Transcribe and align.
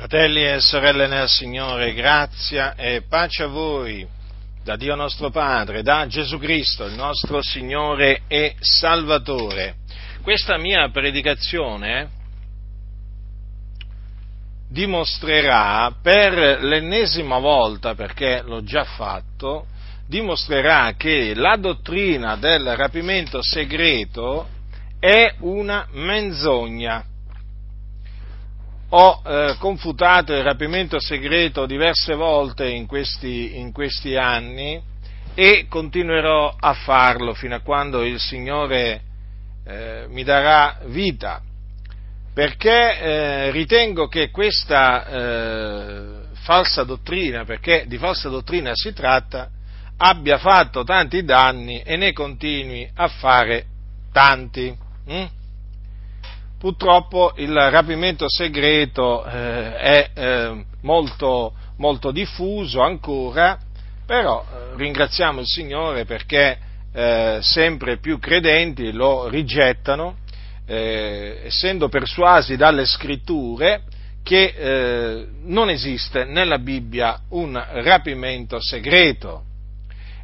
Fratelli 0.00 0.42
e 0.42 0.60
sorelle 0.60 1.06
nel 1.08 1.28
Signore, 1.28 1.92
grazia 1.92 2.74
e 2.74 3.02
pace 3.06 3.42
a 3.42 3.48
voi 3.48 4.08
da 4.64 4.76
Dio 4.76 4.94
nostro 4.94 5.28
Padre, 5.28 5.82
da 5.82 6.06
Gesù 6.06 6.38
Cristo, 6.38 6.86
il 6.86 6.94
nostro 6.94 7.42
Signore 7.42 8.22
e 8.26 8.56
Salvatore. 8.60 9.74
Questa 10.22 10.56
mia 10.56 10.88
predicazione 10.88 12.08
dimostrerà 14.70 15.94
per 16.00 16.62
l'ennesima 16.62 17.38
volta, 17.38 17.94
perché 17.94 18.40
l'ho 18.42 18.64
già 18.64 18.84
fatto, 18.84 19.66
dimostrerà 20.08 20.94
che 20.96 21.34
la 21.34 21.56
dottrina 21.56 22.36
del 22.36 22.74
rapimento 22.74 23.42
segreto 23.42 24.48
è 24.98 25.34
una 25.40 25.86
menzogna 25.90 27.04
ho 28.90 29.22
eh, 29.24 29.56
confutato 29.58 30.32
il 30.32 30.42
rapimento 30.42 30.98
segreto 31.00 31.66
diverse 31.66 32.14
volte 32.14 32.68
in 32.68 32.86
questi, 32.86 33.58
in 33.58 33.72
questi, 33.72 34.16
anni 34.16 34.80
e 35.34 35.66
continuerò 35.68 36.56
a 36.58 36.72
farlo 36.72 37.34
fino 37.34 37.54
a 37.54 37.60
quando 37.60 38.02
il 38.04 38.18
Signore 38.18 39.02
eh, 39.64 40.06
mi 40.08 40.24
darà 40.24 40.78
vita, 40.86 41.40
perché 42.34 42.98
eh, 42.98 43.50
ritengo 43.52 44.08
che 44.08 44.30
questa 44.30 45.06
eh, 45.06 46.20
falsa 46.42 46.82
dottrina, 46.82 47.44
perché 47.44 47.84
di 47.86 47.96
falsa 47.96 48.28
dottrina 48.28 48.72
si 48.74 48.92
tratta, 48.92 49.48
abbia 49.98 50.38
fatto 50.38 50.82
tanti 50.82 51.22
danni 51.22 51.80
e 51.82 51.96
ne 51.96 52.12
continui 52.12 52.90
a 52.94 53.06
fare 53.06 53.66
tanti. 54.12 54.76
Hm? 55.06 55.26
Purtroppo 56.60 57.32
il 57.36 57.54
rapimento 57.54 58.28
segreto 58.28 59.24
eh, 59.24 59.76
è 59.76 60.10
eh, 60.12 60.64
molto, 60.82 61.54
molto, 61.78 62.10
diffuso 62.10 62.82
ancora, 62.82 63.58
però 64.04 64.44
eh, 64.44 64.76
ringraziamo 64.76 65.40
il 65.40 65.46
Signore 65.46 66.04
perché 66.04 66.58
eh, 66.92 67.38
sempre 67.40 67.96
più 67.96 68.18
credenti 68.18 68.92
lo 68.92 69.26
rigettano, 69.28 70.18
eh, 70.66 71.40
essendo 71.44 71.88
persuasi 71.88 72.56
dalle 72.56 72.84
scritture 72.84 73.84
che 74.22 74.54
eh, 74.54 75.26
non 75.44 75.70
esiste 75.70 76.24
nella 76.24 76.58
Bibbia 76.58 77.22
un 77.30 77.58
rapimento 77.82 78.60
segreto. 78.60 79.44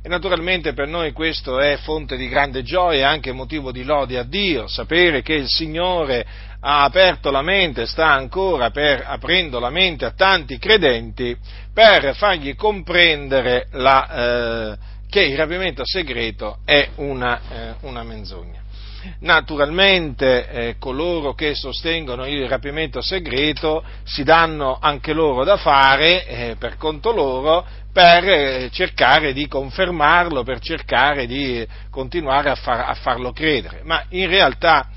E 0.06 0.08
naturalmente 0.08 0.72
per 0.72 0.86
noi 0.86 1.10
questo 1.10 1.58
è 1.58 1.78
fonte 1.78 2.16
di 2.16 2.28
grande 2.28 2.62
gioia 2.62 3.00
e 3.00 3.02
anche 3.02 3.32
motivo 3.32 3.72
di 3.72 3.82
lode 3.82 4.18
a 4.18 4.22
Dio, 4.22 4.68
sapere 4.68 5.20
che 5.20 5.32
il 5.32 5.48
Signore 5.48 6.24
ha 6.60 6.84
aperto 6.84 7.32
la 7.32 7.42
mente, 7.42 7.86
sta 7.86 8.12
ancora 8.12 8.70
per, 8.70 9.02
aprendo 9.04 9.58
la 9.58 9.68
mente 9.68 10.04
a 10.04 10.12
tanti 10.12 10.58
credenti 10.58 11.36
per 11.74 12.14
fargli 12.14 12.54
comprendere 12.54 13.66
la, 13.72 14.74
eh, 14.74 14.76
che 15.10 15.22
il 15.22 15.36
rapimento 15.36 15.82
segreto 15.84 16.58
è 16.64 16.88
una, 16.98 17.40
eh, 17.50 17.74
una 17.80 18.04
menzogna. 18.04 18.65
Naturalmente 19.20 20.48
eh, 20.48 20.76
coloro 20.78 21.34
che 21.34 21.54
sostengono 21.54 22.26
il 22.26 22.48
rapimento 22.48 23.00
segreto 23.00 23.84
si 24.04 24.22
danno 24.22 24.78
anche 24.80 25.12
loro 25.12 25.44
da 25.44 25.56
fare 25.56 26.26
eh, 26.26 26.56
per 26.58 26.76
conto 26.76 27.12
loro 27.12 27.66
per 27.92 28.28
eh, 28.28 28.68
cercare 28.70 29.32
di 29.32 29.48
confermarlo, 29.48 30.42
per 30.42 30.60
cercare 30.60 31.26
di 31.26 31.66
continuare 31.90 32.50
a, 32.50 32.54
far, 32.54 32.80
a 32.80 32.94
farlo 32.94 33.32
credere, 33.32 33.80
ma 33.84 34.04
in 34.10 34.28
realtà 34.28 34.90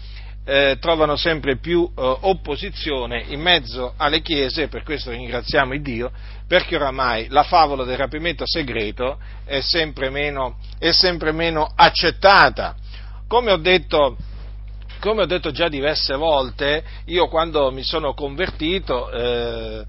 eh, 0.43 0.77
trovano 0.81 1.15
sempre 1.15 1.57
più 1.57 1.83
eh, 1.83 2.17
opposizione 2.21 3.23
in 3.27 3.39
mezzo 3.39 3.93
alle 3.95 4.21
chiese, 4.21 4.63
e 4.63 4.67
per 4.67 4.83
questo 4.83 5.11
ringraziamo 5.11 5.73
il 5.73 5.81
Dio, 5.81 6.11
perché 6.47 6.75
oramai 6.75 7.27
la 7.29 7.43
favola 7.43 7.83
del 7.83 7.97
rapimento 7.97 8.43
segreto 8.45 9.19
è 9.45 9.61
sempre 9.61 10.09
meno, 10.09 10.57
è 10.79 10.91
sempre 10.91 11.31
meno 11.31 11.71
accettata. 11.75 12.75
Come 13.29 13.51
ho, 13.51 13.57
detto, 13.57 14.17
come 14.99 15.21
ho 15.21 15.25
detto 15.27 15.51
già 15.51 15.67
diverse 15.67 16.15
volte, 16.15 16.83
io 17.05 17.27
quando 17.27 17.71
mi 17.71 17.83
sono 17.83 18.15
convertito, 18.15 19.07
eh, 19.11 19.85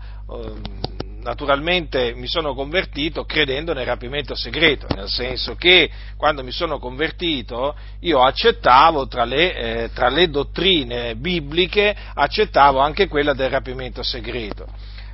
naturalmente 1.22 2.12
mi 2.14 2.26
sono 2.26 2.52
convertito 2.52 3.24
credendo 3.24 3.72
nel 3.72 3.86
rapimento 3.86 4.34
segreto, 4.34 4.86
nel 4.94 5.08
senso 5.08 5.54
che 5.54 5.90
quando 6.18 6.44
mi 6.44 6.50
sono 6.50 6.78
convertito 6.78 7.74
io 8.00 8.22
accettavo 8.22 9.08
tra 9.08 9.24
le, 9.24 9.54
eh, 9.54 9.90
tra 9.94 10.10
le 10.10 10.28
dottrine 10.28 11.16
bibliche, 11.16 11.96
accettavo 12.12 12.78
anche 12.78 13.08
quella 13.08 13.32
del 13.32 13.48
rapimento 13.48 14.02
segreto. 14.02 14.66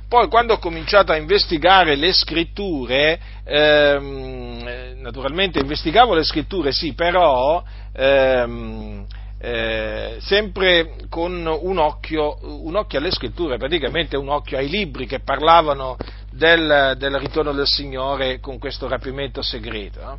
Poi 0.07 0.29
quando 0.29 0.53
ho 0.53 0.59
cominciato 0.59 1.11
a 1.11 1.17
investigare 1.17 1.97
le 1.97 2.13
scritture, 2.13 3.19
ehm, 3.43 4.99
naturalmente 5.01 5.59
investigavo 5.59 6.13
le 6.13 6.23
scritture 6.23 6.71
sì, 6.71 6.93
però 6.93 7.61
ehm, 7.91 9.05
eh, 9.39 10.15
sempre 10.21 10.95
con 11.09 11.45
un 11.45 11.77
occhio, 11.77 12.37
un 12.41 12.75
occhio, 12.77 12.99
alle 12.99 13.11
scritture, 13.11 13.57
praticamente 13.57 14.15
un 14.15 14.29
occhio 14.29 14.57
ai 14.57 14.69
libri 14.69 15.05
che 15.05 15.19
parlavano 15.19 15.97
del, 16.31 16.95
del 16.97 17.15
ritorno 17.19 17.51
del 17.51 17.67
Signore 17.67 18.39
con 18.39 18.59
questo 18.59 18.87
rapimento 18.87 19.41
segreto. 19.41 19.99
No? 19.99 20.17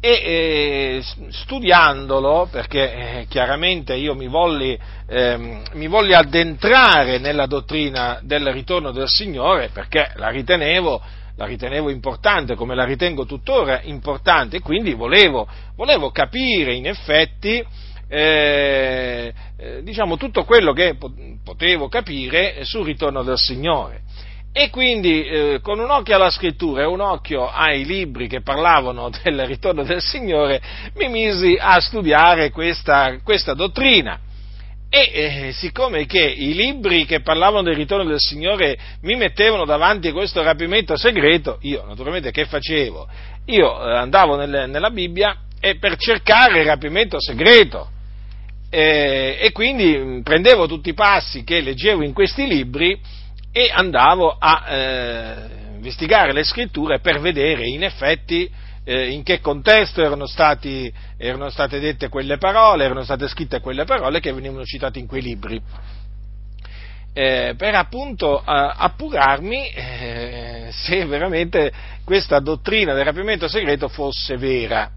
E 0.00 0.10
eh, 0.10 1.02
studiandolo, 1.30 2.48
perché 2.52 2.92
eh, 2.92 3.26
chiaramente 3.28 3.94
io 3.94 4.14
mi 4.14 4.28
volli, 4.28 4.78
ehm, 5.08 5.62
mi 5.72 5.88
volli, 5.88 6.14
addentrare 6.14 7.18
nella 7.18 7.46
dottrina 7.46 8.20
del 8.22 8.46
ritorno 8.52 8.92
del 8.92 9.08
Signore, 9.08 9.70
perché 9.72 10.12
la 10.14 10.28
ritenevo, 10.28 11.02
la 11.34 11.46
ritenevo 11.46 11.90
importante, 11.90 12.54
come 12.54 12.76
la 12.76 12.84
ritengo 12.84 13.26
tuttora 13.26 13.80
importante, 13.82 14.60
quindi 14.60 14.94
volevo, 14.94 15.48
volevo 15.74 16.12
capire 16.12 16.74
in 16.74 16.86
effetti 16.86 17.64
eh, 18.10 19.34
eh, 19.56 19.82
diciamo 19.82 20.16
tutto 20.16 20.44
quello 20.44 20.72
che 20.72 20.96
potevo 21.44 21.88
capire 21.88 22.64
sul 22.64 22.86
ritorno 22.86 23.22
del 23.22 23.36
Signore. 23.36 24.02
E 24.52 24.70
quindi 24.70 25.24
eh, 25.24 25.60
con 25.62 25.78
un 25.78 25.90
occhio 25.90 26.16
alla 26.16 26.30
scrittura 26.30 26.82
e 26.82 26.86
un 26.86 27.00
occhio 27.00 27.48
ai 27.48 27.84
libri 27.84 28.26
che 28.26 28.40
parlavano 28.40 29.10
del 29.22 29.46
ritorno 29.46 29.84
del 29.84 30.00
Signore 30.00 30.60
mi 30.94 31.08
misi 31.08 31.56
a 31.58 31.78
studiare 31.80 32.50
questa, 32.50 33.18
questa 33.22 33.54
dottrina. 33.54 34.20
E 34.90 35.10
eh, 35.12 35.52
siccome 35.52 36.06
che 36.06 36.24
i 36.24 36.54
libri 36.54 37.04
che 37.04 37.20
parlavano 37.20 37.62
del 37.62 37.76
ritorno 37.76 38.08
del 38.08 38.18
Signore 38.18 38.78
mi 39.02 39.16
mettevano 39.16 39.66
davanti 39.66 40.08
a 40.08 40.12
questo 40.12 40.42
rapimento 40.42 40.96
segreto, 40.96 41.58
io 41.60 41.84
naturalmente 41.86 42.30
che 42.30 42.46
facevo? 42.46 43.06
Io 43.46 43.86
eh, 43.86 43.96
andavo 43.96 44.36
nel, 44.36 44.70
nella 44.70 44.90
Bibbia 44.90 45.36
e 45.60 45.76
per 45.76 45.96
cercare 45.96 46.60
il 46.60 46.66
rapimento 46.66 47.20
segreto 47.20 47.90
eh, 48.70 49.38
e 49.40 49.52
quindi 49.52 49.96
mm, 49.96 50.20
prendevo 50.20 50.66
tutti 50.66 50.90
i 50.90 50.94
passi 50.94 51.44
che 51.44 51.60
leggevo 51.60 52.02
in 52.02 52.12
questi 52.12 52.46
libri 52.46 52.98
e 53.52 53.70
andavo 53.72 54.36
a 54.38 54.64
eh, 54.68 55.34
investigare 55.76 56.32
le 56.32 56.44
scritture 56.44 57.00
per 57.00 57.20
vedere 57.20 57.66
in 57.66 57.82
effetti 57.82 58.50
eh, 58.84 59.10
in 59.10 59.22
che 59.22 59.40
contesto 59.40 60.02
erano, 60.02 60.26
stati, 60.26 60.92
erano, 61.16 61.50
state 61.50 61.78
dette 61.78 62.08
quelle 62.08 62.38
parole, 62.38 62.84
erano 62.84 63.04
state 63.04 63.28
scritte 63.28 63.60
quelle 63.60 63.84
parole 63.84 64.20
che 64.20 64.32
venivano 64.32 64.64
citate 64.64 64.98
in 64.98 65.06
quei 65.06 65.22
libri. 65.22 65.60
Eh, 67.12 67.54
per 67.56 67.74
appunto 67.74 68.40
appurarmi 68.44 69.70
eh, 69.70 70.68
se 70.70 71.04
veramente 71.04 71.72
questa 72.04 72.38
dottrina 72.38 72.94
del 72.94 73.04
rapimento 73.04 73.48
segreto 73.48 73.88
fosse 73.88 74.36
vera. 74.36 74.90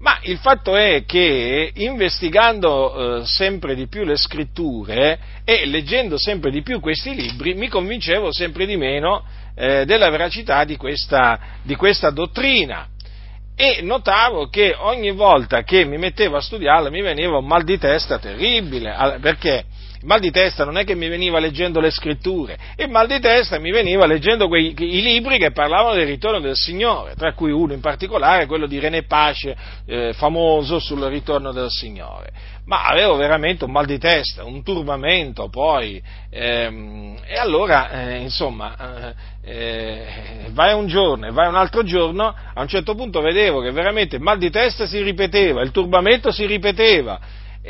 Ma 0.00 0.18
il 0.22 0.38
fatto 0.38 0.76
è 0.76 1.04
che 1.04 1.72
investigando 1.74 3.20
eh, 3.20 3.26
sempre 3.26 3.74
di 3.74 3.88
più 3.88 4.04
le 4.04 4.16
scritture 4.16 5.18
e 5.44 5.66
leggendo 5.66 6.16
sempre 6.16 6.52
di 6.52 6.62
più 6.62 6.78
questi 6.78 7.14
libri 7.14 7.54
mi 7.54 7.68
convincevo 7.68 8.32
sempre 8.32 8.64
di 8.64 8.76
meno 8.76 9.24
eh, 9.56 9.84
della 9.86 10.08
veracità 10.08 10.62
di 10.62 10.76
questa, 10.76 11.40
di 11.62 11.74
questa, 11.74 12.10
dottrina. 12.10 12.86
E 13.56 13.80
notavo 13.82 14.48
che 14.48 14.72
ogni 14.78 15.10
volta 15.10 15.64
che 15.64 15.84
mi 15.84 15.98
mettevo 15.98 16.36
a 16.36 16.40
studiarla 16.40 16.90
mi 16.90 17.02
veniva 17.02 17.38
un 17.38 17.46
mal 17.46 17.64
di 17.64 17.76
testa 17.76 18.20
terribile, 18.20 19.18
perché 19.20 19.64
il 20.00 20.06
mal 20.06 20.20
di 20.20 20.30
testa 20.30 20.64
non 20.64 20.78
è 20.78 20.84
che 20.84 20.94
mi 20.94 21.08
veniva 21.08 21.40
leggendo 21.40 21.80
le 21.80 21.90
scritture, 21.90 22.56
il 22.76 22.88
mal 22.88 23.08
di 23.08 23.18
testa 23.18 23.58
mi 23.58 23.72
veniva 23.72 24.06
leggendo 24.06 24.46
quei, 24.46 24.72
i 24.78 25.02
libri 25.02 25.38
che 25.38 25.50
parlavano 25.50 25.96
del 25.96 26.06
ritorno 26.06 26.38
del 26.38 26.54
Signore, 26.54 27.14
tra 27.16 27.32
cui 27.32 27.50
uno 27.50 27.72
in 27.72 27.80
particolare, 27.80 28.46
quello 28.46 28.68
di 28.68 28.78
René 28.78 29.02
Pace, 29.02 29.56
eh, 29.86 30.12
famoso 30.12 30.78
sul 30.78 31.02
ritorno 31.02 31.50
del 31.50 31.68
Signore. 31.68 32.30
Ma 32.66 32.84
avevo 32.84 33.16
veramente 33.16 33.64
un 33.64 33.72
mal 33.72 33.86
di 33.86 33.98
testa, 33.98 34.44
un 34.44 34.62
turbamento 34.62 35.48
poi, 35.48 36.00
ehm, 36.30 37.16
e 37.26 37.36
allora, 37.36 37.90
eh, 37.90 38.18
insomma, 38.18 39.14
eh, 39.42 39.50
eh 39.50 40.06
vai 40.50 40.74
un 40.74 40.86
giorno 40.86 41.26
e 41.26 41.32
vai 41.32 41.48
un 41.48 41.56
altro 41.56 41.82
giorno, 41.82 42.26
a 42.26 42.60
un 42.60 42.68
certo 42.68 42.94
punto 42.94 43.20
vedevo 43.20 43.60
che 43.62 43.72
veramente 43.72 44.16
il 44.16 44.22
mal 44.22 44.38
di 44.38 44.50
testa 44.50 44.86
si 44.86 45.02
ripeteva, 45.02 45.62
il 45.62 45.72
turbamento 45.72 46.30
si 46.30 46.46
ripeteva, 46.46 47.18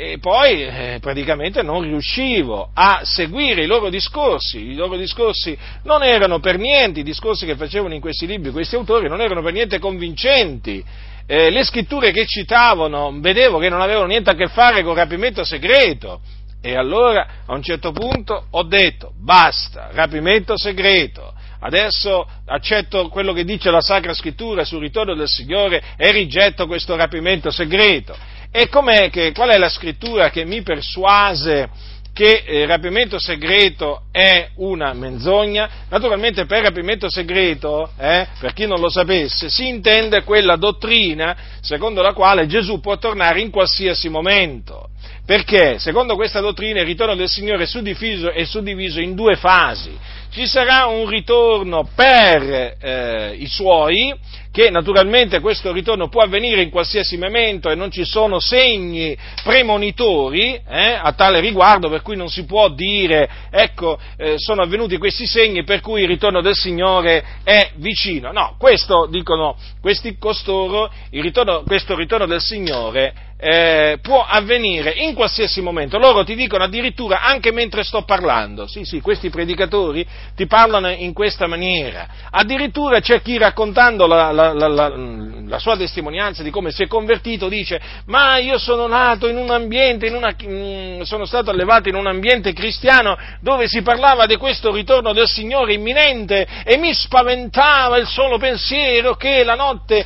e 0.01 0.17
poi 0.17 0.63
eh, 0.63 0.99
praticamente 1.01 1.61
non 1.61 1.81
riuscivo 1.81 2.69
a 2.73 3.01
seguire 3.03 3.63
i 3.63 3.65
loro 3.65 3.89
discorsi, 3.89 4.69
i 4.69 4.75
loro 4.75 4.95
discorsi 4.95 5.57
non 5.83 6.03
erano 6.03 6.39
per 6.39 6.57
niente, 6.57 7.01
i 7.01 7.03
discorsi 7.03 7.45
che 7.45 7.57
facevano 7.57 7.93
in 7.93 7.99
questi 7.99 8.25
libri 8.25 8.51
questi 8.51 8.75
autori 8.75 9.09
non 9.09 9.19
erano 9.19 9.41
per 9.41 9.51
niente 9.51 9.77
convincenti, 9.77 10.81
eh, 11.27 11.49
le 11.49 11.65
scritture 11.65 12.11
che 12.11 12.25
citavano 12.25 13.13
vedevo 13.19 13.57
che 13.57 13.67
non 13.67 13.81
avevano 13.81 14.05
niente 14.05 14.29
a 14.29 14.35
che 14.35 14.47
fare 14.47 14.83
con 14.83 14.93
il 14.93 14.99
rapimento 14.99 15.43
segreto, 15.43 16.21
e 16.61 16.77
allora 16.77 17.27
a 17.45 17.53
un 17.53 17.61
certo 17.61 17.91
punto 17.91 18.45
ho 18.51 18.63
detto 18.63 19.11
basta, 19.19 19.89
rapimento 19.91 20.57
segreto, 20.57 21.33
adesso 21.59 22.25
accetto 22.45 23.09
quello 23.09 23.33
che 23.33 23.43
dice 23.43 23.69
la 23.69 23.81
Sacra 23.81 24.13
Scrittura 24.13 24.63
sul 24.63 24.79
ritorno 24.79 25.13
del 25.13 25.27
Signore 25.27 25.83
e 25.97 26.09
rigetto 26.13 26.67
questo 26.67 26.95
rapimento 26.95 27.51
segreto. 27.51 28.15
E 28.51 28.67
che, 29.11 29.31
qual 29.31 29.49
è 29.49 29.57
la 29.57 29.69
scrittura 29.69 30.29
che 30.31 30.43
mi 30.43 30.61
persuase 30.63 31.69
che 32.11 32.43
il 32.47 32.67
rapimento 32.67 33.19
segreto 33.19 34.03
è 34.11 34.49
una 34.55 34.93
menzogna? 34.93 35.69
Naturalmente 35.89 36.45
per 36.45 36.63
rapimento 36.63 37.09
segreto, 37.09 37.91
eh, 37.97 38.27
per 38.39 38.53
chi 38.53 38.65
non 38.65 38.79
lo 38.79 38.89
sapesse, 38.89 39.49
si 39.49 39.67
intende 39.67 40.23
quella 40.23 40.55
dottrina 40.55 41.37
secondo 41.61 42.01
la 42.01 42.13
quale 42.13 42.47
Gesù 42.47 42.79
può 42.79 42.97
tornare 42.97 43.39
in 43.39 43.51
qualsiasi 43.51 44.09
momento. 44.09 44.89
Perché, 45.29 45.77
secondo 45.77 46.15
questa 46.15 46.39
dottrina, 46.39 46.79
il 46.79 46.87
ritorno 46.87 47.13
del 47.13 47.29
Signore 47.29 47.61
è 47.61 47.67
suddiviso, 47.67 48.31
è 48.31 48.45
suddiviso 48.45 48.99
in 48.99 49.13
due 49.13 49.35
fasi. 49.35 49.95
Ci 50.31 50.47
sarà 50.47 50.87
un 50.87 51.07
ritorno 51.07 51.87
per 51.93 52.77
eh, 52.81 53.35
i 53.37 53.45
suoi, 53.45 54.11
che 54.51 54.71
naturalmente 54.71 55.39
questo 55.39 55.71
ritorno 55.71 56.09
può 56.09 56.23
avvenire 56.23 56.63
in 56.63 56.71
qualsiasi 56.71 57.15
momento 57.17 57.69
e 57.69 57.75
non 57.75 57.91
ci 57.91 58.05
sono 58.05 58.39
segni 58.39 59.15
premonitori 59.43 60.59
eh, 60.67 60.97
a 60.99 61.13
tale 61.13 61.39
riguardo, 61.41 61.89
per 61.89 62.01
cui 62.01 62.15
non 62.15 62.29
si 62.29 62.45
può 62.45 62.67
dire, 62.69 63.29
ecco, 63.51 63.99
eh, 64.17 64.33
sono 64.37 64.63
avvenuti 64.63 64.97
questi 64.97 65.27
segni 65.27 65.63
per 65.63 65.81
cui 65.81 66.01
il 66.01 66.07
ritorno 66.07 66.41
del 66.41 66.55
Signore 66.55 67.23
è 67.43 67.69
vicino. 67.75 68.31
No, 68.31 68.55
questo 68.57 69.05
dicono 69.05 69.55
questi 69.79 70.17
costoro, 70.17 70.91
ritorno, 71.11 71.61
questo 71.67 71.95
ritorno 71.95 72.25
del 72.25 72.41
Signore 72.41 73.27
eh, 73.41 73.99
può 74.01 74.25
avvenire 74.27 74.91
in 74.97 75.13
qualsiasi 75.13 75.61
momento. 75.61 75.97
Loro 75.97 76.25
ti 76.25 76.35
dicono 76.35 76.65
addirittura 76.65 77.21
anche 77.21 77.53
mentre 77.53 77.83
sto 77.83 78.03
parlando. 78.03 78.67
Sì, 78.67 78.83
sì, 78.83 78.99
questi 78.99 79.29
predicatori 79.29 80.05
ti 80.35 80.45
parlano 80.45 80.89
in 80.89 81.13
questa 81.13 81.47
maniera. 81.47 82.07
Addirittura 82.31 82.99
c'è 82.99 83.21
chi 83.21 83.37
raccontando 83.37 84.07
la, 84.07 84.31
la, 84.33 84.51
la, 84.53 84.67
la, 84.67 85.59
sua 85.59 85.77
testimonianza 85.77 86.43
di 86.43 86.49
come 86.49 86.71
si 86.71 86.83
è 86.83 86.87
convertito 86.87 87.47
dice 87.47 87.79
ma 88.05 88.37
io 88.37 88.57
sono 88.57 88.87
nato 88.87 89.27
in 89.27 89.37
un 89.37 89.51
ambiente, 89.51 90.07
in 90.07 90.15
una, 90.15 90.35
mm, 90.41 91.01
sono 91.01 91.25
stato 91.25 91.49
allevato 91.49 91.87
in 91.87 91.95
un 91.95 92.07
ambiente 92.07 92.51
cristiano 92.51 93.17
dove 93.41 93.67
si 93.67 93.81
parlava 93.81 94.25
di 94.25 94.35
questo 94.35 94.71
ritorno 94.71 95.13
del 95.13 95.27
Signore 95.27 95.73
imminente 95.73 96.45
e 96.65 96.77
mi 96.77 96.93
spaventava 96.93 97.97
il 97.97 98.07
solo 98.07 98.37
pensiero 98.37 99.15
che 99.15 99.43
la 99.43 99.55
notte 99.55 100.05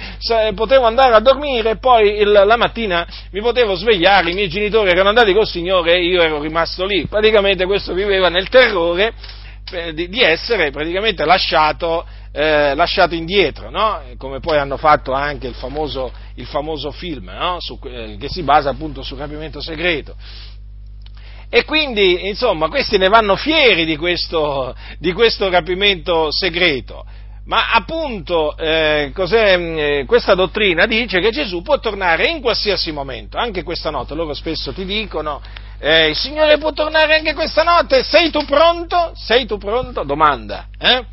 potevo 0.54 0.86
andare 0.86 1.16
a 1.16 1.20
dormire 1.20 1.72
e 1.72 1.78
poi 1.78 2.20
il, 2.20 2.32
la 2.32 2.58
mattina 2.58 3.08
mi 3.32 3.42
potevo 3.42 3.76
svegliare, 3.76 4.32
i 4.32 4.34
miei 4.34 4.48
genitori 4.48 4.90
erano 4.90 5.10
andati 5.10 5.34
col 5.34 5.48
Signore 5.48 5.96
e 5.96 6.06
io 6.06 6.22
ero 6.22 6.42
rimasto 6.42 6.86
lì. 6.86 7.06
Praticamente 7.08 7.66
questo 7.66 7.94
viveva 7.94 8.30
nel 8.30 8.50
terrore 8.50 9.14
eh, 9.72 9.94
di, 9.94 10.22
essere 10.22 10.72
praticamente 10.72 11.26
lasciato, 11.26 12.06
eh, 12.32 12.76
lasciato 12.76 13.16
indietro, 13.16 13.70
no? 13.70 14.02
come 14.18 14.40
poi 14.40 14.58
hanno 14.58 14.78
fatto 14.78 15.14
anche 15.14 15.48
il 15.48 15.56
famoso, 15.56 16.12
il 16.36 16.46
famoso 16.46 16.92
film 16.92 17.32
no? 17.32 17.58
Su, 17.60 17.80
eh, 17.86 18.18
che 18.20 18.30
si 18.30 18.44
basa 18.44 18.70
appunto 18.70 19.02
sul 19.02 19.18
rapimento 19.18 19.62
segreto. 19.62 20.16
E 21.50 21.66
quindi, 21.66 22.28
insomma, 22.28 22.68
questi 22.68 22.98
ne 22.98 23.10
vanno 23.10 23.36
fieri 23.36 23.86
di 23.86 23.96
questo, 23.96 24.76
di 24.98 25.12
questo 25.14 25.52
rapimento 25.52 26.32
segreto. 26.32 27.06
Ma 27.46 27.72
appunto 27.74 28.56
eh, 28.56 29.12
eh, 29.14 30.04
questa 30.08 30.34
dottrina 30.34 30.86
dice 30.86 31.20
che 31.20 31.30
Gesù 31.30 31.62
può 31.62 31.78
tornare 31.80 32.30
in 32.30 32.40
qualsiasi 32.40 32.94
momento, 32.94 33.38
anche 33.38 33.64
questa 33.64 33.90
notte, 33.90 34.16
loro 34.16 34.34
spesso 34.34 34.72
ti 34.72 34.86
dicono 34.86 35.42
eh, 35.80 36.08
il 36.08 36.16
Signore 36.16 36.58
può 36.58 36.72
tornare 36.72 37.18
anche 37.18 37.34
questa 37.34 37.64
notte, 37.64 38.04
sei 38.04 38.30
tu 38.30 38.46
pronto? 38.46 39.12
Sei 39.16 39.46
tu 39.46 39.58
pronto? 39.58 40.04
Domanda. 40.04 40.68
Eh? 40.80 41.06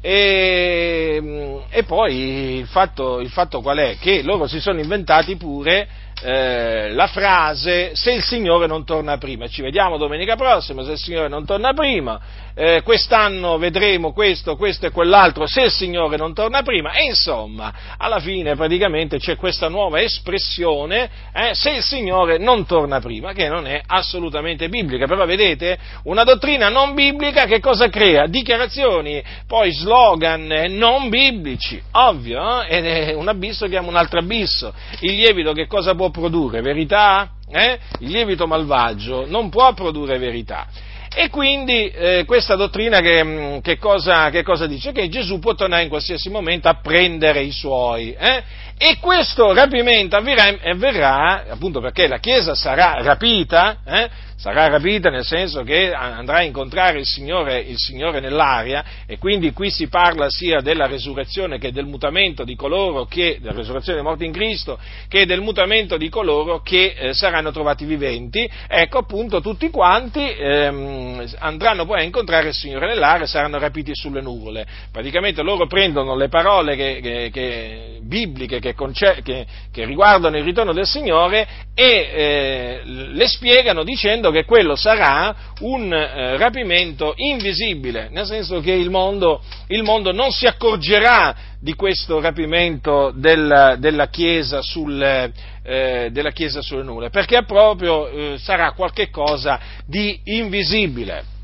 E, 0.00 1.62
e, 1.68 1.82
poi 1.82 2.60
il 2.60 2.66
fatto, 2.66 3.20
il 3.20 3.28
fatto 3.28 3.60
qual 3.60 3.76
è? 3.76 3.98
Che 4.00 4.22
loro 4.22 4.46
si 4.46 4.58
sono 4.58 4.80
inventati 4.80 5.36
pure 5.36 5.86
eh, 6.22 6.90
la 6.92 7.06
frase 7.06 7.94
se 7.94 8.12
il 8.12 8.22
Signore 8.22 8.66
non 8.66 8.84
torna 8.84 9.16
prima, 9.18 9.48
ci 9.48 9.62
vediamo 9.62 9.96
domenica 9.96 10.36
prossima, 10.36 10.84
se 10.84 10.92
il 10.92 10.98
Signore 10.98 11.28
non 11.28 11.44
torna 11.44 11.72
prima, 11.72 12.20
eh, 12.54 12.82
quest'anno 12.82 13.56
vedremo 13.56 14.12
questo, 14.12 14.56
questo 14.56 14.86
e 14.86 14.90
quell'altro, 14.90 15.46
se 15.46 15.62
il 15.62 15.70
Signore 15.70 16.16
non 16.16 16.34
torna 16.34 16.62
prima, 16.62 16.92
e 16.92 17.04
insomma, 17.04 17.72
alla 17.96 18.20
fine 18.20 18.54
praticamente 18.54 19.18
c'è 19.18 19.36
questa 19.36 19.68
nuova 19.68 20.00
espressione, 20.00 21.08
eh, 21.32 21.54
se 21.54 21.70
il 21.70 21.82
Signore 21.82 22.38
non 22.38 22.66
torna 22.66 23.00
prima, 23.00 23.32
che 23.32 23.48
non 23.48 23.66
è 23.66 23.80
assolutamente 23.86 24.68
biblica, 24.68 25.06
però 25.06 25.24
vedete, 25.24 25.78
una 26.04 26.24
dottrina 26.24 26.68
non 26.68 26.94
biblica 26.94 27.46
che 27.46 27.60
cosa 27.60 27.88
crea? 27.88 28.26
Dichiarazioni, 28.26 29.22
poi 29.46 29.72
slogan 29.72 30.46
non 30.68 31.08
biblici, 31.08 31.80
ovvio, 31.92 32.62
ed 32.62 32.84
è 32.84 33.14
un 33.14 33.28
abisso 33.28 33.66
chiama 33.66 33.88
un 33.88 33.96
altro 33.96 34.18
abisso, 34.18 34.74
il 35.00 35.14
lievito 35.14 35.52
che 35.52 35.66
cosa 35.66 35.94
può 35.94 36.09
produrre? 36.10 36.60
Verità? 36.60 37.30
Eh? 37.48 37.78
Il 38.00 38.10
lievito 38.10 38.46
malvagio 38.46 39.26
non 39.26 39.48
può 39.48 39.72
produrre 39.72 40.18
verità. 40.18 40.66
E 41.12 41.28
quindi 41.28 41.88
eh, 41.88 42.24
questa 42.24 42.54
dottrina 42.54 43.00
che, 43.00 43.24
mm, 43.24 43.58
che, 43.58 43.78
cosa, 43.78 44.30
che, 44.30 44.44
cosa, 44.44 44.66
dice? 44.66 44.92
Che 44.92 45.08
Gesù 45.08 45.40
può 45.40 45.54
tornare 45.54 45.82
in 45.82 45.88
qualsiasi 45.88 46.30
momento 46.30 46.68
a 46.68 46.74
prendere 46.74 47.42
i 47.42 47.50
suoi. 47.50 48.12
Eh? 48.12 48.42
E 48.82 48.96
questo 48.98 49.52
rapimento 49.52 50.16
avverrà, 50.16 50.56
avverrà, 50.70 51.44
appunto 51.50 51.80
perché 51.80 52.06
la 52.06 52.16
Chiesa 52.16 52.54
sarà 52.54 53.02
rapita, 53.02 53.80
eh? 53.84 54.08
sarà 54.40 54.68
rapita 54.68 55.10
nel 55.10 55.22
senso 55.22 55.62
che 55.64 55.92
andrà 55.92 56.36
a 56.36 56.42
incontrare 56.42 56.98
il 57.00 57.04
Signore, 57.04 57.58
il 57.58 57.76
Signore, 57.76 58.20
nell'aria 58.20 58.82
e 59.06 59.18
quindi 59.18 59.52
qui 59.52 59.70
si 59.70 59.88
parla 59.88 60.30
sia 60.30 60.62
della 60.62 60.86
resurrezione 60.86 61.58
che 61.58 61.72
del 61.72 61.84
mutamento 61.84 62.42
di 62.42 62.56
coloro 62.56 63.04
che, 63.04 63.36
della 63.38 63.54
resurrezione 63.54 63.98
dei 63.98 64.06
morti 64.06 64.24
in 64.24 64.32
Cristo, 64.32 64.78
che 65.08 65.26
del 65.26 65.42
mutamento 65.42 65.98
di 65.98 66.08
coloro 66.08 66.62
che 66.62 66.94
eh, 66.96 67.12
saranno 67.12 67.50
trovati 67.52 67.84
viventi, 67.84 68.50
ecco 68.66 68.96
appunto 68.96 69.42
tutti 69.42 69.68
quanti 69.68 70.26
ehm, 70.26 71.22
andranno 71.40 71.84
poi 71.84 72.00
a 72.00 72.02
incontrare 72.02 72.48
il 72.48 72.54
Signore 72.54 72.86
nell'aria 72.86 73.24
e 73.24 73.28
saranno 73.28 73.58
rapiti 73.58 73.94
sulle 73.94 74.22
nuvole. 74.22 74.66
Praticamente 74.90 75.42
loro 75.42 75.66
prendono 75.66 76.16
le 76.16 76.28
parole 76.28 76.76
che, 76.76 77.00
che, 77.02 77.30
che, 77.30 77.98
bibliche 78.00 78.58
che, 78.58 78.69
che, 78.74 79.46
riguardano 79.84 80.36
il 80.36 80.44
ritorno 80.44 80.72
del 80.72 80.86
Signore 80.86 81.46
e 81.74 81.84
eh, 81.84 82.80
le 82.84 83.28
spiegano 83.28 83.82
dicendo 83.84 84.30
che 84.30 84.44
quello 84.44 84.76
sarà 84.76 85.34
un 85.60 85.92
eh, 85.92 86.36
rapimento 86.36 87.14
invisibile, 87.16 88.08
nel 88.10 88.26
senso 88.26 88.60
che 88.60 88.72
il 88.72 88.90
mondo, 88.90 89.42
il 89.68 89.82
mondo, 89.82 90.12
non 90.12 90.30
si 90.30 90.46
accorgerà 90.46 91.34
di 91.60 91.74
questo 91.74 92.20
rapimento 92.20 93.12
del, 93.14 93.76
della, 93.78 94.08
chiesa 94.08 94.62
sul, 94.62 95.02
eh, 95.02 96.08
della, 96.10 96.30
Chiesa 96.30 96.62
sulle 96.62 96.82
nuvole, 96.82 97.10
perché 97.10 97.44
proprio 97.44 98.08
eh, 98.08 98.38
sarà 98.38 98.72
qualcosa 98.72 99.60
di 99.86 100.18
invisibile 100.24 101.38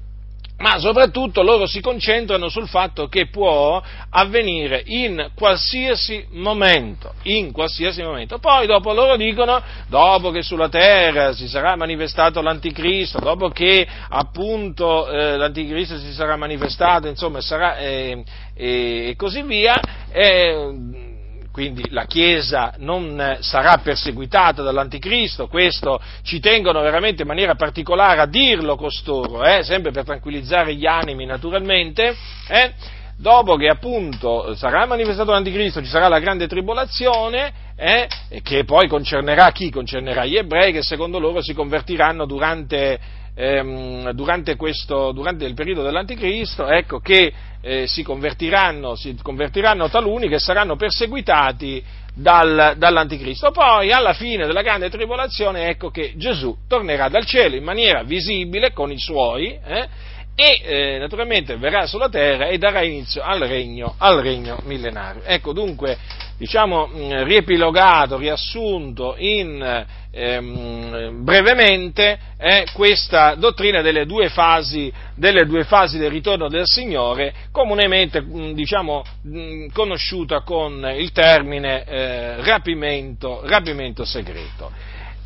ma 0.59 0.79
soprattutto 0.79 1.43
loro 1.43 1.67
si 1.67 1.81
concentrano 1.81 2.49
sul 2.49 2.67
fatto 2.67 3.09
che 3.09 3.29
può 3.29 3.83
avvenire 4.11 4.83
in 4.87 5.31
qualsiasi 5.35 6.27
momento, 6.31 7.13
in 7.25 7.53
qualsiasi 7.53 8.03
momento. 8.03 8.39
Poi 8.39 8.67
dopo 8.67 8.93
loro 8.93 9.17
dicono, 9.17 9.63
dopo 9.89 10.31
che 10.31 10.43
sulla 10.43 10.71
terra 10.71 11.35
si 11.35 11.47
sarà 11.47 11.77
manifestato 11.77 12.41
l'anticristo, 12.41 13.19
dopo 13.19 13.51
che 13.51 13.87
appunto 14.09 15.09
eh, 15.11 15.37
l'anticristo 15.37 15.99
si 15.99 16.13
sarà 16.13 16.37
manifestato, 16.37 17.07
insomma, 17.07 17.41
sarà, 17.43 17.77
eh, 17.77 18.25
eh, 18.55 19.09
e 19.11 19.15
così 19.17 19.43
via, 19.43 19.79
eh, 20.11 21.06
quindi 21.57 21.89
la 21.89 22.05
Chiesa 22.05 22.75
non 22.81 23.39
sarà 23.41 23.79
perseguitata 23.79 24.61
dall'Anticristo, 24.61 25.47
questo 25.47 25.99
ci 26.23 26.39
tengono 26.39 26.83
veramente 26.83 27.23
in 27.23 27.29
maniera 27.29 27.55
particolare 27.55 28.21
a 28.21 28.27
dirlo 28.27 28.77
costoro, 28.77 29.43
eh? 29.43 29.63
sempre 29.63 29.91
per 29.91 30.05
tranquillizzare 30.05 30.75
gli 30.75 30.85
animi 30.85 31.25
naturalmente, 31.25 32.15
eh? 32.49 32.73
dopo 33.17 33.57
che 33.57 33.69
appunto 33.69 34.55
sarà 34.55 34.85
manifestato 34.85 35.31
l'Anticristo, 35.31 35.81
ci 35.81 35.89
sarà 35.89 36.09
la 36.09 36.19
grande 36.19 36.47
tribolazione, 36.47 37.51
eh? 37.75 38.07
che 38.43 38.65
poi 38.65 38.87
concernerà 38.87 39.51
chi? 39.51 39.71
Concernerà 39.71 40.27
gli 40.27 40.37
ebrei 40.37 40.73
che 40.73 40.83
secondo 40.83 41.19
loro 41.19 41.41
si 41.41 41.55
convertiranno 41.55 42.27
durante 42.27 43.01
ehm, 43.37 44.11
durante, 44.13 44.57
questo, 44.57 45.13
durante, 45.13 45.45
il 45.45 45.55
periodo 45.55 45.83
dell'Anticristo, 45.83 46.67
ecco 46.67 46.99
che 46.99 47.33
eh, 47.61 47.87
si, 47.87 48.03
convertiranno, 48.03 48.97
si 48.97 49.17
convertiranno 49.23 49.89
taluni 49.89 50.29
che 50.29 50.39
saranno 50.39 50.77
perseguitati 50.77 51.85
dal, 52.15 52.75
dall'anticristo. 52.79 53.51
Poi, 53.51 53.93
alla 53.93 54.15
fine 54.15 54.47
della 54.47 54.63
grande 54.63 54.89
tribolazione, 54.89 55.69
ecco 55.69 55.91
che 55.91 56.15
Gesù 56.17 56.57
tornerà 56.67 57.09
dal 57.09 57.27
cielo 57.27 57.55
in 57.55 57.65
maniera 57.65 58.03
visibile 58.03 58.73
con 58.73 58.91
i 58.91 58.99
suoi, 58.99 59.59
eh, 59.63 59.89
e 60.39 60.61
eh, 60.63 60.99
naturalmente 60.99 61.57
verrà 61.57 61.87
sulla 61.87 62.11
terra 62.11 62.49
e 62.49 62.59
darà 62.59 62.83
inizio 62.83 63.23
al 63.23 63.41
regno, 63.41 63.95
al 63.99 64.21
regno 64.21 64.59
millenario. 64.65 65.23
Ecco 65.25 65.55
dunque, 65.55 65.97
diciamo, 66.37 66.89
riepilogato, 67.25 68.17
riassunto 68.17 69.15
in, 69.19 69.87
ehm, 70.11 71.25
brevemente 71.25 72.19
eh, 72.39 72.67
questa 72.73 73.35
dottrina 73.35 73.83
delle 73.83 74.07
due, 74.07 74.29
fasi, 74.29 74.93
delle 75.15 75.47
due, 75.47 75.65
fasi, 75.65 75.99
del 75.99 76.11
ritorno 76.11 76.49
del 76.49 76.65
Signore, 76.67 77.33
comunemente 77.51 78.25
diciamo, 78.53 79.05
conosciuta 79.73 80.41
con 80.41 80.93
il 80.97 81.13
termine 81.13 81.85
eh, 81.85 82.43
rapimento, 82.43 83.43
rapimento 83.45 84.05
segreto. 84.05 84.71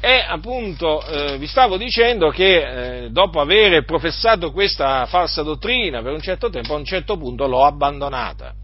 E 0.03 0.25
appunto 0.27 1.05
eh, 1.05 1.37
vi 1.37 1.47
stavo 1.47 1.77
dicendo 1.77 2.31
che 2.31 3.05
eh, 3.05 3.11
dopo 3.11 3.39
aver 3.39 3.85
professato 3.85 4.51
questa 4.51 5.05
falsa 5.05 5.43
dottrina 5.43 6.01
per 6.01 6.15
un 6.15 6.23
certo 6.23 6.49
tempo, 6.49 6.73
a 6.73 6.79
un 6.79 6.87
certo 6.87 7.19
punto 7.19 7.47
l'ho 7.47 7.67
abbandonata. 7.67 8.55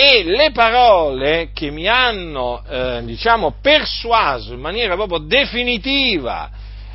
E 0.00 0.22
le 0.22 0.52
parole 0.52 1.50
che 1.52 1.72
mi 1.72 1.88
hanno, 1.88 2.62
eh, 2.68 3.00
diciamo, 3.02 3.56
persuaso 3.60 4.52
in 4.52 4.60
maniera 4.60 4.94
proprio 4.94 5.18
definitiva 5.18 6.48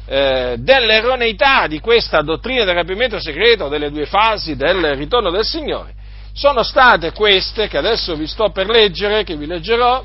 eh, 0.06 0.56
dell'erroneità 0.58 1.68
di 1.68 1.82
questa 1.82 2.22
dottrina 2.22 2.64
del 2.64 2.76
rapimento 2.76 3.20
segreto 3.20 3.68
delle 3.68 3.92
due 3.92 4.06
fasi 4.06 4.56
del 4.56 4.96
ritorno 4.96 5.32
del 5.32 5.44
Signore, 5.44 5.94
sono 6.32 6.64
state 6.64 7.12
queste 7.12 7.68
che 7.68 7.78
adesso 7.78 8.16
vi 8.16 8.26
sto 8.26 8.52
per 8.52 8.70
leggere, 8.70 9.26
che 9.26 9.36
vi 9.36 9.48
leggerò, 9.48 10.02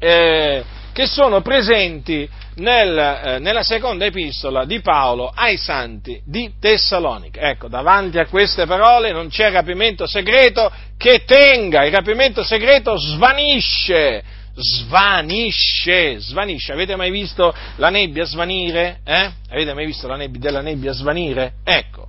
eh, 0.00 0.64
che 0.92 1.06
sono 1.06 1.40
presenti 1.40 2.28
nel, 2.56 2.98
eh, 2.98 3.38
nella 3.38 3.62
seconda 3.62 4.04
epistola 4.04 4.64
di 4.64 4.80
Paolo 4.80 5.32
ai 5.34 5.56
santi 5.56 6.20
di 6.24 6.52
Tessalonica. 6.60 7.40
Ecco, 7.40 7.68
davanti 7.68 8.18
a 8.18 8.26
queste 8.26 8.66
parole 8.66 9.12
non 9.12 9.28
c'è 9.28 9.50
rapimento 9.50 10.06
segreto 10.06 10.70
che 10.96 11.24
tenga, 11.24 11.84
il 11.84 11.92
rapimento 11.92 12.42
segreto 12.42 12.96
svanisce, 12.96 14.22
svanisce, 14.54 16.18
svanisce. 16.18 16.72
Avete 16.72 16.96
mai 16.96 17.10
visto 17.10 17.54
la 17.76 17.88
nebbia 17.88 18.24
svanire? 18.24 19.00
Eh? 19.04 19.30
Avete 19.50 19.74
mai 19.74 19.86
visto 19.86 20.06
la 20.06 20.16
nebbia, 20.16 20.40
della 20.40 20.60
nebbia 20.60 20.92
svanire? 20.92 21.54
Ecco. 21.64 22.08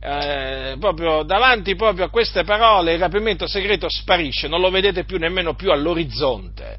Eh, 0.00 0.76
proprio 0.78 1.22
davanti 1.22 1.74
proprio 1.76 2.04
a 2.04 2.10
queste 2.10 2.44
parole 2.44 2.92
il 2.92 2.98
rapimento 2.98 3.46
segreto 3.46 3.88
sparisce, 3.88 4.48
non 4.48 4.60
lo 4.60 4.68
vedete 4.68 5.04
più 5.04 5.16
nemmeno 5.16 5.54
più 5.54 5.70
all'orizzonte 5.70 6.76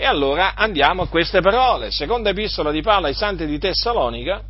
e 0.00 0.06
allora 0.06 0.54
andiamo 0.54 1.02
a 1.02 1.08
queste 1.08 1.42
parole. 1.42 1.90
Seconda 1.90 2.30
epistola 2.30 2.70
di 2.70 2.80
Paolo 2.80 3.08
ai 3.08 3.12
Santi 3.12 3.44
di 3.44 3.58
Tessalonica, 3.58 4.40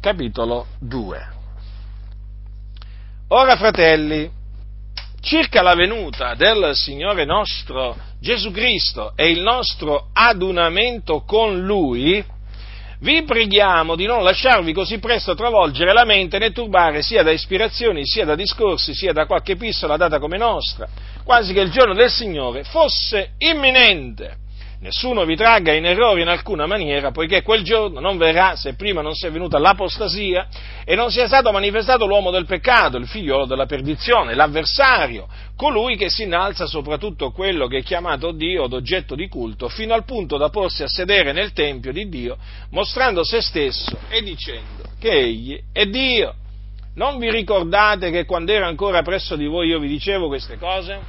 capitolo 0.00 0.66
2. 0.80 1.28
Ora, 3.28 3.56
fratelli, 3.56 4.30
circa 5.20 5.60
la 5.60 5.74
venuta 5.74 6.34
del 6.36 6.74
Signore 6.74 7.26
nostro 7.26 7.94
Gesù 8.18 8.50
Cristo 8.50 9.12
e 9.14 9.30
il 9.30 9.42
nostro 9.42 10.08
adunamento 10.14 11.20
con 11.26 11.66
Lui, 11.66 12.24
vi 13.00 13.24
preghiamo 13.24 13.94
di 13.94 14.06
non 14.06 14.22
lasciarvi 14.22 14.72
così 14.72 14.98
presto 15.00 15.34
travolgere 15.34 15.92
la 15.92 16.06
mente 16.06 16.38
né 16.38 16.50
turbare 16.50 17.02
sia 17.02 17.22
da 17.22 17.30
ispirazioni, 17.30 18.06
sia 18.06 18.24
da 18.24 18.34
discorsi, 18.34 18.94
sia 18.94 19.12
da 19.12 19.26
qualche 19.26 19.52
epistola 19.52 19.98
data 19.98 20.18
come 20.18 20.38
nostra, 20.38 20.88
quasi 21.24 21.52
che 21.52 21.60
il 21.60 21.70
giorno 21.70 21.92
del 21.92 22.10
Signore 22.10 22.64
fosse 22.64 23.32
imminente 23.36 24.40
nessuno 24.82 25.24
vi 25.24 25.36
tragga 25.36 25.72
in 25.72 25.86
errore 25.86 26.22
in 26.22 26.28
alcuna 26.28 26.66
maniera, 26.66 27.12
poiché 27.12 27.42
quel 27.42 27.62
giorno 27.62 28.00
non 28.00 28.18
verrà 28.18 28.56
se 28.56 28.74
prima 28.74 29.00
non 29.00 29.14
sia 29.14 29.30
venuta 29.30 29.58
l'apostasia 29.58 30.48
e 30.84 30.94
non 30.96 31.10
sia 31.10 31.26
stato 31.26 31.52
manifestato 31.52 32.04
l'uomo 32.04 32.30
del 32.30 32.46
peccato, 32.46 32.96
il 32.96 33.06
figliolo 33.06 33.46
della 33.46 33.66
perdizione, 33.66 34.34
l'avversario, 34.34 35.28
colui 35.56 35.96
che 35.96 36.10
si 36.10 36.24
innalza 36.24 36.66
sopra 36.66 36.98
tutto 36.98 37.30
quello 37.30 37.68
che 37.68 37.78
è 37.78 37.82
chiamato 37.82 38.32
Dio 38.32 38.66
d'oggetto 38.66 39.14
di 39.14 39.28
culto, 39.28 39.68
fino 39.68 39.94
al 39.94 40.04
punto 40.04 40.36
da 40.36 40.48
porsi 40.48 40.82
a 40.82 40.88
sedere 40.88 41.32
nel 41.32 41.52
Tempio 41.52 41.92
di 41.92 42.08
Dio, 42.08 42.36
mostrando 42.70 43.24
se 43.24 43.40
stesso 43.40 43.96
e 44.08 44.20
dicendo 44.22 44.82
che 44.98 45.10
egli 45.10 45.60
è 45.72 45.86
Dio. 45.86 46.34
Non 46.94 47.18
vi 47.18 47.30
ricordate 47.30 48.10
che 48.10 48.26
quando 48.26 48.52
ero 48.52 48.66
ancora 48.66 49.02
presso 49.02 49.34
di 49.36 49.46
voi 49.46 49.68
io 49.68 49.78
vi 49.78 49.88
dicevo 49.88 50.26
queste 50.26 50.58
cose? 50.58 51.00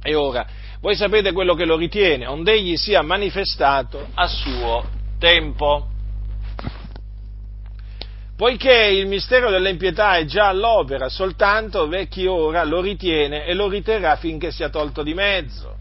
E 0.00 0.14
ora, 0.14 0.46
voi 0.82 0.96
sapete 0.96 1.30
quello 1.30 1.54
che 1.54 1.64
lo 1.64 1.76
ritiene, 1.76 2.26
onde 2.26 2.54
egli 2.54 2.76
sia 2.76 3.02
manifestato 3.02 4.08
a 4.14 4.26
suo 4.26 4.84
tempo. 5.16 5.86
Poiché 8.36 8.86
il 8.86 9.06
mistero 9.06 9.48
dell'impietà 9.48 10.16
è 10.16 10.24
già 10.24 10.48
all'opera, 10.48 11.08
soltanto 11.08 11.86
vecchi 11.86 12.26
ora 12.26 12.64
lo 12.64 12.80
ritiene 12.80 13.44
e 13.44 13.54
lo 13.54 13.68
riterrà 13.68 14.16
finché 14.16 14.50
sia 14.50 14.70
tolto 14.70 15.04
di 15.04 15.14
mezzo. 15.14 15.76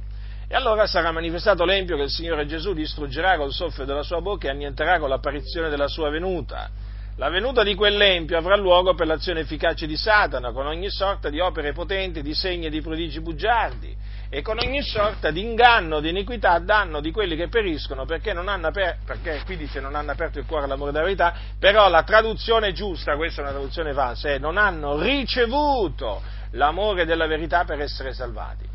E 0.48 0.54
allora 0.54 0.86
sarà 0.86 1.12
manifestato 1.12 1.66
l'empio 1.66 1.96
che 1.96 2.04
il 2.04 2.12
Signore 2.12 2.46
Gesù 2.46 2.74
distruggerà 2.74 3.38
col 3.38 3.52
soffio 3.52 3.86
della 3.86 4.04
sua 4.04 4.22
bocca 4.22 4.50
e 4.50 4.52
annienterà 4.52 5.00
con 5.00 5.10
l'apparizione 5.10 5.70
della 5.70 5.88
sua 5.88 6.12
venuta. 6.12 6.70
La 7.16 7.30
venuta 7.30 7.64
di 7.64 7.74
quell'empio 7.74 8.38
avrà 8.38 8.56
luogo 8.56 8.94
per 8.94 9.08
l'azione 9.08 9.40
efficace 9.40 9.88
di 9.88 9.98
Satana, 9.98 10.52
con 10.52 10.68
ogni 10.68 10.92
sorta 10.92 11.30
di 11.30 11.40
opere 11.40 11.74
potenti, 11.74 12.22
di 12.22 12.36
segni 12.36 12.68
e 12.68 12.70
di 12.70 12.82
prodigi 12.82 13.20
bugiardi, 13.20 13.96
e 14.34 14.42
con 14.42 14.58
ogni 14.64 14.82
sorta 14.82 15.30
di 15.30 15.42
inganno, 15.42 16.00
di 16.00 16.08
iniquità 16.08 16.54
a 16.54 16.60
danno 16.60 17.02
di 17.02 17.12
quelli 17.12 17.36
che 17.36 17.50
periscono 17.50 18.06
perché, 18.06 18.32
non 18.32 18.48
hanno 18.48 18.68
aperto, 18.68 19.02
perché 19.06 19.42
qui 19.44 19.58
dice 19.58 19.82
non 19.82 19.94
hanno 19.94 20.12
aperto 20.12 20.40
il 20.40 20.46
cuore 20.46 20.64
all'amore 20.64 20.94
della 20.94 21.04
verità, 21.04 21.36
però 21.60 21.90
la 21.90 22.04
traduzione 22.04 22.72
giusta, 22.72 23.18
questa 23.18 23.42
è 23.42 23.44
una 23.44 23.54
traduzione 23.54 23.92
falsa, 23.92 24.30
è 24.30 24.38
non 24.38 24.56
hanno 24.56 24.98
ricevuto 25.02 26.22
l'amore 26.52 27.04
della 27.04 27.28
verità 27.28 27.66
per 27.66 27.82
essere 27.82 28.14
salvati. 28.14 28.66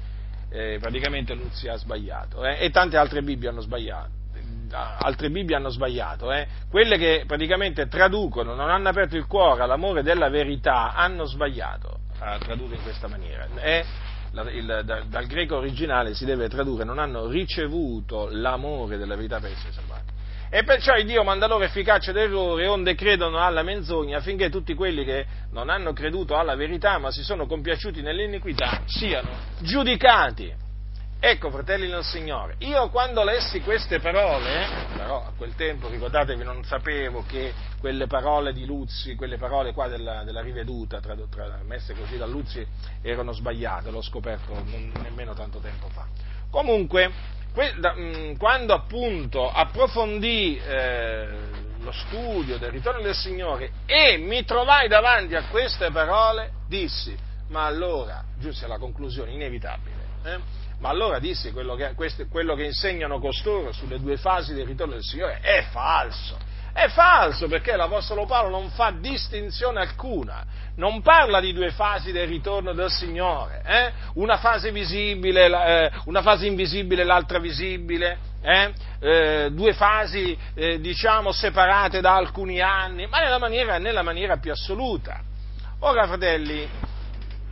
Eh, 0.50 0.76
praticamente 0.78 1.32
Luzzi 1.32 1.68
ha 1.68 1.76
sbagliato 1.76 2.44
eh, 2.44 2.58
e 2.60 2.70
tante 2.70 2.98
altre 2.98 3.22
Bibbie 3.22 3.48
hanno 3.48 3.62
sbagliato 3.62 4.24
altre 4.72 5.30
Bibbie 5.30 5.54
hanno 5.54 5.70
sbagliato, 5.70 6.32
eh? 6.32 6.46
quelle 6.68 6.98
che 6.98 7.24
praticamente 7.26 7.86
traducono, 7.86 8.54
non 8.54 8.68
hanno 8.68 8.88
aperto 8.88 9.16
il 9.16 9.26
cuore 9.26 9.62
all'amore 9.62 10.02
della 10.02 10.28
verità, 10.28 10.92
hanno 10.92 11.24
sbagliato 11.24 12.00
a 12.18 12.36
tradurre 12.38 12.74
in 12.74 12.82
questa 12.82 13.06
maniera. 13.06 13.46
Eh? 13.56 13.84
Il, 14.50 14.82
da, 14.84 15.02
dal 15.06 15.26
greco 15.26 15.56
originale 15.56 16.14
si 16.14 16.24
deve 16.24 16.48
tradurre, 16.48 16.84
non 16.84 16.98
hanno 16.98 17.26
ricevuto 17.28 18.28
l'amore 18.30 18.96
della 18.96 19.16
verità 19.16 19.38
per 19.40 19.52
essere 19.52 19.72
salvati. 19.72 20.14
E 20.48 20.62
perciò 20.62 20.94
il 20.94 21.06
Dio 21.06 21.24
manda 21.24 21.46
loro 21.46 21.64
efficacia 21.64 22.12
d'errore 22.12 22.66
onde 22.68 22.94
credono 22.94 23.38
alla 23.38 23.62
menzogna 23.62 24.18
affinché 24.18 24.48
tutti 24.48 24.74
quelli 24.74 25.04
che 25.04 25.26
non 25.50 25.68
hanno 25.68 25.92
creduto 25.92 26.36
alla 26.36 26.54
verità 26.54 26.98
ma 26.98 27.10
si 27.10 27.24
sono 27.24 27.46
compiaciuti 27.46 28.00
nell'iniquità 28.00 28.82
siano 28.86 29.30
giudicati. 29.58 30.64
Ecco, 31.18 31.50
fratelli 31.50 31.88
del 31.88 32.04
Signore, 32.04 32.56
io 32.58 32.90
quando 32.90 33.24
lessi 33.24 33.60
queste 33.62 33.98
parole, 34.00 34.66
però 34.94 35.24
a 35.26 35.32
quel 35.36 35.54
tempo, 35.54 35.88
ricordatevi, 35.88 36.44
non 36.44 36.62
sapevo 36.62 37.24
che 37.26 37.52
quelle 37.86 38.08
parole 38.08 38.52
di 38.52 38.64
Luzzi, 38.66 39.14
quelle 39.14 39.36
parole 39.36 39.72
qua 39.72 39.86
della, 39.86 40.24
della 40.24 40.40
riveduta, 40.40 40.98
tra, 40.98 41.14
tra, 41.30 41.60
messe 41.64 41.94
così 41.94 42.16
da 42.16 42.26
Luzzi, 42.26 42.66
erano 43.00 43.30
sbagliate, 43.30 43.92
l'ho 43.92 44.02
scoperto 44.02 44.52
non, 44.54 44.92
nemmeno 45.02 45.34
tanto 45.34 45.60
tempo 45.60 45.86
fa. 45.90 46.04
Comunque, 46.50 47.12
que, 47.52 47.74
da, 47.78 47.94
mh, 47.94 48.00
mm, 48.00 48.34
quando 48.38 48.74
appunto 48.74 49.48
approfondì 49.48 50.58
eh, 50.58 51.28
lo 51.78 51.92
studio 51.92 52.58
del 52.58 52.72
ritorno 52.72 53.02
del 53.02 53.14
Signore 53.14 53.70
e 53.86 54.16
mi 54.16 54.44
trovai 54.44 54.88
davanti 54.88 55.36
a 55.36 55.44
queste 55.44 55.92
parole, 55.92 56.54
dissi, 56.66 57.16
ma 57.50 57.66
allora, 57.66 58.24
giunse 58.36 58.64
alla 58.64 58.78
conclusione 58.78 59.30
inevitabile, 59.30 60.06
eh, 60.24 60.38
ma 60.78 60.88
allora 60.88 61.20
disse 61.20 61.52
quello 61.52 61.76
che, 61.76 61.94
questo, 61.94 62.26
quello 62.26 62.56
che 62.56 62.64
insegnano 62.64 63.20
costoro 63.20 63.70
sulle 63.70 64.00
due 64.00 64.16
fasi 64.16 64.54
del 64.54 64.66
ritorno 64.66 64.94
del 64.94 65.04
Signore 65.04 65.38
è 65.38 65.66
falso. 65.70 66.55
È 66.76 66.88
falso 66.88 67.48
perché 67.48 67.74
l'Apostolo 67.74 68.26
Paolo 68.26 68.50
non 68.50 68.68
fa 68.68 68.90
distinzione 68.90 69.80
alcuna, 69.80 70.44
non 70.74 71.00
parla 71.00 71.40
di 71.40 71.54
due 71.54 71.70
fasi 71.70 72.12
del 72.12 72.28
ritorno 72.28 72.74
del 72.74 72.90
Signore, 72.90 73.62
eh? 73.64 73.92
una 74.16 74.36
fase 74.36 74.70
visibile, 74.72 75.46
eh, 75.46 75.90
una 76.04 76.20
fase 76.20 76.46
invisibile 76.46 77.00
e 77.00 77.04
l'altra 77.06 77.38
visibile, 77.38 78.18
eh? 78.42 78.74
eh? 79.00 79.48
due 79.52 79.72
fasi 79.72 80.36
eh, 80.52 80.78
diciamo 80.78 81.32
separate 81.32 82.02
da 82.02 82.14
alcuni 82.14 82.60
anni, 82.60 83.06
ma 83.06 83.20
nella 83.20 83.38
maniera, 83.38 83.78
nella 83.78 84.02
maniera 84.02 84.36
più 84.36 84.52
assoluta. 84.52 85.18
Ora, 85.78 86.06
fratelli, 86.06 86.68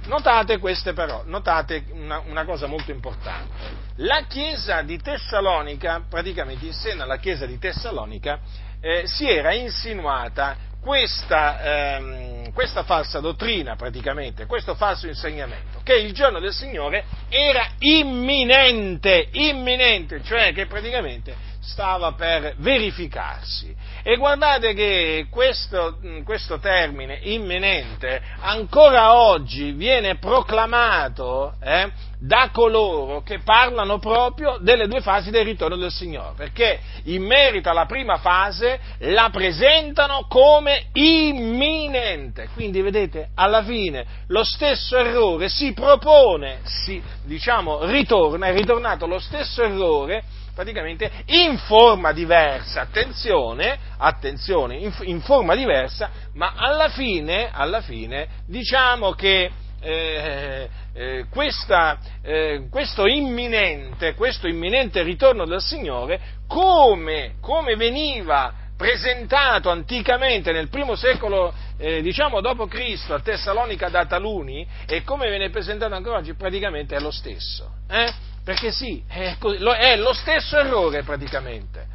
Notate 0.06 0.58
queste 0.58 0.92
parole, 0.92 1.22
notate 1.30 1.86
una, 1.92 2.18
una, 2.26 2.44
cosa 2.44 2.66
molto 2.66 2.90
importante. 2.90 3.48
La 3.96 4.24
chiesa 4.28 4.82
di 4.82 4.98
Tessalonica, 4.98 6.02
praticamente 6.06 6.66
in 6.66 6.74
seno 6.74 7.04
alla 7.04 7.16
chiesa 7.16 7.46
di 7.46 7.58
Tessalonica, 7.58 8.38
eh, 8.84 9.06
si 9.06 9.26
era 9.26 9.54
insinuata 9.54 10.58
questa, 10.78 11.96
ehm, 11.96 12.52
questa 12.52 12.82
falsa 12.82 13.18
dottrina 13.18 13.76
praticamente, 13.76 14.44
questo 14.44 14.74
falso 14.74 15.06
insegnamento, 15.06 15.80
che 15.82 15.94
il 15.94 16.12
giorno 16.12 16.38
del 16.38 16.52
Signore 16.52 17.04
era 17.30 17.66
imminente, 17.78 19.28
imminente, 19.32 20.22
cioè 20.22 20.52
che 20.52 20.66
praticamente 20.66 21.34
stava 21.64 22.12
per 22.12 22.54
verificarsi. 22.58 23.74
E 24.02 24.16
guardate 24.16 24.74
che 24.74 25.26
questo, 25.30 25.98
questo, 26.24 26.58
termine 26.58 27.18
imminente 27.22 28.20
ancora 28.40 29.14
oggi 29.14 29.72
viene 29.72 30.18
proclamato 30.18 31.54
eh, 31.62 31.90
da 32.18 32.50
coloro 32.52 33.22
che 33.22 33.40
parlano 33.40 33.98
proprio 33.98 34.58
delle 34.60 34.88
due 34.88 35.00
fasi 35.00 35.30
del 35.30 35.44
ritorno 35.44 35.76
del 35.76 35.90
Signore, 35.90 36.34
perché 36.36 36.80
in 37.04 37.24
merito 37.24 37.70
alla 37.70 37.86
prima 37.86 38.18
fase 38.18 38.78
la 38.98 39.30
presentano 39.30 40.26
come 40.28 40.88
imminente. 40.92 42.48
Quindi 42.52 42.82
vedete, 42.82 43.30
alla 43.34 43.62
fine 43.62 44.04
lo 44.28 44.44
stesso 44.44 44.96
errore 44.96 45.48
si 45.48 45.72
propone, 45.72 46.60
si, 46.64 47.02
diciamo, 47.24 47.84
ritorna, 47.84 48.46
è 48.46 48.52
ritornato 48.52 49.06
lo 49.06 49.18
stesso 49.18 49.62
errore 49.62 50.42
praticamente 50.54 51.10
in 51.26 51.58
forma 51.58 52.12
diversa, 52.12 52.82
attenzione, 52.82 53.78
attenzione, 53.98 54.76
in, 54.76 54.94
in 55.02 55.20
forma 55.20 55.54
diversa, 55.54 56.10
ma 56.34 56.54
alla 56.56 56.88
fine, 56.88 57.50
alla 57.52 57.80
fine 57.80 58.28
diciamo 58.46 59.12
che 59.12 59.50
eh, 59.80 60.68
eh, 60.94 61.26
questa, 61.28 61.98
eh, 62.22 62.68
questo, 62.70 63.06
imminente, 63.06 64.14
questo, 64.14 64.46
imminente, 64.46 65.02
ritorno 65.02 65.44
del 65.44 65.60
Signore, 65.60 66.20
come, 66.46 67.34
come 67.40 67.76
veniva 67.76 68.54
presentato 68.76 69.70
anticamente 69.70 70.52
nel 70.52 70.68
primo 70.68 70.94
secolo, 70.94 71.52
eh, 71.76 72.00
diciamo 72.00 72.40
dopo 72.40 72.66
Cristo, 72.66 73.14
a 73.14 73.20
Tessalonica 73.20 73.88
da 73.88 74.06
taluni, 74.06 74.66
e 74.86 75.02
come 75.02 75.28
viene 75.28 75.50
presentato 75.50 75.94
ancora 75.94 76.18
oggi, 76.18 76.34
praticamente 76.34 76.96
è 76.96 77.00
lo 77.00 77.10
stesso. 77.10 77.70
Eh? 77.88 78.33
Perché 78.44 78.70
sì, 78.72 79.02
è, 79.08 79.36
è 79.38 79.96
lo 79.96 80.12
stesso 80.12 80.58
errore 80.58 81.02
praticamente. 81.02 81.86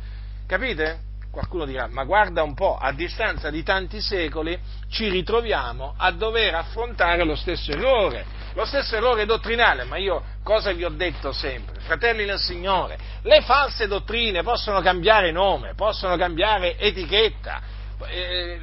Capite? 0.48 1.08
Qualcuno 1.32 1.66
dirà, 1.66 1.88
ma 1.88 2.04
guarda 2.06 2.42
un 2.42 2.56
po', 2.56 2.76
a 2.76 2.92
distanza 2.92 3.52
di 3.52 3.62
tanti 3.62 4.02
secoli 4.02 4.60
ci 4.90 5.10
ritroviamo 5.10 5.94
a 5.96 6.10
dover 6.12 6.56
affrontare 6.56 7.24
lo 7.24 7.36
stesso 7.36 7.70
errore, 7.70 8.26
lo 8.56 8.66
stesso 8.66 8.96
errore 8.96 9.26
dottrinale, 9.26 9.84
ma 9.84 9.98
io 9.98 10.24
cosa 10.42 10.72
vi 10.72 10.84
ho 10.84 10.90
detto 10.90 11.32
sempre? 11.32 11.80
Fratelli 11.82 12.26
nel 12.26 12.40
Signore, 12.40 12.98
le 13.22 13.42
false 13.42 13.86
dottrine 13.86 14.42
possono 14.42 14.82
cambiare 14.82 15.32
nome, 15.32 15.76
possono 15.76 16.18
cambiare 16.18 16.80
etichetta, 16.80 17.62
eh, 18.08 18.60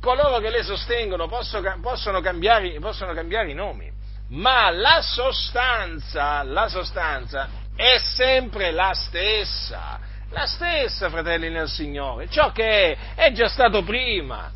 coloro 0.00 0.40
che 0.40 0.50
le 0.50 0.64
sostengono 0.64 1.28
possono, 1.28 1.78
possono, 1.80 2.20
cambiare, 2.20 2.76
possono 2.80 3.12
cambiare 3.12 3.52
i 3.52 3.54
nomi, 3.54 3.91
ma 4.32 4.70
la 4.70 5.00
sostanza, 5.02 6.42
la 6.42 6.68
sostanza 6.68 7.48
è 7.74 7.98
sempre 7.98 8.70
la 8.70 8.92
stessa, 8.94 9.98
la 10.30 10.46
stessa, 10.46 11.10
fratelli 11.10 11.50
nel 11.50 11.68
Signore, 11.68 12.28
ciò 12.28 12.52
che 12.52 12.92
è, 12.92 12.98
è 13.14 13.32
già 13.32 13.48
stato 13.48 13.82
prima. 13.82 14.50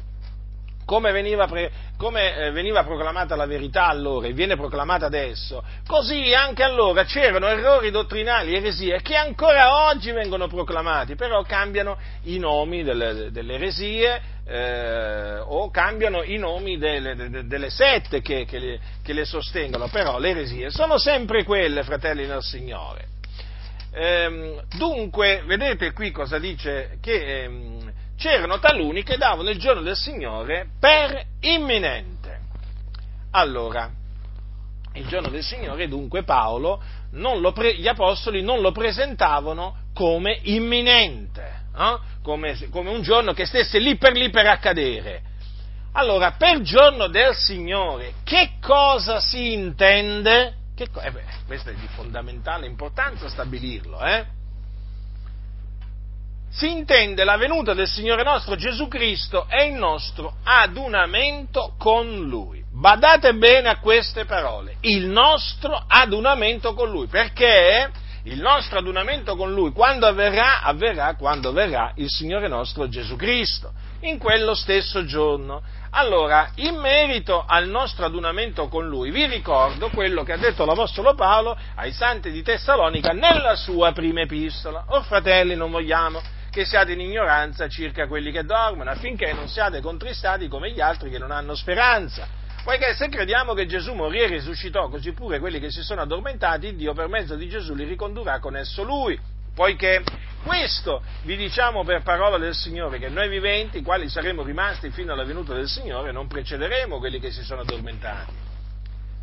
Come 0.87 1.11
veniva, 1.11 1.49
pre, 1.49 1.73
come 1.99 2.37
eh, 2.37 2.51
veniva, 2.53 2.85
proclamata 2.85 3.35
la 3.35 3.45
verità 3.45 3.89
allora 3.89 4.29
e 4.29 4.33
viene 4.33 4.55
proclamata 4.55 5.05
adesso, 5.05 5.61
così 5.85 6.33
anche 6.33 6.63
allora 6.63 7.03
c'erano 7.03 7.49
errori 7.49 7.91
dottrinali, 7.91 8.55
eresie, 8.55 9.03
che 9.03 9.17
ancora 9.17 9.89
oggi 9.89 10.13
vengono 10.13 10.47
proclamati, 10.47 11.17
però 11.17 11.43
cambiano 11.43 11.99
i 12.23 12.39
nomi 12.39 12.85
delle, 12.85 13.33
delle 13.33 13.55
eresie, 13.55 14.23
eh, 14.47 15.39
o 15.41 15.71
cambiano 15.73 16.23
i 16.23 16.37
nomi 16.37 16.79
delle, 16.79 17.47
delle, 17.47 17.69
sette 17.69 18.21
che, 18.21 18.45
che, 18.45 18.59
le, 18.61 18.81
che, 19.03 19.13
le, 19.13 19.25
sostengono, 19.25 19.89
però 19.89 20.21
le 20.21 20.31
eresie 20.31 20.71
sono 20.71 20.99
sempre 20.99 21.43
quelle, 21.43 21.83
fratelli 21.83 22.27
del 22.27 22.43
Signore. 22.43 23.09
Ehm, 23.93 24.63
dunque, 24.77 25.43
vedete 25.47 25.93
qui 25.93 26.13
cosa 26.13 26.39
dice? 26.39 26.99
Che 27.01 27.43
ehm, 27.43 27.86
c'erano 28.17 28.59
taluni 28.59 29.03
che 29.03 29.17
davano 29.17 29.51
il 29.51 29.59
giorno 29.59 29.83
del 29.83 29.97
Signore 29.97 30.69
per 30.79 31.25
imminente. 31.41 32.41
Allora, 33.33 33.91
il 34.95 35.07
giorno 35.07 35.29
del 35.29 35.43
Signore, 35.43 35.89
dunque 35.89 36.23
Paolo, 36.25 36.83
pre- 37.53 37.77
gli 37.77 37.89
apostoli 37.89 38.43
non 38.43 38.61
lo 38.61 38.73
presentavano 38.73 39.85
come 39.93 40.39
imminente 40.43 41.57
eh? 41.77 41.99
come, 42.23 42.57
come 42.71 42.91
un 42.91 43.03
giorno 43.03 43.33
che 43.33 43.47
stesse 43.47 43.79
lì 43.79 43.97
per 43.97 44.13
lì 44.13 44.31
per 44.31 44.47
accadere. 44.47 45.23
Allora, 45.93 46.33
per 46.33 46.61
giorno 46.61 47.07
del 47.09 47.35
Signore, 47.35 48.15
che 48.25 48.53
cosa 48.61 49.21
si 49.21 49.53
intende? 49.53 50.55
Che, 50.75 50.89
eh 51.03 51.11
beh, 51.11 51.25
questo 51.47 51.71
è 51.71 51.75
di 51.75 51.87
fondamentale 51.95 52.67
importanza 52.67 53.29
stabilirlo, 53.29 54.05
eh? 54.05 54.27
Si 56.49 56.71
intende 56.71 57.25
la 57.25 57.37
venuta 57.37 57.75
del 57.75 57.89
Signore 57.89 58.23
nostro 58.23 58.57
Gesù 58.57 58.89
Cristo 58.89 59.47
e 59.49 59.67
il 59.67 59.75
nostro 59.75 60.37
adunamento 60.43 61.75
con 61.79 62.29
Lui. 62.29 62.65
Badate 62.73 63.35
bene 63.35 63.69
a 63.69 63.79
queste 63.79 64.25
parole, 64.25 64.77
il 64.81 65.07
nostro 65.07 65.85
adunamento 65.87 66.73
con 66.75 66.91
Lui, 66.91 67.09
perché 67.09 67.91
il 68.25 68.41
nostro 68.41 68.79
adunamento 68.79 69.37
con 69.37 69.53
Lui, 69.53 69.71
quando 69.73 70.07
avverrà? 70.07 70.63
Avverrà 70.63 71.15
quando 71.15 71.53
verrà 71.53 71.93
il 71.97 72.09
Signore 72.09 72.49
nostro 72.49 72.89
Gesù 72.89 73.17
Cristo, 73.17 73.73
in 74.01 74.19
quello 74.19 74.55
stesso 74.55 75.05
giorno. 75.05 75.63
Allora, 75.91 76.51
in 76.57 76.75
merito 76.77 77.45
al 77.47 77.69
nostro 77.69 78.07
adunamento 78.07 78.69
con 78.69 78.89
Lui, 78.89 79.11
vi 79.11 79.27
ricordo 79.27 79.91
quello 79.91 80.23
che 80.23 80.33
ha 80.33 80.39
detto 80.39 80.65
l'Apostolo 80.65 81.15
Paolo 81.15 81.57
ai 81.77 81.93
santi 81.93 82.31
di 82.31 82.43
Tessalonica 82.43 83.13
nella 83.13 83.55
sua 83.55 83.93
prima 83.93 84.23
epistola. 84.23 84.85
O 84.89 85.03
fratelli, 85.03 85.55
non 85.55 85.71
vogliamo 85.71 86.21
che 86.57 86.65
siate 86.65 86.93
in 86.93 87.01
ignoranza 87.01 87.69
circa 87.69 88.07
quelli 88.07 88.33
che 88.33 88.43
dormono, 88.43 88.89
affinché 88.89 89.31
non 89.35 89.47
siate 89.47 89.83
contristati 89.83 90.49
come 90.49 90.71
gli 90.71 90.81
altri 90.81 91.11
che 91.11 91.19
non 91.19 91.31
hanno 91.31 91.55
speranza 91.55 92.27
Poiché 92.67 92.95
se 92.95 93.09
crediamo 93.09 93.55
che 93.55 93.65
Gesù 93.67 93.93
morì 93.93 94.23
e 94.23 94.27
risuscitò, 94.27 94.89
così 94.89 95.13
pure 95.13 95.39
quelli 95.39 95.61
che 95.61 95.71
si 95.71 95.83
sono 95.83 96.01
addormentati, 96.01 96.75
Dio 96.75 96.95
per 96.95 97.07
mezzo 97.07 97.37
di 97.37 97.49
Gesù 97.49 97.75
li 97.75 97.85
ricondurrà 97.85 98.41
con 98.41 98.57
esso 98.57 98.83
Lui. 98.83 99.17
Poiché 99.55 100.03
questo 100.43 101.01
vi 101.23 101.37
diciamo 101.37 101.85
per 101.85 102.03
parola 102.03 102.39
del 102.39 102.57
Signore, 102.57 102.99
che 102.99 103.09
noi 103.09 103.29
viventi, 103.29 103.83
quali 103.83 104.09
saremo 104.09 104.43
rimasti 104.43 104.91
fino 104.91 105.13
alla 105.13 105.23
venuta 105.23 105.55
del 105.55 105.69
Signore, 105.69 106.11
non 106.11 106.27
precederemo 106.27 106.99
quelli 106.99 107.21
che 107.21 107.31
si 107.31 107.45
sono 107.45 107.61
addormentati. 107.61 108.33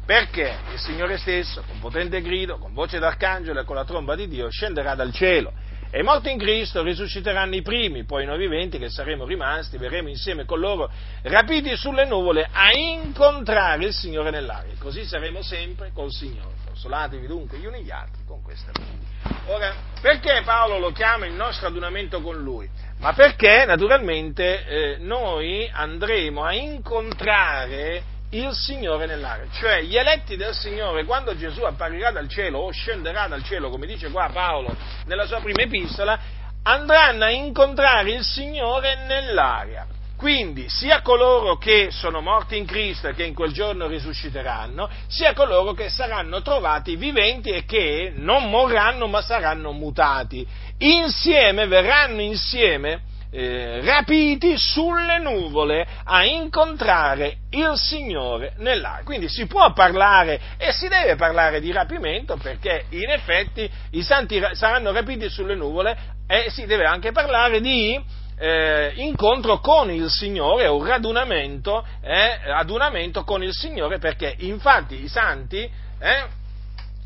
Perché 0.06 0.56
il 0.72 0.80
Signore 0.80 1.18
stesso, 1.18 1.64
con 1.68 1.80
potente 1.80 2.22
grido, 2.22 2.58
con 2.60 2.74
voce 2.74 2.98
d'arcangelo 2.98 3.60
e 3.60 3.66
con 3.66 3.76
la 3.76 3.84
tromba 3.84 4.16
di 4.16 4.30
Dio, 4.30 4.50
scenderà 4.50 4.96
dal 4.96 5.12
cielo 5.12 5.52
e 5.96 6.02
morti 6.02 6.32
in 6.32 6.40
Cristo 6.40 6.82
risusciteranno 6.82 7.54
i 7.54 7.62
primi, 7.62 8.04
poi 8.04 8.26
noi 8.26 8.40
viventi 8.40 8.80
che 8.80 8.90
saremo 8.90 9.26
rimasti, 9.26 9.78
verremo 9.78 10.10
insieme 10.10 10.44
con 10.44 10.60
loro, 10.60 10.90
rapiti 11.22 11.76
sulle 11.76 12.06
nuvole, 12.06 12.50
a 12.52 12.72
incontrare 12.72 13.86
il 13.86 13.94
Signore 13.94 14.32
nell'aria. 14.32 14.74
Così 14.80 15.06
saremo 15.06 15.44
sempre 15.44 15.92
col 15.94 16.12
Signore. 16.12 16.56
Consolatevi 16.66 17.28
dunque 17.28 17.60
gli 17.60 17.68
uni 17.68 17.84
gli 17.84 17.92
altri 17.92 18.24
con 18.26 18.42
questa 18.42 18.72
parola. 18.72 19.56
Ora, 19.56 19.76
perché 20.02 20.42
Paolo 20.44 20.80
lo 20.80 20.92
chiama 20.92 21.28
il 21.28 21.34
nostro 21.34 21.68
adunamento 21.68 22.22
con 22.22 22.42
lui? 22.42 22.68
Ma 22.98 23.14
perché 23.14 23.64
naturalmente 23.66 24.66
eh, 24.66 24.98
noi 24.98 25.70
andremo 25.72 26.44
a 26.44 26.54
incontrare 26.54 28.13
il 28.34 28.54
Signore 28.54 29.06
nell'aria, 29.06 29.48
cioè 29.52 29.82
gli 29.82 29.96
eletti 29.96 30.36
del 30.36 30.56
Signore 30.56 31.06
quando 31.06 31.36
Gesù 31.38 31.62
apparirà 31.64 32.12
dal 32.12 32.28
cielo 32.28 32.60
o 32.60 32.72
scenderà 32.72 33.28
dal 33.28 33.44
cielo, 33.44 33.70
come 33.70 33.86
dice 33.86 34.10
qua 34.10 34.30
Paolo 34.32 34.76
nella 35.06 35.26
sua 35.26 35.40
prima 35.40 35.62
epistola, 35.62 36.20
andranno 36.64 37.26
a 37.26 37.30
incontrare 37.30 38.12
il 38.12 38.24
Signore 38.24 39.06
nell'aria. 39.06 39.86
Quindi 40.18 40.70
sia 40.70 41.02
coloro 41.02 41.58
che 41.58 41.90
sono 41.92 42.22
morti 42.22 42.56
in 42.56 42.66
Cristo 42.66 43.10
e 43.10 43.14
che 43.14 43.24
in 43.24 43.34
quel 43.34 43.52
giorno 43.52 43.88
risusciteranno, 43.88 44.90
sia 45.08 45.34
coloro 45.34 45.74
che 45.74 45.90
saranno 45.90 46.42
trovati 46.42 46.96
viventi 46.96 47.50
e 47.50 47.66
che 47.66 48.14
non 48.16 48.50
morranno 48.50 49.08
ma 49.08 49.22
saranno 49.22 49.74
mutati. 49.74 50.48
Insieme, 50.78 51.68
verranno 51.68 52.22
insieme 52.22 53.02
eh, 53.36 53.82
rapiti 53.84 54.56
sulle 54.58 55.18
nuvole 55.18 55.88
a 56.04 56.24
incontrare 56.24 57.38
il 57.50 57.72
Signore 57.76 58.54
nell'aria. 58.58 59.04
Quindi 59.04 59.28
si 59.28 59.48
può 59.48 59.74
parlare 59.74 60.40
e 60.58 60.72
si 60.72 60.88
deve 60.88 61.16
parlare 61.16 61.60
di 61.60 61.72
rapimento 61.72 62.38
perché 62.38 62.86
in 62.90 63.10
effetti 63.10 63.68
i 63.92 64.04
santi 64.04 64.40
saranno 64.52 64.92
rapiti 64.92 65.30
sulle 65.30 65.56
nuvole 65.56 65.98
e 66.28 66.52
si 66.52 66.66
deve 66.66 66.86
anche 66.86 67.12
parlare 67.12 67.60
di 67.60 68.00
eh, 68.38 68.92
incontro 68.96 69.60
con 69.60 69.90
il 69.90 70.10
Signore 70.10 70.68
un 70.68 70.86
radunamento, 70.86 71.84
eh, 72.02 72.38
radunamento 72.44 73.24
con 73.24 73.42
il 73.42 73.54
Signore 73.54 73.98
perché 73.98 74.36
infatti 74.40 75.04
i 75.04 75.08
santi 75.08 75.58
eh, 76.00 76.24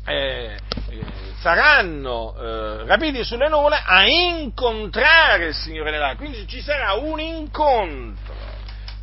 eh 0.04 0.56
saranno 1.40 2.34
eh, 2.36 2.86
rapiti 2.86 3.22
sulle 3.24 3.48
nuvole 3.48 3.80
a 3.84 4.06
incontrare 4.06 5.46
il 5.48 5.54
Signore 5.54 5.90
nell'aria, 5.90 6.16
quindi 6.16 6.46
ci 6.46 6.60
sarà 6.60 6.94
un 6.94 7.20
incontro 7.20 8.34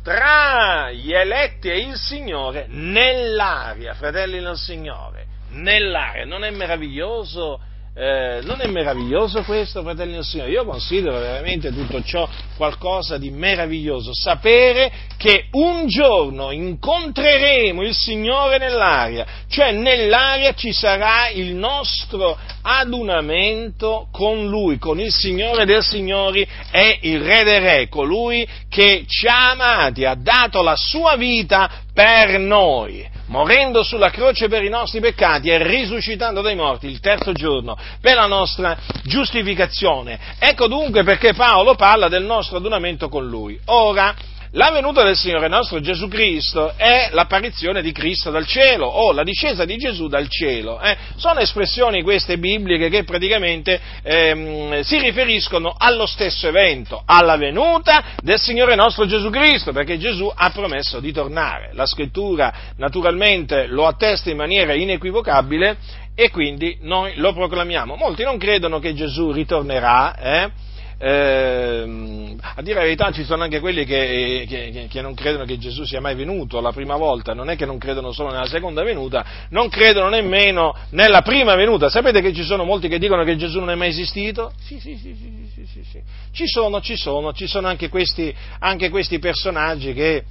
tra 0.02 0.90
gli 0.92 1.12
eletti 1.12 1.68
e 1.68 1.78
il 1.78 1.96
Signore 1.96 2.66
nell'aria, 2.68 3.94
fratelli 3.94 4.40
del 4.40 4.56
Signore, 4.56 5.26
nell'aria. 5.50 6.24
Non 6.24 6.44
è 6.44 6.50
meraviglioso? 6.50 7.60
Eh, 7.98 8.40
non 8.42 8.60
è 8.60 8.66
meraviglioso 8.66 9.42
questo, 9.42 9.80
fratelli 9.80 10.12
del 10.12 10.22
Signore? 10.22 10.50
Io 10.50 10.66
considero 10.66 11.18
veramente 11.18 11.72
tutto 11.72 12.02
ciò 12.02 12.28
qualcosa 12.54 13.16
di 13.16 13.30
meraviglioso. 13.30 14.10
Sapere 14.12 14.92
che 15.16 15.46
un 15.52 15.86
giorno 15.86 16.50
incontreremo 16.50 17.80
il 17.80 17.94
Signore 17.94 18.58
nell'aria, 18.58 19.24
cioè 19.48 19.72
nell'aria 19.72 20.52
ci 20.52 20.74
sarà 20.74 21.30
il 21.30 21.54
nostro 21.54 22.36
adunamento 22.60 24.08
con 24.12 24.46
Lui, 24.46 24.76
con 24.76 25.00
il 25.00 25.10
Signore 25.10 25.64
dei 25.64 25.80
Signori 25.80 26.46
e 26.70 26.98
il 27.00 27.22
Re 27.22 27.44
dei 27.44 27.60
Re, 27.60 27.88
colui 27.88 28.46
che 28.68 29.04
ci 29.06 29.26
ha 29.26 29.52
amati, 29.52 30.04
ha 30.04 30.14
dato 30.14 30.60
la 30.60 30.76
sua 30.76 31.16
vita 31.16 31.70
per 31.94 32.38
noi 32.40 33.15
morendo 33.26 33.82
sulla 33.82 34.10
croce 34.10 34.48
per 34.48 34.62
i 34.62 34.68
nostri 34.68 35.00
peccati 35.00 35.48
e 35.48 35.62
risuscitando 35.62 36.40
dai 36.40 36.56
morti 36.56 36.86
il 36.86 37.00
terzo 37.00 37.32
giorno 37.32 37.76
per 38.00 38.16
la 38.16 38.26
nostra 38.26 38.76
giustificazione. 39.04 40.18
Ecco 40.38 40.66
dunque 40.66 41.02
perché 41.02 41.34
Paolo 41.34 41.74
parla 41.74 42.08
del 42.08 42.24
nostro 42.24 42.58
adunamento 42.58 43.08
con 43.08 43.28
lui. 43.28 43.58
Ora, 43.66 44.14
la 44.56 44.70
venuta 44.70 45.02
del 45.02 45.16
Signore 45.16 45.48
nostro 45.48 45.80
Gesù 45.80 46.08
Cristo 46.08 46.72
è 46.76 47.10
l'apparizione 47.12 47.82
di 47.82 47.92
Cristo 47.92 48.30
dal 48.30 48.46
cielo 48.46 48.86
o 48.86 49.12
la 49.12 49.22
discesa 49.22 49.66
di 49.66 49.76
Gesù 49.76 50.08
dal 50.08 50.28
cielo. 50.28 50.80
Eh? 50.80 50.96
Sono 51.16 51.40
espressioni 51.40 52.02
queste 52.02 52.38
bibliche 52.38 52.88
che 52.88 53.04
praticamente 53.04 53.78
ehm, 54.02 54.80
si 54.80 54.98
riferiscono 54.98 55.74
allo 55.76 56.06
stesso 56.06 56.48
evento, 56.48 57.02
alla 57.04 57.36
venuta 57.36 58.02
del 58.22 58.40
Signore 58.40 58.76
nostro 58.76 59.04
Gesù 59.04 59.28
Cristo, 59.28 59.72
perché 59.72 59.98
Gesù 59.98 60.32
ha 60.34 60.48
promesso 60.48 61.00
di 61.00 61.12
tornare. 61.12 61.72
La 61.74 61.84
scrittura 61.84 62.72
naturalmente 62.78 63.66
lo 63.66 63.86
attesta 63.86 64.30
in 64.30 64.38
maniera 64.38 64.72
inequivocabile 64.72 65.76
e 66.14 66.30
quindi 66.30 66.78
noi 66.80 67.12
lo 67.16 67.34
proclamiamo. 67.34 67.94
Molti 67.94 68.22
non 68.22 68.38
credono 68.38 68.78
che 68.78 68.94
Gesù 68.94 69.32
ritornerà. 69.32 70.16
Eh? 70.16 70.65
Eh, 70.98 72.36
a 72.54 72.62
dire 72.62 72.74
la 72.74 72.80
verità 72.82 73.10
ci 73.12 73.22
sono 73.24 73.42
anche 73.42 73.60
quelli 73.60 73.84
che, 73.84 74.46
che, 74.48 74.86
che, 74.88 75.00
non 75.02 75.14
credono 75.14 75.44
che 75.44 75.58
Gesù 75.58 75.84
sia 75.84 76.00
mai 76.00 76.14
venuto 76.14 76.58
la 76.60 76.72
prima 76.72 76.96
volta, 76.96 77.34
non 77.34 77.50
è 77.50 77.56
che 77.56 77.66
non 77.66 77.76
credono 77.76 78.12
solo 78.12 78.30
nella 78.30 78.46
seconda 78.46 78.82
venuta, 78.82 79.24
non 79.50 79.68
credono 79.68 80.08
nemmeno 80.08 80.74
nella 80.90 81.20
prima 81.20 81.54
venuta. 81.54 81.90
Sapete 81.90 82.22
che 82.22 82.32
ci 82.32 82.44
sono 82.44 82.64
molti 82.64 82.88
che 82.88 82.98
dicono 82.98 83.24
che 83.24 83.36
Gesù 83.36 83.58
non 83.58 83.70
è 83.70 83.74
mai 83.74 83.88
esistito? 83.88 84.52
Sì, 84.58 84.80
sì, 84.80 84.96
sì, 84.96 85.14
sì, 85.14 85.50
sì, 85.52 85.66
sì, 85.66 85.84
sì. 85.84 86.00
Ci 86.32 86.46
sono, 86.46 86.80
ci 86.80 86.96
sono, 86.96 87.32
ci 87.34 87.46
sono 87.46 87.68
anche 87.68 87.90
questi, 87.90 88.34
anche 88.60 88.88
questi 88.88 89.18
personaggi 89.18 89.92
che 89.92 90.24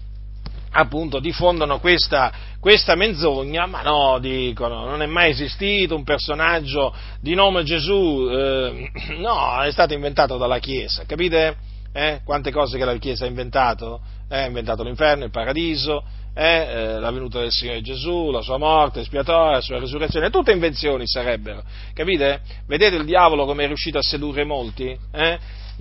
appunto 0.77 1.19
diffondono 1.19 1.79
questa, 1.79 2.31
questa, 2.59 2.95
menzogna, 2.95 3.65
ma 3.65 3.81
no, 3.81 4.19
dicono, 4.19 4.85
non 4.85 5.01
è 5.01 5.05
mai 5.05 5.31
esistito 5.31 5.95
un 5.95 6.03
personaggio 6.03 6.93
di 7.21 7.33
nome 7.33 7.63
Gesù, 7.63 8.27
eh, 8.29 8.91
no, 9.17 9.61
è 9.61 9.71
stato 9.71 9.93
inventato 9.93 10.37
dalla 10.37 10.59
Chiesa, 10.59 11.05
capite? 11.05 11.55
Eh? 11.93 12.19
Quante 12.25 12.51
cose 12.51 12.77
che 12.77 12.83
la 12.83 12.97
Chiesa 12.97 13.23
ha 13.23 13.27
inventato? 13.27 14.01
Eh, 14.29 14.37
ha 14.37 14.45
inventato 14.45 14.83
l'inferno, 14.83 15.23
il 15.23 15.31
paradiso, 15.31 16.03
eh, 16.33 16.43
eh, 16.45 16.99
la 16.99 17.11
venuta 17.11 17.39
del 17.39 17.51
Signore 17.51 17.81
Gesù, 17.81 18.31
la 18.31 18.41
sua 18.41 18.57
morte 18.57 18.99
espiatoria, 18.99 19.51
la 19.51 19.61
sua 19.61 19.79
risurrezione, 19.79 20.29
tutte 20.29 20.51
invenzioni 20.51 21.07
sarebbero, 21.07 21.63
capite? 21.93 22.41
Vedete 22.67 22.97
il 22.97 23.05
diavolo 23.05 23.45
come 23.45 23.63
è 23.63 23.67
riuscito 23.67 23.97
a 23.97 24.01
sedurre 24.01 24.43
molti? 24.43 24.97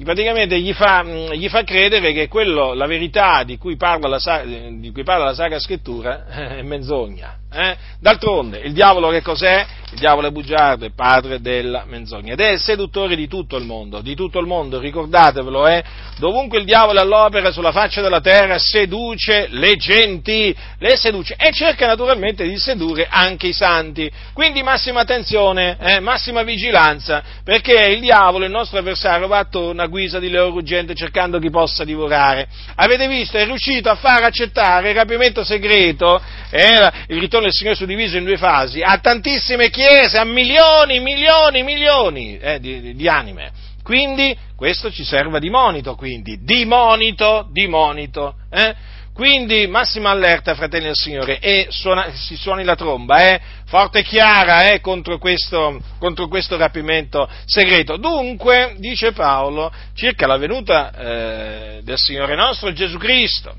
Praticamente 0.03 0.59
gli 0.59 0.73
fa, 0.73 1.03
gli 1.05 1.49
fa, 1.49 1.63
credere 1.63 2.13
che 2.13 2.27
quello, 2.27 2.75
la 2.75 2.87
verità 2.87 3.45
di 3.45 3.57
cui 3.59 3.77
parla 3.77 4.09
la, 4.09 4.43
di 4.45 4.91
cui 4.91 5.05
parla 5.05 5.27
la 5.27 5.35
Sacra 5.35 5.61
Scrittura 5.61 6.27
è 6.57 6.63
menzogna. 6.63 7.39
Eh? 7.55 7.77
D'altronde, 8.01 8.59
il 8.59 8.73
diavolo 8.73 9.11
che 9.11 9.23
cos'è? 9.23 9.65
Il 9.93 10.01
diavolo 10.01 10.27
è 10.27 10.31
bugiardo, 10.33 10.85
è 10.85 10.91
padre 10.91 11.41
della 11.41 11.85
menzogna 11.87 12.33
ed 12.33 12.41
è 12.41 12.51
il 12.51 12.59
seduttore 12.59 13.15
di 13.15 13.29
tutto 13.29 13.57
il 13.57 13.65
mondo, 13.65 14.01
di 14.01 14.17
tutto 14.17 14.41
il 14.41 14.47
mondo, 14.47 14.81
ricordatevelo, 14.81 15.69
eh? 15.69 15.85
dovunque 16.19 16.59
il 16.59 16.65
diavolo 16.65 16.99
è 16.99 17.03
all'opera 17.03 17.53
sulla 17.53 17.71
faccia 17.71 18.01
della 18.01 18.21
terra 18.21 18.59
seduce 18.59 19.47
le 19.51 19.77
genti, 19.77 20.55
le 20.79 20.97
seduce 20.97 21.37
e 21.39 21.53
cerca 21.53 21.87
naturalmente 21.87 22.43
di 22.43 22.59
sedurre 22.59 23.07
anche 23.09 23.47
i 23.47 23.53
santi. 23.53 24.11
Quindi 24.33 24.65
massima 24.65 25.03
attenzione, 25.03 25.77
eh? 25.79 26.01
massima 26.01 26.43
vigilanza, 26.43 27.23
perché 27.45 27.87
il 27.91 28.01
diavolo, 28.01 28.47
il 28.47 28.51
nostro 28.51 28.81
avversario, 28.81 29.29
va 29.29 29.39
attorno 29.39 29.81
a 29.81 29.87
guisa 29.87 30.19
di 30.19 30.29
leone 30.29 30.51
ruggente 30.51 30.97
cercando 30.97 31.39
chi 31.39 31.51
possa 31.51 31.85
divorare. 31.85 32.49
Avete 32.75 33.07
visto? 33.07 33.37
È 33.37 33.45
riuscito 33.45 33.91
a 33.91 33.95
far 33.95 34.25
accettare 34.25 34.89
il 34.91 34.97
rapimento 34.97 35.45
segreto, 35.45 36.21
eh? 36.51 36.91
il 37.07 37.21
ritorno 37.21 37.43
del 37.45 37.53
Signore 37.53 37.77
suddiviso 37.77 38.17
in 38.17 38.25
due 38.25 38.37
fasi, 38.37 38.81
a 38.83 38.99
tantissime 38.99 39.71
chiese, 39.71 40.19
a 40.19 40.25
milioni, 40.25 41.01
milioni, 41.01 41.63
milioni 41.63 42.39
eh, 42.39 42.61
di, 42.61 42.95
di 42.95 43.09
anime. 43.09 43.53
Quindi 43.83 44.37
questo 44.57 44.91
ci 44.91 45.05
serve 45.05 45.41
di 45.41 45.51
monito, 45.51 45.95
quindi, 45.95 46.39
di 46.43 46.65
monito, 46.65 47.49
di 47.53 47.67
monito. 47.67 48.37
Eh? 48.51 48.75
Quindi 49.13 49.69
massima 49.69 50.11
allerta, 50.11 50.57
fratelli 50.57 50.87
del 50.87 50.97
Signore, 50.97 51.39
e 51.39 51.67
suona, 51.69 52.11
si 52.15 52.35
suoni 52.35 52.65
la 52.65 52.75
tromba, 52.75 53.31
eh? 53.31 53.41
forte 53.67 54.01
e 54.01 54.03
chiara 54.03 54.73
eh? 54.73 54.81
contro, 54.81 55.19
questo, 55.19 55.81
contro, 56.01 56.27
questo, 56.27 56.57
rapimento 56.57 57.29
segreto. 57.45 57.97
Dunque, 57.97 58.75
dice 58.79 59.13
Paolo, 59.13 59.73
circa 59.95 60.27
la 60.27 60.37
venuta 60.37 60.93
eh, 60.93 61.81
del 61.85 61.99
Signore 61.99 62.35
nostro 62.35 62.73
Gesù 62.73 62.99
Cristo, 62.99 63.55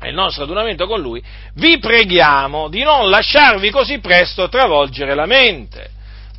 e 0.00 0.08
il 0.08 0.14
nostro 0.14 0.44
adunamento 0.44 0.86
con 0.86 1.00
Lui, 1.00 1.22
vi 1.54 1.78
preghiamo 1.78 2.68
di 2.68 2.82
non 2.82 3.10
lasciarvi 3.10 3.70
così 3.70 3.98
presto 3.98 4.48
travolgere 4.48 5.14
la 5.14 5.26
mente. 5.26 5.90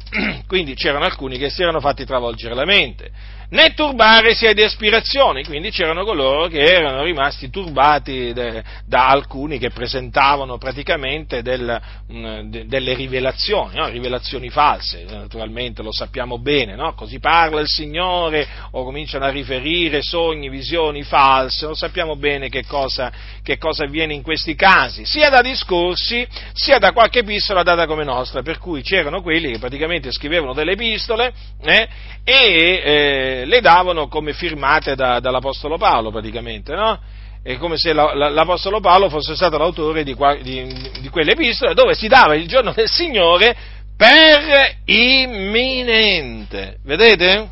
Quindi 0.47 0.73
c'erano 0.73 1.05
alcuni 1.05 1.37
che 1.37 1.49
si 1.49 1.61
erano 1.61 1.79
fatti 1.79 2.05
travolgere 2.05 2.55
la 2.55 2.65
mente 2.65 3.11
né 3.51 3.73
turbare 3.73 4.33
sia 4.33 4.53
di 4.53 4.63
aspirazioni, 4.63 5.43
quindi 5.43 5.71
c'erano 5.71 6.05
coloro 6.05 6.47
che 6.47 6.59
erano 6.59 7.03
rimasti 7.03 7.49
turbati 7.49 8.31
de, 8.31 8.63
da 8.85 9.07
alcuni 9.07 9.59
che 9.59 9.71
presentavano 9.71 10.57
praticamente 10.57 11.41
del, 11.41 11.81
mh, 12.07 12.17
mm, 12.17 12.49
de, 12.49 12.65
delle 12.65 12.93
rivelazioni, 12.93 13.75
no? 13.75 13.89
rivelazioni 13.89 14.49
false, 14.49 15.03
naturalmente 15.09 15.81
lo 15.81 15.91
sappiamo 15.91 16.39
bene, 16.39 16.75
no? 16.75 16.93
così 16.93 17.19
parla 17.19 17.59
il 17.59 17.67
Signore 17.67 18.47
o 18.71 18.85
cominciano 18.85 19.25
a 19.25 19.29
riferire 19.29 20.01
sogni, 20.01 20.49
visioni 20.49 21.03
false, 21.03 21.65
lo 21.65 21.75
sappiamo 21.75 22.15
bene 22.15 22.47
che 22.47 22.65
cosa, 22.65 23.11
che 23.43 23.57
cosa 23.57 23.83
avviene 23.83 24.13
in 24.13 24.21
questi 24.21 24.55
casi, 24.55 25.05
sia 25.05 25.29
da 25.29 25.41
discorsi 25.41 26.25
sia 26.53 26.77
da 26.77 26.93
qualche 26.93 27.19
epistola 27.19 27.63
data 27.63 27.85
come 27.85 28.05
nostra, 28.05 28.41
per 28.43 28.59
cui 28.59 28.81
c'erano 28.81 29.21
quelli 29.21 29.51
che 29.51 29.59
praticamente 29.59 30.11
scrivevano 30.13 30.53
delle 30.53 30.71
epistole 30.71 31.33
eh, 31.61 31.87
e 32.23 32.81
eh, 32.83 33.40
le 33.45 33.61
davano 33.61 34.07
come 34.07 34.33
firmate 34.33 34.95
da, 34.95 35.19
dall'Apostolo 35.19 35.77
Paolo 35.77 36.11
praticamente, 36.11 36.73
no? 36.75 36.99
È 37.43 37.57
come 37.57 37.77
se 37.77 37.93
la, 37.93 38.13
la, 38.13 38.29
l'Apostolo 38.29 38.79
Paolo 38.79 39.09
fosse 39.09 39.35
stato 39.35 39.57
l'autore 39.57 40.03
di, 40.03 40.15
di, 40.41 40.89
di 40.99 41.09
quelle 41.09 41.31
epistole 41.31 41.73
dove 41.73 41.95
si 41.95 42.07
dava 42.07 42.35
il 42.35 42.47
giorno 42.47 42.71
del 42.71 42.89
Signore 42.89 43.55
per 43.97 44.77
imminente. 44.85 46.77
Vedete? 46.83 47.49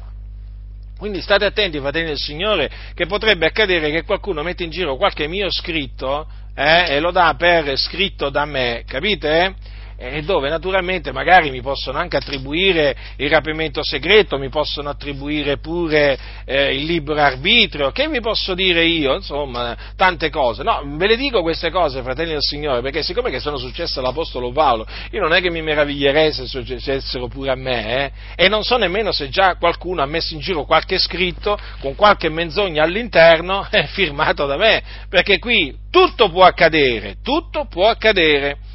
Quindi 0.98 1.22
state 1.22 1.46
attenti, 1.46 1.80
fratelli 1.80 2.08
del 2.08 2.18
Signore, 2.18 2.70
che 2.94 3.06
potrebbe 3.06 3.46
accadere 3.46 3.90
che 3.90 4.04
qualcuno 4.04 4.44
mette 4.44 4.64
in 4.64 4.70
giro 4.70 4.98
qualche 4.98 5.28
mio 5.28 5.50
scritto 5.50 6.28
eh, 6.54 6.96
e 6.96 7.00
lo 7.00 7.12
dà 7.12 7.36
per 7.38 7.78
scritto 7.78 8.30
da 8.30 8.44
me, 8.44 8.84
capite? 8.86 9.56
E 10.02 10.22
dove 10.22 10.48
naturalmente 10.48 11.12
magari 11.12 11.52
mi 11.52 11.62
possono 11.62 11.98
anche 11.98 12.16
attribuire 12.16 12.96
il 13.18 13.30
rapimento 13.30 13.84
segreto, 13.84 14.38
mi 14.38 14.48
possono 14.48 14.88
attribuire 14.88 15.58
pure 15.58 16.18
eh, 16.46 16.74
il 16.74 16.86
libero 16.86 17.20
arbitrio, 17.20 17.92
che 17.92 18.08
vi 18.08 18.22
posso 18.22 18.54
dire 18.54 18.86
io, 18.86 19.16
insomma, 19.16 19.76
tante 19.98 20.30
cose. 20.30 20.64
No, 20.64 20.82
ve 20.86 21.08
le 21.08 21.18
dico 21.18 21.42
queste 21.42 21.70
cose, 21.70 22.02
fratelli 22.02 22.32
del 22.32 22.42
Signore, 22.42 22.82
perché 22.82 23.04
siccome 23.04 23.30
che 23.30 23.42
sono 23.42 23.58
successe 23.58 24.00
all'Apostolo 24.00 24.54
Paolo, 24.54 24.88
io 25.12 25.20
non 25.20 25.34
è 25.34 25.42
che 25.42 25.52
mi 25.52 25.62
meraviglierei 25.62 26.32
se 26.32 26.46
successero 26.46 27.28
pure 27.28 27.52
a 27.52 27.56
me, 27.56 28.06
eh, 28.06 28.12
e 28.46 28.48
non 28.48 28.64
so 28.64 28.78
nemmeno 28.78 29.12
se 29.12 29.28
già 29.28 29.58
qualcuno 29.58 30.02
ha 30.02 30.06
messo 30.06 30.34
in 30.34 30.40
giro 30.40 30.64
qualche 30.64 30.98
scritto 30.98 31.60
con 31.82 31.96
qualche 31.96 32.30
menzogna 32.30 32.84
all'interno 32.84 33.68
eh, 33.70 33.88
firmato 33.88 34.46
da 34.46 34.56
me, 34.56 34.82
perché 35.10 35.40
qui 35.40 35.76
tutto 35.92 36.30
può 36.30 36.46
accadere, 36.46 37.18
tutto 37.22 37.66
può 37.66 37.90
accadere. 37.90 38.69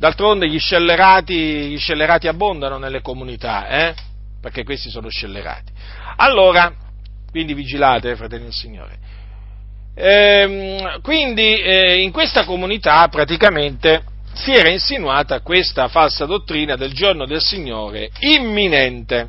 D'altronde 0.00 0.48
gli 0.48 0.58
scellerati, 0.58 1.34
gli 1.34 1.78
scellerati 1.78 2.26
abbondano 2.26 2.78
nelle 2.78 3.02
comunità, 3.02 3.68
eh? 3.68 3.94
perché 4.40 4.64
questi 4.64 4.88
sono 4.88 5.10
scellerati. 5.10 5.70
Allora, 6.16 6.72
quindi 7.30 7.52
vigilate, 7.52 8.16
fratelli 8.16 8.44
del 8.44 8.54
Signore. 8.54 8.98
Ehm, 9.94 11.02
quindi 11.02 11.60
eh, 11.60 12.00
in 12.00 12.12
questa 12.12 12.46
comunità 12.46 13.06
praticamente 13.08 14.02
si 14.32 14.54
era 14.54 14.70
insinuata 14.70 15.40
questa 15.40 15.88
falsa 15.88 16.24
dottrina 16.24 16.76
del 16.76 16.94
giorno 16.94 17.26
del 17.26 17.42
Signore 17.42 18.08
imminente. 18.20 19.28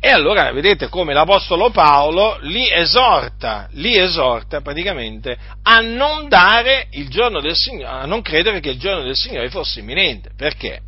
E 0.00 0.08
allora 0.10 0.52
vedete 0.52 0.88
come 0.88 1.12
l'Apostolo 1.12 1.70
Paolo 1.70 2.38
li 2.42 2.70
esorta, 2.70 3.68
li 3.72 3.98
esorta 3.98 4.60
praticamente 4.60 5.36
a 5.62 5.80
non 5.80 6.28
dare 6.28 6.86
il 6.92 7.08
giorno 7.08 7.40
del 7.40 7.56
Signore, 7.56 8.02
a 8.02 8.06
non 8.06 8.22
credere 8.22 8.60
che 8.60 8.70
il 8.70 8.78
giorno 8.78 9.02
del 9.02 9.16
Signore 9.16 9.50
fosse 9.50 9.80
imminente. 9.80 10.30
Perché? 10.36 10.82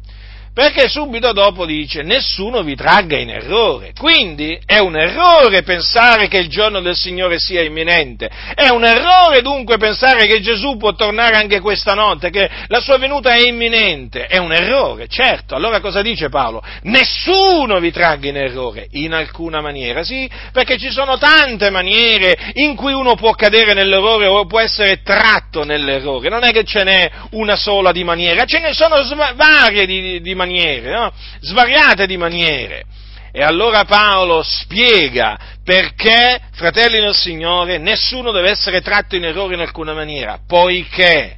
Perché 0.60 0.90
subito 0.90 1.32
dopo 1.32 1.64
dice 1.64 2.02
nessuno 2.02 2.62
vi 2.62 2.74
tragga 2.74 3.16
in 3.16 3.30
errore. 3.30 3.92
Quindi 3.98 4.60
è 4.66 4.76
un 4.76 4.94
errore 4.94 5.62
pensare 5.62 6.28
che 6.28 6.36
il 6.36 6.48
giorno 6.48 6.82
del 6.82 6.96
Signore 6.96 7.38
sia 7.38 7.62
imminente, 7.62 8.28
è 8.54 8.68
un 8.68 8.84
errore 8.84 9.40
dunque 9.40 9.78
pensare 9.78 10.26
che 10.26 10.42
Gesù 10.42 10.76
può 10.76 10.92
tornare 10.92 11.36
anche 11.36 11.60
questa 11.60 11.94
notte, 11.94 12.28
che 12.28 12.46
la 12.66 12.80
sua 12.80 12.98
venuta 12.98 13.32
è 13.32 13.42
imminente, 13.42 14.26
è 14.26 14.36
un 14.36 14.52
errore, 14.52 15.08
certo. 15.08 15.54
Allora 15.54 15.80
cosa 15.80 16.02
dice 16.02 16.28
Paolo? 16.28 16.62
Nessuno 16.82 17.80
vi 17.80 17.90
tragga 17.90 18.28
in 18.28 18.36
errore, 18.36 18.86
in 18.90 19.14
alcuna 19.14 19.62
maniera, 19.62 20.02
sì, 20.02 20.28
perché 20.52 20.76
ci 20.76 20.90
sono 20.90 21.16
tante 21.16 21.70
maniere 21.70 22.36
in 22.56 22.76
cui 22.76 22.92
uno 22.92 23.14
può 23.14 23.32
cadere 23.32 23.72
nell'errore 23.72 24.26
o 24.26 24.44
può 24.44 24.60
essere 24.60 25.00
tratto 25.02 25.64
nell'errore, 25.64 26.28
non 26.28 26.44
è 26.44 26.52
che 26.52 26.64
ce 26.64 26.84
n'è 26.84 27.10
una 27.30 27.56
sola 27.56 27.92
di 27.92 28.04
maniera, 28.04 28.44
ce 28.44 28.58
ne 28.58 28.74
sono 28.74 28.98
varie 29.34 29.86
di, 29.86 30.20
di 30.20 30.34
maniere, 30.34 30.48
no? 30.90 31.12
svariate 31.40 32.06
di 32.06 32.16
maniere. 32.16 32.84
E 33.32 33.42
allora 33.42 33.84
Paolo 33.84 34.42
spiega 34.42 35.38
perché, 35.62 36.40
fratelli 36.52 37.00
del 37.00 37.14
Signore, 37.14 37.78
nessuno 37.78 38.32
deve 38.32 38.50
essere 38.50 38.80
tratto 38.80 39.14
in 39.14 39.24
errore 39.24 39.54
in 39.54 39.60
alcuna 39.60 39.94
maniera, 39.94 40.40
poiché 40.44 41.36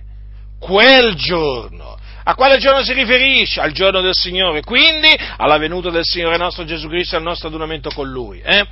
quel 0.58 1.14
giorno, 1.14 1.98
a 2.24 2.34
quale 2.34 2.58
giorno 2.58 2.82
si 2.82 2.94
riferisce? 2.94 3.60
Al 3.60 3.72
giorno 3.72 4.00
del 4.00 4.14
Signore, 4.14 4.62
quindi 4.62 5.14
alla 5.36 5.58
venuta 5.58 5.90
del 5.90 6.04
Signore 6.04 6.38
nostro 6.38 6.64
Gesù 6.64 6.88
Cristo 6.88 7.16
e 7.16 7.18
al 7.18 7.24
nostro 7.24 7.48
adunamento 7.48 7.90
con 7.90 8.08
Lui. 8.08 8.40
Eh? 8.40 8.64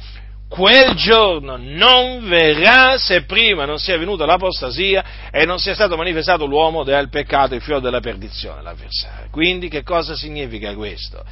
Quel 0.51 0.97
giorno 0.97 1.57
non 1.57 2.29
verrà 2.29 2.99
se 2.99 3.23
prima 3.23 3.67
non 3.67 3.79
sia 3.79 3.97
venuta 3.97 4.27
l'apostasia 4.27 5.31
e 5.31 5.45
non 5.45 5.61
sia 5.61 5.75
stato 5.75 5.97
manifestato 5.97 6.45
l'uomo 6.45 6.83
del 6.83 7.09
peccato, 7.09 7.55
il 7.55 7.63
figlio 7.63 7.79
della 7.79 8.01
perdizione, 8.01 8.61
l'avversario. 8.61 9.29
Quindi 9.31 9.69
che 9.69 9.85
cosa 9.85 10.17
significa 10.17 10.75
questo? 10.75 11.25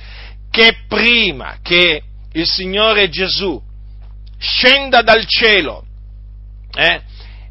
Che 0.49 0.85
prima 0.87 1.57
che 1.63 2.01
il 2.33 2.47
Signore 2.47 3.09
Gesù 3.09 3.61
scenda 4.39 5.03
dal 5.03 5.27
cielo 5.27 5.85
eh, 6.77 7.01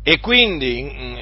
e 0.03 0.19
quindi 0.21 0.79
in, 0.79 1.17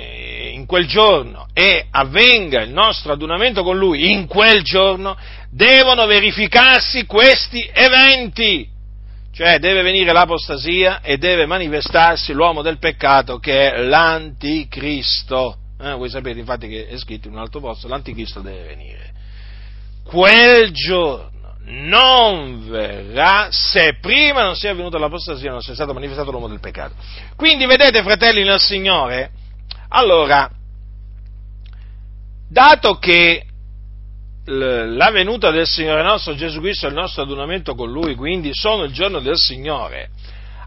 in 0.53 0.65
quel 0.67 0.85
giorno 0.85 1.47
e 1.53 1.87
avvenga 1.89 2.61
il 2.61 2.69
nostro 2.69 3.13
adunamento 3.13 3.63
con 3.63 3.79
Lui, 3.79 4.11
in 4.11 4.27
quel 4.27 4.61
giorno 4.61 5.17
devono 5.49 6.05
verificarsi 6.05 7.07
questi 7.07 7.67
eventi 7.73 8.73
cioè 9.35 9.59
deve 9.59 9.81
venire 9.81 10.13
l'apostasia 10.13 11.01
e 11.01 11.17
deve 11.17 11.45
manifestarsi 11.45 12.31
l'uomo 12.31 12.61
del 12.61 12.79
peccato 12.79 13.37
che 13.37 13.69
è 13.69 13.81
l'anticristo. 13.81 15.57
Eh, 15.77 15.91
voi 15.91 16.09
sapete 16.09 16.39
infatti 16.39 16.69
che 16.69 16.87
è 16.87 16.97
scritto 16.97 17.27
in 17.27 17.33
un 17.33 17.41
altro 17.41 17.59
posto, 17.59 17.89
l'anticristo 17.89 18.39
deve 18.39 18.63
venire. 18.63 19.11
Quel 20.05 20.71
giorno 20.71 21.33
non 21.65 22.69
verrà 22.69 23.49
se 23.51 23.97
prima 23.99 24.43
non 24.43 24.55
sia 24.55 24.73
venuta 24.73 24.97
l'apostasia 24.97 25.51
non 25.51 25.61
sia 25.61 25.73
stato 25.73 25.93
manifestato 25.93 26.31
l'uomo 26.31 26.47
del 26.47 26.61
peccato. 26.61 26.93
Quindi 27.35 27.65
vedete, 27.65 28.03
fratelli 28.03 28.41
nel 28.43 28.61
Signore, 28.61 29.31
allora, 29.89 30.49
dato 32.47 32.93
che 32.99 33.47
la 34.45 35.09
venuta 35.11 35.49
del 35.51 35.65
Signore 35.65 36.03
nostro 36.03 36.35
Gesù 36.35 36.59
Cristo 36.59 36.85
e 36.85 36.89
il 36.89 36.95
nostro 36.95 37.23
adunamento 37.23 37.73
con 37.73 37.91
Lui, 37.91 38.15
quindi 38.15 38.51
sono 38.53 38.83
il 38.83 38.91
giorno 38.91 39.19
del 39.19 39.37
Signore, 39.37 40.09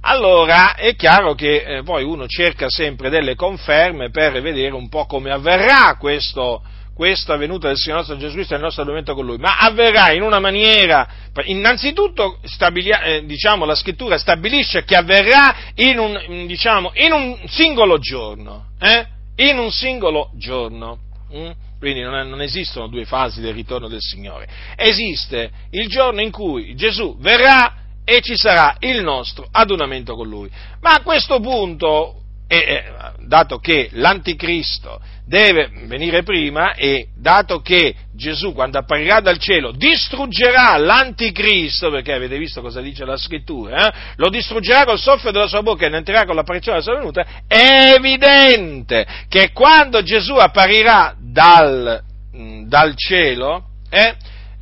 allora 0.00 0.74
è 0.74 0.94
chiaro 0.94 1.34
che 1.34 1.62
eh, 1.62 1.82
poi 1.82 2.04
uno 2.04 2.26
cerca 2.26 2.68
sempre 2.68 3.10
delle 3.10 3.34
conferme 3.34 4.10
per 4.10 4.40
vedere 4.40 4.74
un 4.74 4.88
po' 4.88 5.06
come 5.06 5.30
avverrà 5.30 5.96
questo, 5.98 6.62
questa 6.94 7.36
venuta 7.36 7.68
del 7.68 7.76
Signore 7.76 8.00
nostro 8.00 8.16
Gesù 8.16 8.34
Cristo 8.34 8.54
e 8.54 8.56
il 8.56 8.62
nostro 8.62 8.82
adunamento 8.82 9.14
con 9.14 9.26
Lui, 9.26 9.38
ma 9.38 9.58
avverrà 9.58 10.12
in 10.12 10.22
una 10.22 10.40
maniera, 10.40 11.06
innanzitutto 11.44 12.38
stabilia, 12.44 13.02
eh, 13.02 13.24
diciamo, 13.24 13.64
la 13.64 13.74
scrittura 13.74 14.18
stabilisce 14.18 14.84
che 14.84 14.96
avverrà 14.96 15.54
in 15.74 15.98
un, 15.98 16.46
diciamo, 16.46 16.92
in 16.94 17.12
un 17.12 17.38
singolo 17.46 17.98
giorno, 17.98 18.70
eh? 18.80 19.06
in 19.36 19.58
un 19.58 19.70
singolo 19.70 20.30
giorno. 20.34 20.98
Mm? 21.32 21.50
Quindi 21.78 22.00
non, 22.00 22.14
è, 22.16 22.24
non, 22.24 22.40
esistono 22.40 22.88
due 22.88 23.04
fasi 23.04 23.40
del 23.40 23.54
ritorno 23.54 23.88
del 23.88 24.00
Signore. 24.00 24.48
Esiste 24.74 25.50
il 25.70 25.88
giorno 25.88 26.20
in 26.20 26.30
cui 26.30 26.74
Gesù 26.74 27.16
verrà 27.18 27.74
e 28.04 28.20
ci 28.20 28.36
sarà 28.36 28.76
il 28.80 29.02
nostro 29.02 29.46
adunamento 29.50 30.14
con 30.14 30.28
Lui. 30.28 30.50
Ma 30.80 30.94
a 30.94 31.02
questo 31.02 31.38
punto, 31.40 32.17
eh, 32.48 32.84
dato 33.26 33.58
che 33.58 33.90
l'anticristo 33.92 35.00
deve 35.26 35.68
venire 35.84 36.22
prima 36.22 36.72
e 36.72 37.08
dato 37.14 37.60
che 37.60 37.94
Gesù 38.14 38.54
quando 38.54 38.78
apparirà 38.78 39.20
dal 39.20 39.36
cielo 39.38 39.72
distruggerà 39.72 40.76
l'anticristo, 40.78 41.90
perché 41.90 42.14
avete 42.14 42.38
visto 42.38 42.62
cosa 42.62 42.80
dice 42.80 43.04
la 43.04 43.18
scrittura, 43.18 43.86
eh? 43.86 43.92
lo 44.16 44.30
distruggerà 44.30 44.84
col 44.84 44.98
soffio 44.98 45.30
della 45.30 45.46
sua 45.46 45.62
bocca 45.62 45.84
e 45.84 45.90
ne 45.90 45.98
entrerà 45.98 46.24
con 46.24 46.34
l'apparizione 46.34 46.78
della 46.78 46.90
sua 46.90 46.98
venuta, 46.98 47.42
è 47.46 47.92
evidente 47.94 49.06
che 49.28 49.52
quando 49.52 50.02
Gesù 50.02 50.32
apparirà 50.32 51.14
dal, 51.20 52.02
mm, 52.34 52.66
dal 52.66 52.96
cielo, 52.96 53.64
eh, 53.90 54.16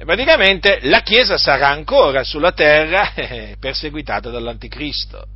praticamente 0.04 0.80
la 0.82 1.02
Chiesa 1.02 1.38
sarà 1.38 1.68
ancora 1.68 2.24
sulla 2.24 2.50
terra 2.50 3.14
eh, 3.14 3.56
perseguitata 3.60 4.30
dall'anticristo. 4.30 5.35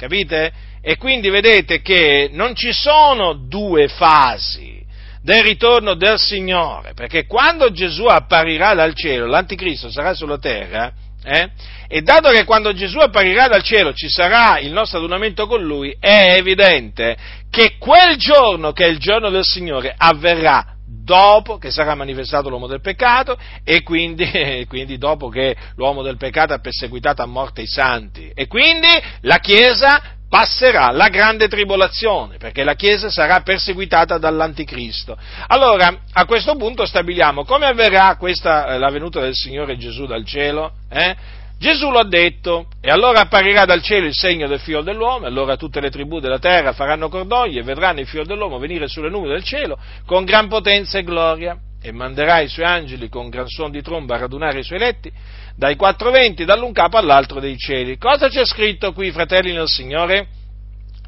Capite? 0.00 0.50
E 0.80 0.96
quindi 0.96 1.28
vedete 1.28 1.82
che 1.82 2.30
non 2.32 2.54
ci 2.54 2.72
sono 2.72 3.34
due 3.34 3.86
fasi 3.86 4.82
del 5.22 5.42
ritorno 5.42 5.92
del 5.92 6.18
Signore, 6.18 6.94
perché 6.94 7.26
quando 7.26 7.70
Gesù 7.70 8.06
apparirà 8.06 8.72
dal 8.72 8.94
cielo, 8.94 9.26
l'anticristo 9.26 9.90
sarà 9.90 10.14
sulla 10.14 10.38
terra, 10.38 10.90
eh? 11.22 11.50
E 11.86 12.00
dato 12.00 12.30
che 12.30 12.44
quando 12.44 12.72
Gesù 12.72 12.96
apparirà 12.96 13.46
dal 13.46 13.62
cielo 13.62 13.92
ci 13.92 14.08
sarà 14.08 14.58
il 14.58 14.72
nostro 14.72 15.00
adunamento 15.00 15.46
con 15.46 15.62
lui, 15.62 15.94
è 16.00 16.34
evidente 16.38 17.14
che 17.50 17.76
quel 17.78 18.16
giorno, 18.16 18.72
che 18.72 18.86
è 18.86 18.88
il 18.88 18.98
giorno 18.98 19.28
del 19.28 19.44
Signore, 19.44 19.92
avverrà 19.94 20.76
dopo 21.10 21.58
che 21.58 21.72
sarà 21.72 21.96
manifestato 21.96 22.48
l'uomo 22.48 22.68
del 22.68 22.80
peccato 22.80 23.36
e 23.64 23.82
quindi, 23.82 24.22
e 24.30 24.66
quindi, 24.68 24.96
dopo 24.96 25.28
che 25.28 25.56
l'uomo 25.74 26.02
del 26.02 26.16
peccato 26.16 26.52
ha 26.52 26.60
perseguitato 26.60 27.20
a 27.22 27.26
morte 27.26 27.62
i 27.62 27.66
santi. 27.66 28.30
E 28.32 28.46
quindi 28.46 28.86
la 29.22 29.38
Chiesa 29.38 30.00
passerà 30.28 30.92
la 30.92 31.08
grande 31.08 31.48
tribolazione, 31.48 32.36
perché 32.36 32.62
la 32.62 32.74
Chiesa 32.74 33.10
sarà 33.10 33.40
perseguitata 33.40 34.18
dall'Anticristo. 34.18 35.18
Allora, 35.48 36.02
a 36.12 36.24
questo 36.26 36.54
punto 36.54 36.86
stabiliamo 36.86 37.44
come 37.44 37.66
avverrà 37.66 38.14
questa, 38.16 38.66
eh, 38.68 38.78
la 38.78 38.90
venuta 38.90 39.18
del 39.18 39.34
Signore 39.34 39.76
Gesù 39.76 40.06
dal 40.06 40.24
cielo? 40.24 40.74
Eh? 40.88 41.16
Gesù 41.60 41.90
l'ha 41.90 42.04
detto, 42.04 42.68
e 42.80 42.88
allora 42.90 43.20
apparirà 43.20 43.66
dal 43.66 43.82
cielo 43.82 44.06
il 44.06 44.14
segno 44.14 44.48
del 44.48 44.60
figlio 44.60 44.80
dell'uomo, 44.80 45.26
allora 45.26 45.58
tutte 45.58 45.78
le 45.78 45.90
tribù 45.90 46.18
della 46.18 46.38
terra 46.38 46.72
faranno 46.72 47.10
cordoglio 47.10 47.60
e 47.60 47.62
vedranno 47.62 48.00
il 48.00 48.06
figlio 48.06 48.24
dell'uomo 48.24 48.58
venire 48.58 48.88
sulle 48.88 49.10
nuvole 49.10 49.34
del 49.34 49.44
cielo 49.44 49.78
con 50.06 50.24
gran 50.24 50.48
potenza 50.48 50.96
e 50.96 51.02
gloria, 51.02 51.58
e 51.82 51.92
manderà 51.92 52.40
i 52.40 52.48
suoi 52.48 52.64
angeli 52.64 53.10
con 53.10 53.28
gran 53.28 53.46
suono 53.46 53.72
di 53.72 53.82
tromba 53.82 54.14
a 54.14 54.20
radunare 54.20 54.60
i 54.60 54.62
suoi 54.62 54.78
eletti 54.78 55.12
dai 55.54 55.76
quattro 55.76 56.10
venti, 56.10 56.46
dall'un 56.46 56.72
capo 56.72 56.96
all'altro 56.96 57.40
dei 57.40 57.58
cieli. 57.58 57.98
Cosa 57.98 58.30
c'è 58.30 58.46
scritto 58.46 58.94
qui, 58.94 59.10
fratelli 59.10 59.52
nel 59.52 59.68
Signore? 59.68 60.28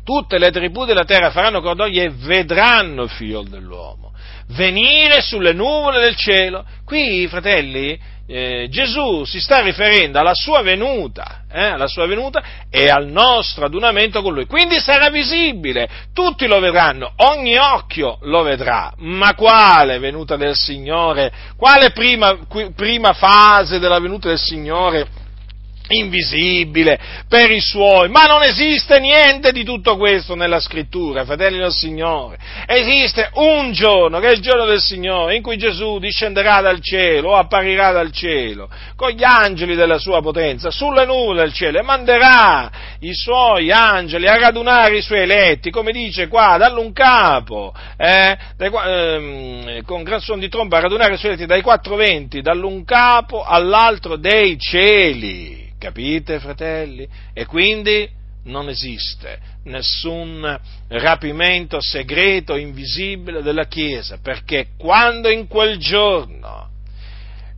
Tutte 0.05 0.37
le 0.37 0.51
tribù 0.51 0.85
della 0.85 1.05
terra 1.05 1.31
faranno 1.31 1.63
cordoglio 1.63 2.03
e 2.03 2.11
vedranno 2.11 3.05
il 3.05 3.11
figlio 3.11 3.43
dell'uomo 3.43 4.13
venire 4.49 5.21
sulle 5.21 5.53
nuvole 5.53 6.01
del 6.01 6.17
cielo. 6.17 6.65
Qui, 6.85 7.27
fratelli, 7.29 7.99
eh, 8.27 8.69
Gesù 8.71 9.25
si 9.25 9.41
sta 9.41 9.61
riferendo 9.61 10.19
alla 10.19 10.35
sua 10.35 10.63
venuta, 10.63 11.43
eh, 11.51 11.65
alla 11.65 11.87
sua 11.87 12.07
venuta 12.07 12.43
e 12.71 12.89
al 12.89 13.07
nostro 13.07 13.65
adunamento 13.67 14.23
con 14.23 14.33
lui. 14.33 14.47
Quindi 14.47 14.81
sarà 14.81 15.11
visibile, 15.11 15.89
tutti 16.13 16.47
lo 16.47 16.59
vedranno, 16.61 17.13
ogni 17.17 17.57
occhio 17.57 18.19
lo 18.23 18.43
vedrà. 18.43 18.93
Ma 18.99 19.35
quale 19.35 19.99
venuta 19.99 20.37
del 20.37 20.55
Signore? 20.55 21.33
Quale 21.57 21.91
prima, 21.91 22.39
prima 22.75 23.13
fase 23.13 23.79
della 23.79 23.99
venuta 23.99 24.29
del 24.29 24.39
Signore? 24.39 25.21
Invisibile 25.89 26.99
per 27.29 27.51
i 27.51 27.61
suoi, 27.61 28.09
ma 28.09 28.25
non 28.25 28.43
esiste 28.43 28.99
niente 28.99 29.53
di 29.53 29.65
tutto 29.65 29.97
questo 29.97 30.35
nella 30.35 30.61
scrittura, 30.61 31.25
fratelli 31.25 31.59
del 31.59 31.73
Signore. 31.73 32.39
Esiste 32.67 33.31
un 33.35 33.73
giorno, 33.73 34.21
che 34.21 34.29
è 34.29 34.33
il 34.33 34.41
giorno 34.41 34.65
del 34.65 34.81
Signore, 34.81 35.37
in 35.37 35.43
cui 35.43 35.57
Gesù 35.57 35.99
discenderà 35.99 36.61
dal 36.61 36.81
cielo 36.81 37.31
o 37.31 37.37
apparirà 37.37 37.91
dal 37.93 38.13
cielo 38.13 38.69
con 38.97 39.11
gli 39.11 39.25
angeli 39.25 39.75
della 39.75 39.99
sua 39.99 40.21
potenza 40.21 40.71
sulle 40.71 41.05
nuvole 41.05 41.43
del 41.43 41.53
cielo 41.53 41.79
e 41.79 41.83
manderà 41.83 42.71
i 43.01 43.15
suoi 43.15 43.71
angeli 43.71 44.27
a 44.27 44.39
radunare 44.39 44.99
i 44.99 45.03
suoi 45.03 45.21
eletti, 45.21 45.71
come 45.71 45.93
dice 45.93 46.29
qua, 46.29 46.57
dall'un 46.59 46.93
capo, 46.93 47.75
eh, 47.97 48.37
dai, 48.57 48.71
ehm, 48.87 49.83
con 49.85 50.03
gran 50.03 50.21
suono 50.21 50.41
di 50.41 50.49
tromba 50.49 50.79
a 50.79 50.83
radunare 50.83 51.15
i 51.15 51.17
suoi 51.17 51.33
eletti 51.33 51.47
dai 51.47 51.63
quattro 51.63 51.97
venti, 51.97 52.41
dall'un 52.41 52.85
capo 52.85 53.43
all'altro 53.45 54.17
dei 54.17 54.59
cieli 54.59 55.62
Capite, 55.83 56.39
fratelli? 56.39 57.09
E 57.35 57.45
quindi 57.45 58.09
non 58.45 58.69
esiste 58.69 59.37
nessun 59.65 60.61
rapimento 60.87 61.81
segreto, 61.81 62.55
invisibile 62.55 63.43
della 63.43 63.67
Chiesa, 63.67 64.19
perché 64.23 64.69
quando 64.79 65.29
in 65.29 65.49
quel 65.49 65.79
giorno 65.79 66.69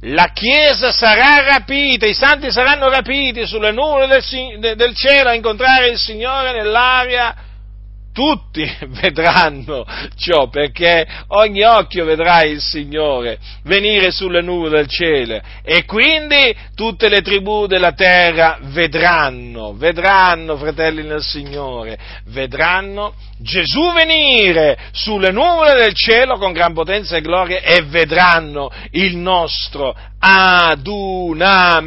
la 0.01 0.31
Chiesa 0.33 0.91
sarà 0.91 1.43
rapita, 1.45 2.07
i 2.07 2.15
santi 2.15 2.51
saranno 2.51 2.89
rapiti 2.89 3.47
sulle 3.47 3.73
nuvole 3.73 4.07
del, 4.07 4.75
del 4.75 4.95
cielo 4.95 5.29
a 5.29 5.35
incontrare 5.35 5.89
il 5.89 5.99
Signore 5.99 6.53
nell'aria, 6.53 7.35
tutti 8.14 8.64
vedranno 9.00 9.85
ciò, 10.16 10.48
perché 10.48 11.07
ogni 11.29 11.64
occhio 11.64 12.05
vedrà 12.05 12.44
il 12.44 12.61
Signore 12.61 13.38
venire 13.64 14.12
sulle 14.12 14.40
nuvole 14.40 14.70
del 14.70 14.87
cielo 14.87 15.40
e 15.62 15.85
quindi 15.85 16.55
tutte 16.74 17.09
le 17.09 17.20
tribù 17.20 17.66
della 17.66 17.92
terra 17.92 18.59
vedranno, 18.62 19.74
vedranno, 19.74 20.57
fratelli 20.57 21.03
nel 21.03 21.22
Signore, 21.22 21.98
vedranno 22.27 23.14
Gesù 23.37 23.92
venire 23.92 24.79
sulle 24.92 25.33
nuvole 25.33 25.74
del 25.74 25.92
cielo 25.92 26.38
con 26.38 26.53
gran 26.53 26.72
potenza 26.72 27.16
e 27.16 27.20
gloria 27.20 27.61
e 27.61 27.83
vedranno 27.83 28.70
il 28.92 29.16
nostro 29.16 29.94
adunamento 30.27 31.85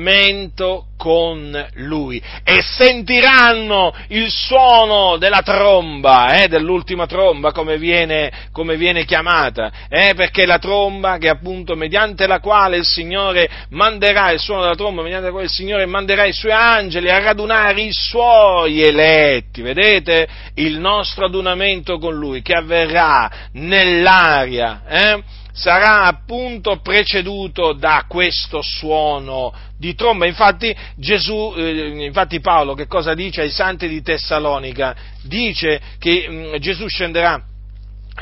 con 0.96 1.68
lui 1.76 2.22
e 2.44 2.62
sentiranno 2.62 3.92
il 4.10 4.30
suono 4.30 5.18
della 5.18 5.42
tromba, 5.42 6.42
eh, 6.42 6.48
dell'ultima 6.48 7.08
tromba 7.08 7.52
come 7.52 7.78
viene, 7.78 8.32
come 8.52 8.78
viene 8.78 9.06
chiamata, 9.06 9.72
eh, 9.90 10.14
perché 10.16 10.46
la 10.46 10.60
tromba 10.60 11.18
che 11.18 11.30
appunto 11.30 11.76
mediante 11.76 12.28
la 12.28 12.40
quale 12.40 12.78
il 12.78 12.86
Signore 12.86 13.50
manderà 13.70 14.32
il 14.32 14.40
suono 14.40 14.62
della 14.62 14.76
tromba, 14.76 15.02
mediante 15.02 15.28
la 15.28 15.32
quale 15.32 15.48
il 15.48 15.54
Signore 15.54 15.86
manderà 15.88 16.26
i 16.26 16.34
suoi 16.34 16.52
angeli 16.52 17.10
a 17.10 17.20
radunare 17.20 17.82
i 17.82 17.92
suoi 17.92 18.82
eletti, 18.84 19.62
vedete? 19.62 20.28
Il 20.56 20.80
nostro 20.80 21.26
adunamento 21.26 21.98
con 21.98 22.16
lui 22.16 22.42
che 22.44 22.54
avverrà 22.54 23.30
nell'aria, 23.54 24.82
eh? 24.88 25.24
Sarà 25.58 26.04
appunto 26.04 26.80
preceduto 26.82 27.74
da 27.74 28.06
questo 28.08 28.62
suono 28.62 29.52
di 29.78 29.96
tromba. 29.96 30.28
Infatti, 30.28 30.76
Gesù, 30.96 31.54
eh, 31.58 32.06
infatti 32.06 32.40
Paolo 32.40 32.76
che 32.76 32.86
cosa 32.86 33.16
dice 33.16 33.42
ai 33.42 33.50
santi 33.50 33.88
di 33.88 34.02
Tessalonica? 34.04 34.96
Dice 35.24 35.82
che 35.98 36.28
mh, 36.30 36.34
mm, 36.34 36.56
Gesù 36.58 36.88
scenderà, 36.88 37.42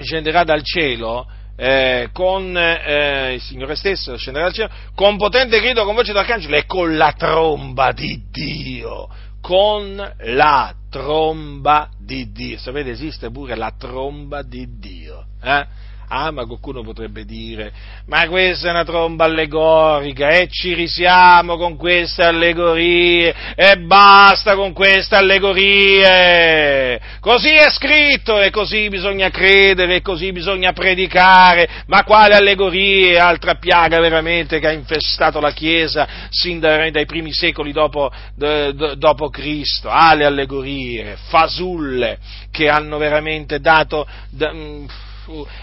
scenderà 0.02 0.46
dal 0.46 0.64
cielo 0.64 1.28
eh, 1.58 2.10
con 2.14 2.58
eh, 2.58 3.34
il 3.34 3.42
Signore 3.42 3.76
stesso 3.76 4.18
scenderà 4.18 4.46
dal 4.46 4.54
cielo 4.54 4.70
con 4.96 5.18
potente 5.18 5.60
grido, 5.60 5.84
con 5.84 5.96
voce 5.96 6.14
d'arcangelo 6.14 6.56
e 6.56 6.66
con 6.66 6.96
la 6.96 7.14
tromba 7.18 7.92
di 7.92 8.24
Dio. 8.32 9.10
Con 9.42 9.96
la 10.20 10.74
tromba 10.90 11.90
di 12.00 12.32
Dio. 12.32 12.58
Sapete, 12.58 12.90
esiste 12.92 13.30
pure 13.30 13.56
la 13.56 13.72
tromba 13.78 14.42
di 14.42 14.66
Dio. 14.80 15.26
Eh? 15.44 15.84
Ah, 16.08 16.30
ma 16.32 16.46
qualcuno 16.46 16.84
potrebbe 16.84 17.26
dire, 17.26 17.72
ma 18.06 18.28
questa 18.28 18.68
è 18.68 18.70
una 18.70 18.84
tromba 18.86 19.26
allegorica 19.26 20.30
e 20.30 20.48
ci 20.50 20.76
risiamo 20.76 21.58
con 21.58 21.78
queste 21.78 22.24
allegorie 22.24 23.34
e 23.56 23.78
basta 23.80 24.56
con 24.56 24.72
queste 24.72 25.16
allegorie. 25.16 27.02
Così 27.20 27.50
è 27.50 27.70
scritto 27.72 28.40
e 28.40 28.52
così 28.52 28.88
bisogna 28.88 29.30
credere 29.30 29.96
e 29.96 30.02
così 30.02 30.32
bisogna 30.32 30.74
predicare. 30.74 31.84
Ma 31.88 32.04
quale 32.04 32.36
allegorie? 32.36 33.18
Altra 33.18 33.56
piaga 33.56 34.00
veramente 34.00 34.60
che 34.60 34.68
ha 34.68 34.74
infestato 34.74 35.40
la 35.40 35.52
Chiesa 35.52 36.08
sin 36.30 36.60
dai 36.60 37.06
primi 37.06 37.34
secoli 37.34 37.72
dopo, 37.72 38.12
dopo 38.36 39.30
Cristo. 39.30 39.90
Ah, 39.90 40.14
le 40.14 40.26
allegorie, 40.26 41.18
fasulle 41.30 42.20
che 42.52 42.70
hanno 42.70 42.98
veramente 42.98 43.60
dato 43.60 44.08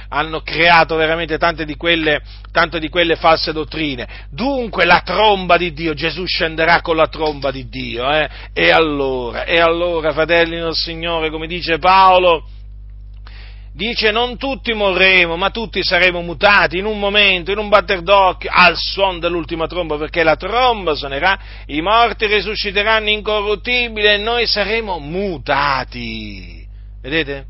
hanno 0.08 0.40
creato 0.40 0.96
veramente 0.96 1.38
tante 1.38 1.64
di, 1.64 1.76
quelle, 1.76 2.20
tante 2.50 2.78
di 2.78 2.88
quelle 2.88 3.16
false 3.16 3.52
dottrine. 3.52 4.26
Dunque 4.30 4.84
la 4.84 5.02
tromba 5.04 5.56
di 5.56 5.72
Dio, 5.72 5.94
Gesù 5.94 6.24
scenderà 6.24 6.80
con 6.80 6.96
la 6.96 7.08
tromba 7.08 7.50
di 7.50 7.68
Dio, 7.68 8.10
eh? 8.10 8.28
e 8.52 8.70
allora, 8.70 9.44
e 9.44 9.60
allora, 9.60 10.12
fratelli 10.12 10.58
del 10.58 10.74
Signore, 10.74 11.30
come 11.30 11.46
dice 11.46 11.78
Paolo, 11.78 12.44
dice 13.74 14.10
non 14.10 14.36
tutti 14.36 14.72
morremo, 14.74 15.36
ma 15.36 15.50
tutti 15.50 15.82
saremo 15.82 16.20
mutati 16.20 16.78
in 16.78 16.84
un 16.84 16.98
momento, 16.98 17.50
in 17.50 17.58
un 17.58 17.68
batter 17.68 18.02
d'occhio, 18.02 18.50
al 18.52 18.76
suono 18.76 19.18
dell'ultima 19.18 19.66
tromba, 19.66 19.96
perché 19.96 20.22
la 20.22 20.36
tromba 20.36 20.94
suonerà, 20.94 21.38
i 21.66 21.80
morti 21.80 22.26
risusciteranno 22.26 23.08
incorruttibili 23.08 24.06
e 24.06 24.16
noi 24.18 24.46
saremo 24.46 24.98
mutati. 24.98 26.66
Vedete? 27.00 27.46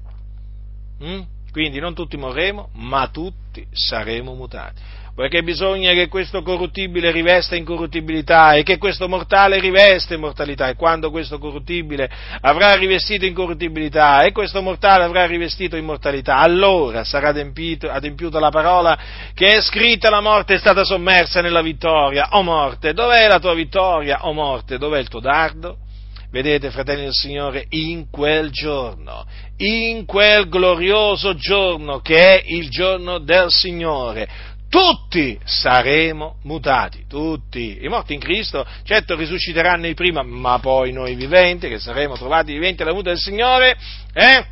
Mm? 1.02 1.20
Quindi 1.52 1.78
non 1.80 1.94
tutti 1.94 2.16
morremo, 2.16 2.70
ma 2.72 3.08
tutti 3.08 3.66
saremo 3.70 4.34
mutati. 4.34 4.80
Perché 5.14 5.42
bisogna 5.42 5.92
che 5.92 6.08
questo 6.08 6.40
corruttibile 6.40 7.10
rivesta 7.10 7.54
incorruttibilità 7.54 8.54
e 8.54 8.62
che 8.62 8.78
questo 8.78 9.06
mortale 9.10 9.60
rivesta 9.60 10.14
immortalità. 10.14 10.68
E 10.68 10.74
quando 10.74 11.10
questo 11.10 11.38
corruttibile 11.38 12.10
avrà 12.40 12.74
rivestito 12.76 13.26
incorruttibilità 13.26 14.22
e 14.22 14.32
questo 14.32 14.62
mortale 14.62 15.04
avrà 15.04 15.26
rivestito 15.26 15.76
immortalità, 15.76 16.38
allora 16.38 17.04
sarà 17.04 17.28
adempiuta 17.28 18.40
la 18.40 18.48
parola 18.48 18.98
che 19.34 19.48
è 19.48 19.60
scritta: 19.60 20.08
la 20.08 20.22
morte 20.22 20.54
è 20.54 20.58
stata 20.58 20.82
sommersa 20.82 21.42
nella 21.42 21.60
vittoria. 21.60 22.28
O 22.30 22.42
morte, 22.42 22.94
dov'è 22.94 23.28
la 23.28 23.38
tua 23.38 23.52
vittoria? 23.52 24.26
O 24.26 24.32
morte, 24.32 24.78
dov'è 24.78 24.98
il 24.98 25.08
tuo 25.08 25.20
dardo? 25.20 25.76
Vedete, 26.32 26.70
fratelli 26.70 27.02
del 27.02 27.12
Signore, 27.12 27.66
in 27.68 28.08
quel 28.10 28.50
giorno, 28.50 29.26
in 29.58 30.06
quel 30.06 30.48
glorioso 30.48 31.34
giorno 31.34 32.00
che 32.00 32.40
è 32.40 32.42
il 32.46 32.70
giorno 32.70 33.18
del 33.18 33.50
Signore, 33.50 34.26
tutti 34.70 35.38
saremo 35.44 36.36
mutati, 36.44 37.04
tutti. 37.06 37.80
I 37.82 37.88
morti 37.88 38.14
in 38.14 38.20
Cristo, 38.20 38.66
certo, 38.82 39.14
risusciteranno 39.14 39.86
i 39.86 39.92
prima, 39.92 40.22
ma 40.22 40.58
poi 40.58 40.90
noi 40.90 41.16
viventi, 41.16 41.68
che 41.68 41.78
saremo 41.78 42.16
trovati 42.16 42.54
viventi 42.54 42.80
alla 42.80 42.94
muta 42.94 43.10
del 43.10 43.18
Signore, 43.18 43.76
eh? 44.14 44.46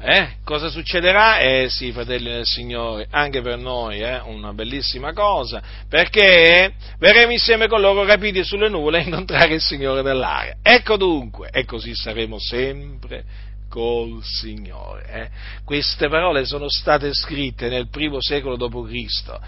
Eh, 0.00 0.36
cosa 0.44 0.68
succederà? 0.68 1.40
Eh 1.40 1.66
sì, 1.68 1.90
fratelli 1.90 2.30
del 2.30 2.44
Signore, 2.44 3.08
anche 3.10 3.42
per 3.42 3.58
noi 3.58 3.98
è 3.98 4.14
eh, 4.14 4.20
una 4.30 4.52
bellissima 4.52 5.12
cosa, 5.12 5.60
perché 5.88 6.72
verremo 6.98 7.32
insieme 7.32 7.66
con 7.66 7.80
loro 7.80 8.04
rapiti 8.04 8.44
sulle 8.44 8.68
nuvole 8.68 8.98
a 8.98 9.02
incontrare 9.02 9.54
il 9.54 9.60
Signore 9.60 10.02
dell'aria. 10.02 10.56
Ecco 10.62 10.96
dunque, 10.96 11.50
e 11.50 11.64
così 11.64 11.96
saremo 11.96 12.38
sempre 12.38 13.24
col 13.68 14.20
Signore. 14.22 15.04
Eh? 15.10 15.28
Queste 15.64 16.08
parole 16.08 16.44
sono 16.46 16.68
state 16.68 17.12
scritte 17.12 17.68
nel 17.68 17.88
primo 17.90 18.20
secolo 18.20 18.56
d.C. 18.56 19.38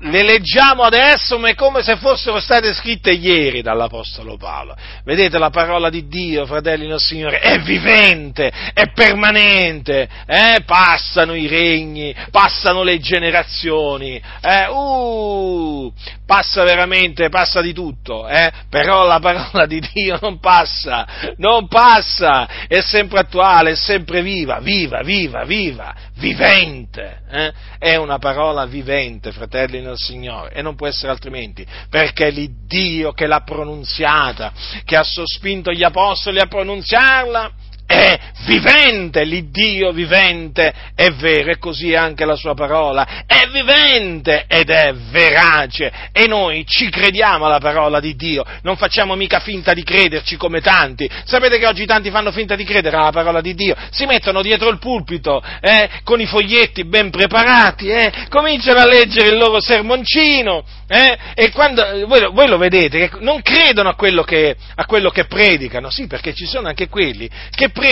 le 0.00 0.22
leggiamo 0.22 0.82
adesso, 0.82 1.38
ma 1.38 1.48
è 1.48 1.54
come 1.54 1.82
se 1.82 1.96
fossero 1.96 2.40
state 2.40 2.72
scritte 2.74 3.12
ieri 3.12 3.62
dall'Apostolo 3.62 4.36
Paolo. 4.36 4.76
Vedete, 5.04 5.38
la 5.38 5.50
parola 5.50 5.88
di 5.88 6.08
Dio, 6.08 6.46
fratelli 6.46 6.88
del 6.88 6.98
Signore, 6.98 7.38
è 7.38 7.60
vivente, 7.60 8.52
è 8.74 8.90
permanente, 8.92 10.08
eh? 10.26 10.62
passano 10.66 11.34
i 11.34 11.46
regni, 11.46 12.14
passano 12.30 12.82
le 12.82 12.98
generazioni, 12.98 14.20
eh? 14.40 14.66
uh, 14.68 15.92
passa 16.26 16.64
veramente, 16.64 17.28
passa 17.28 17.60
di 17.60 17.72
tutto, 17.72 18.26
eh? 18.26 18.50
però 18.68 19.06
la 19.06 19.20
parola 19.20 19.66
di 19.66 19.80
Dio 19.92 20.18
non 20.20 20.40
passa, 20.40 21.06
non 21.36 21.68
passa, 21.68 22.66
è 22.66 22.80
sempre 22.80 23.20
attuale 23.20 23.43
attuale, 23.44 23.72
è 23.72 23.76
sempre 23.76 24.22
viva, 24.22 24.58
viva, 24.60 25.02
viva, 25.02 25.44
viva, 25.44 25.94
vivente. 26.16 27.20
Eh? 27.30 27.52
È 27.78 27.96
una 27.96 28.18
parola 28.18 28.64
vivente, 28.64 29.32
fratelli 29.32 29.80
nel 29.80 29.98
Signore, 29.98 30.52
e 30.54 30.62
non 30.62 30.74
può 30.74 30.86
essere 30.86 31.12
altrimenti, 31.12 31.66
perché 31.90 32.30
l'Iddio 32.30 33.12
che 33.12 33.26
l'ha 33.26 33.42
pronunziata, 33.42 34.52
che 34.84 34.96
ha 34.96 35.04
sospinto 35.04 35.70
gli 35.70 35.82
apostoli 35.82 36.40
a 36.40 36.46
pronunziarla, 36.46 37.52
è 37.86 38.18
vivente, 38.46 39.24
l'Iddio 39.24 39.92
vivente 39.92 40.72
è 40.94 41.10
vero 41.12 41.50
e 41.50 41.58
così 41.58 41.94
anche 41.94 42.24
la 42.24 42.36
sua 42.36 42.54
parola. 42.54 43.24
È 43.26 43.48
vivente 43.50 44.44
ed 44.48 44.70
è 44.70 44.92
verace 45.10 45.92
e 46.12 46.26
noi 46.26 46.64
ci 46.66 46.88
crediamo 46.90 47.46
alla 47.46 47.58
parola 47.58 48.00
di 48.00 48.14
Dio, 48.16 48.44
non 48.62 48.76
facciamo 48.76 49.14
mica 49.14 49.40
finta 49.40 49.72
di 49.72 49.82
crederci 49.82 50.36
come 50.36 50.60
tanti. 50.60 51.08
Sapete 51.24 51.58
che 51.58 51.66
oggi 51.66 51.86
tanti 51.86 52.10
fanno 52.10 52.32
finta 52.32 52.56
di 52.56 52.64
credere 52.64 52.96
alla 52.96 53.12
parola 53.12 53.40
di 53.40 53.54
Dio, 53.54 53.74
si 53.90 54.06
mettono 54.06 54.42
dietro 54.42 54.68
il 54.68 54.78
pulpito 54.78 55.42
eh, 55.60 55.88
con 56.02 56.20
i 56.20 56.26
foglietti 56.26 56.84
ben 56.84 57.10
preparati, 57.10 57.88
eh, 57.88 58.12
cominciano 58.28 58.80
a 58.80 58.86
leggere 58.86 59.28
il 59.28 59.36
loro 59.36 59.60
sermoncino 59.60 60.64
eh, 60.86 61.18
e 61.34 61.50
quando 61.50 62.06
voi, 62.06 62.28
voi, 62.32 62.48
lo 62.48 62.58
vedete 62.58 63.10
non 63.20 63.40
credono 63.40 63.88
a 63.88 63.94
quello 63.94 64.22
che, 64.22 64.54
a 64.74 64.84
quello 64.84 65.10
che 65.10 65.24
predicano, 65.24 65.90
sì 65.90 66.06
perché 66.06 66.34
ci 66.34 66.46
sono 66.46 66.68
anche 66.68 66.88
quelli 66.88 67.28
che 67.50 67.70
predicano 67.70 67.83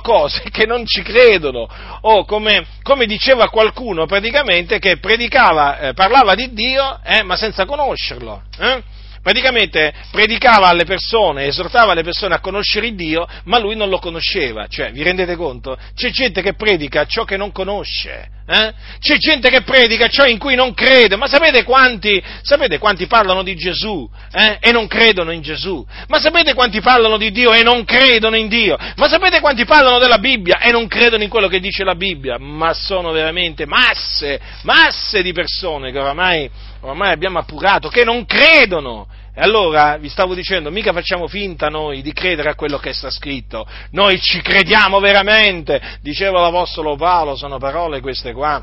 cose 0.00 0.42
che 0.50 0.66
non 0.66 0.86
ci 0.86 1.02
credono, 1.02 1.68
o 2.02 2.24
come, 2.24 2.64
come 2.82 3.06
diceva 3.06 3.48
qualcuno 3.48 4.06
praticamente 4.06 4.78
che 4.78 4.98
predicava, 4.98 5.78
eh, 5.78 5.94
parlava 5.94 6.34
di 6.34 6.52
Dio, 6.52 7.00
eh, 7.04 7.22
ma 7.22 7.36
senza 7.36 7.64
conoscerlo. 7.64 8.42
Eh? 8.58 8.82
Praticamente 9.22 9.92
predicava 10.10 10.68
alle 10.68 10.84
persone, 10.84 11.46
esortava 11.46 11.94
le 11.94 12.02
persone 12.02 12.34
a 12.34 12.40
conoscere 12.40 12.94
Dio, 12.94 13.26
ma 13.44 13.58
lui 13.58 13.76
non 13.76 13.88
lo 13.88 13.98
conosceva. 13.98 14.66
Cioè, 14.66 14.92
vi 14.92 15.02
rendete 15.02 15.36
conto? 15.36 15.76
C'è 15.94 16.10
gente 16.10 16.42
che 16.42 16.54
predica 16.54 17.04
ciò 17.04 17.24
che 17.24 17.36
non 17.36 17.52
conosce. 17.52 18.38
Eh? 18.52 18.72
C'è 18.98 19.16
gente 19.16 19.48
che 19.48 19.62
predica 19.62 20.08
ciò 20.08 20.26
in 20.26 20.36
cui 20.36 20.56
non 20.56 20.74
crede, 20.74 21.14
ma 21.14 21.28
sapete 21.28 21.62
quanti, 21.62 22.20
sapete 22.42 22.78
quanti 22.78 23.06
parlano 23.06 23.44
di 23.44 23.54
Gesù 23.54 24.10
eh? 24.32 24.58
e 24.60 24.72
non 24.72 24.88
credono 24.88 25.30
in 25.30 25.40
Gesù? 25.40 25.86
Ma 26.08 26.18
sapete 26.18 26.52
quanti 26.52 26.80
parlano 26.80 27.16
di 27.16 27.30
Dio 27.30 27.52
e 27.52 27.62
non 27.62 27.84
credono 27.84 28.34
in 28.36 28.48
Dio? 28.48 28.76
Ma 28.96 29.08
sapete 29.08 29.38
quanti 29.38 29.64
parlano 29.64 29.98
della 30.00 30.18
Bibbia 30.18 30.58
e 30.58 30.72
non 30.72 30.88
credono 30.88 31.22
in 31.22 31.28
quello 31.28 31.46
che 31.46 31.60
dice 31.60 31.84
la 31.84 31.94
Bibbia? 31.94 32.38
Ma 32.38 32.74
sono 32.74 33.12
veramente 33.12 33.66
masse, 33.66 34.40
masse 34.62 35.22
di 35.22 35.32
persone 35.32 35.92
che 35.92 35.98
oramai, 36.00 36.50
oramai 36.80 37.12
abbiamo 37.12 37.38
appurato, 37.38 37.88
che 37.88 38.04
non 38.04 38.24
credono 38.26 39.06
e 39.32 39.40
allora 39.40 39.96
vi 39.96 40.08
stavo 40.08 40.34
dicendo, 40.34 40.70
mica 40.70 40.92
facciamo 40.92 41.28
finta 41.28 41.68
noi 41.68 42.02
di 42.02 42.12
credere 42.12 42.50
a 42.50 42.54
quello 42.54 42.78
che 42.78 42.92
sta 42.92 43.10
scritto, 43.10 43.66
noi 43.92 44.20
ci 44.20 44.40
crediamo 44.40 44.98
veramente, 44.98 45.80
diceva 46.00 46.40
l'Apostolo 46.40 46.96
Paolo, 46.96 47.36
sono 47.36 47.58
parole 47.58 48.00
queste 48.00 48.32
qua 48.32 48.62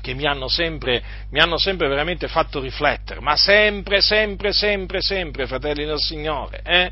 che 0.00 0.12
mi 0.12 0.26
hanno 0.26 0.48
sempre, 0.48 1.02
mi 1.30 1.40
hanno 1.40 1.56
sempre 1.56 1.88
veramente 1.88 2.28
fatto 2.28 2.60
riflettere, 2.60 3.20
ma 3.20 3.36
sempre, 3.36 4.02
sempre, 4.02 4.52
sempre, 4.52 5.00
sempre, 5.00 5.46
fratelli 5.46 5.86
del 5.86 5.98
Signore. 5.98 6.60
Eh? 6.62 6.90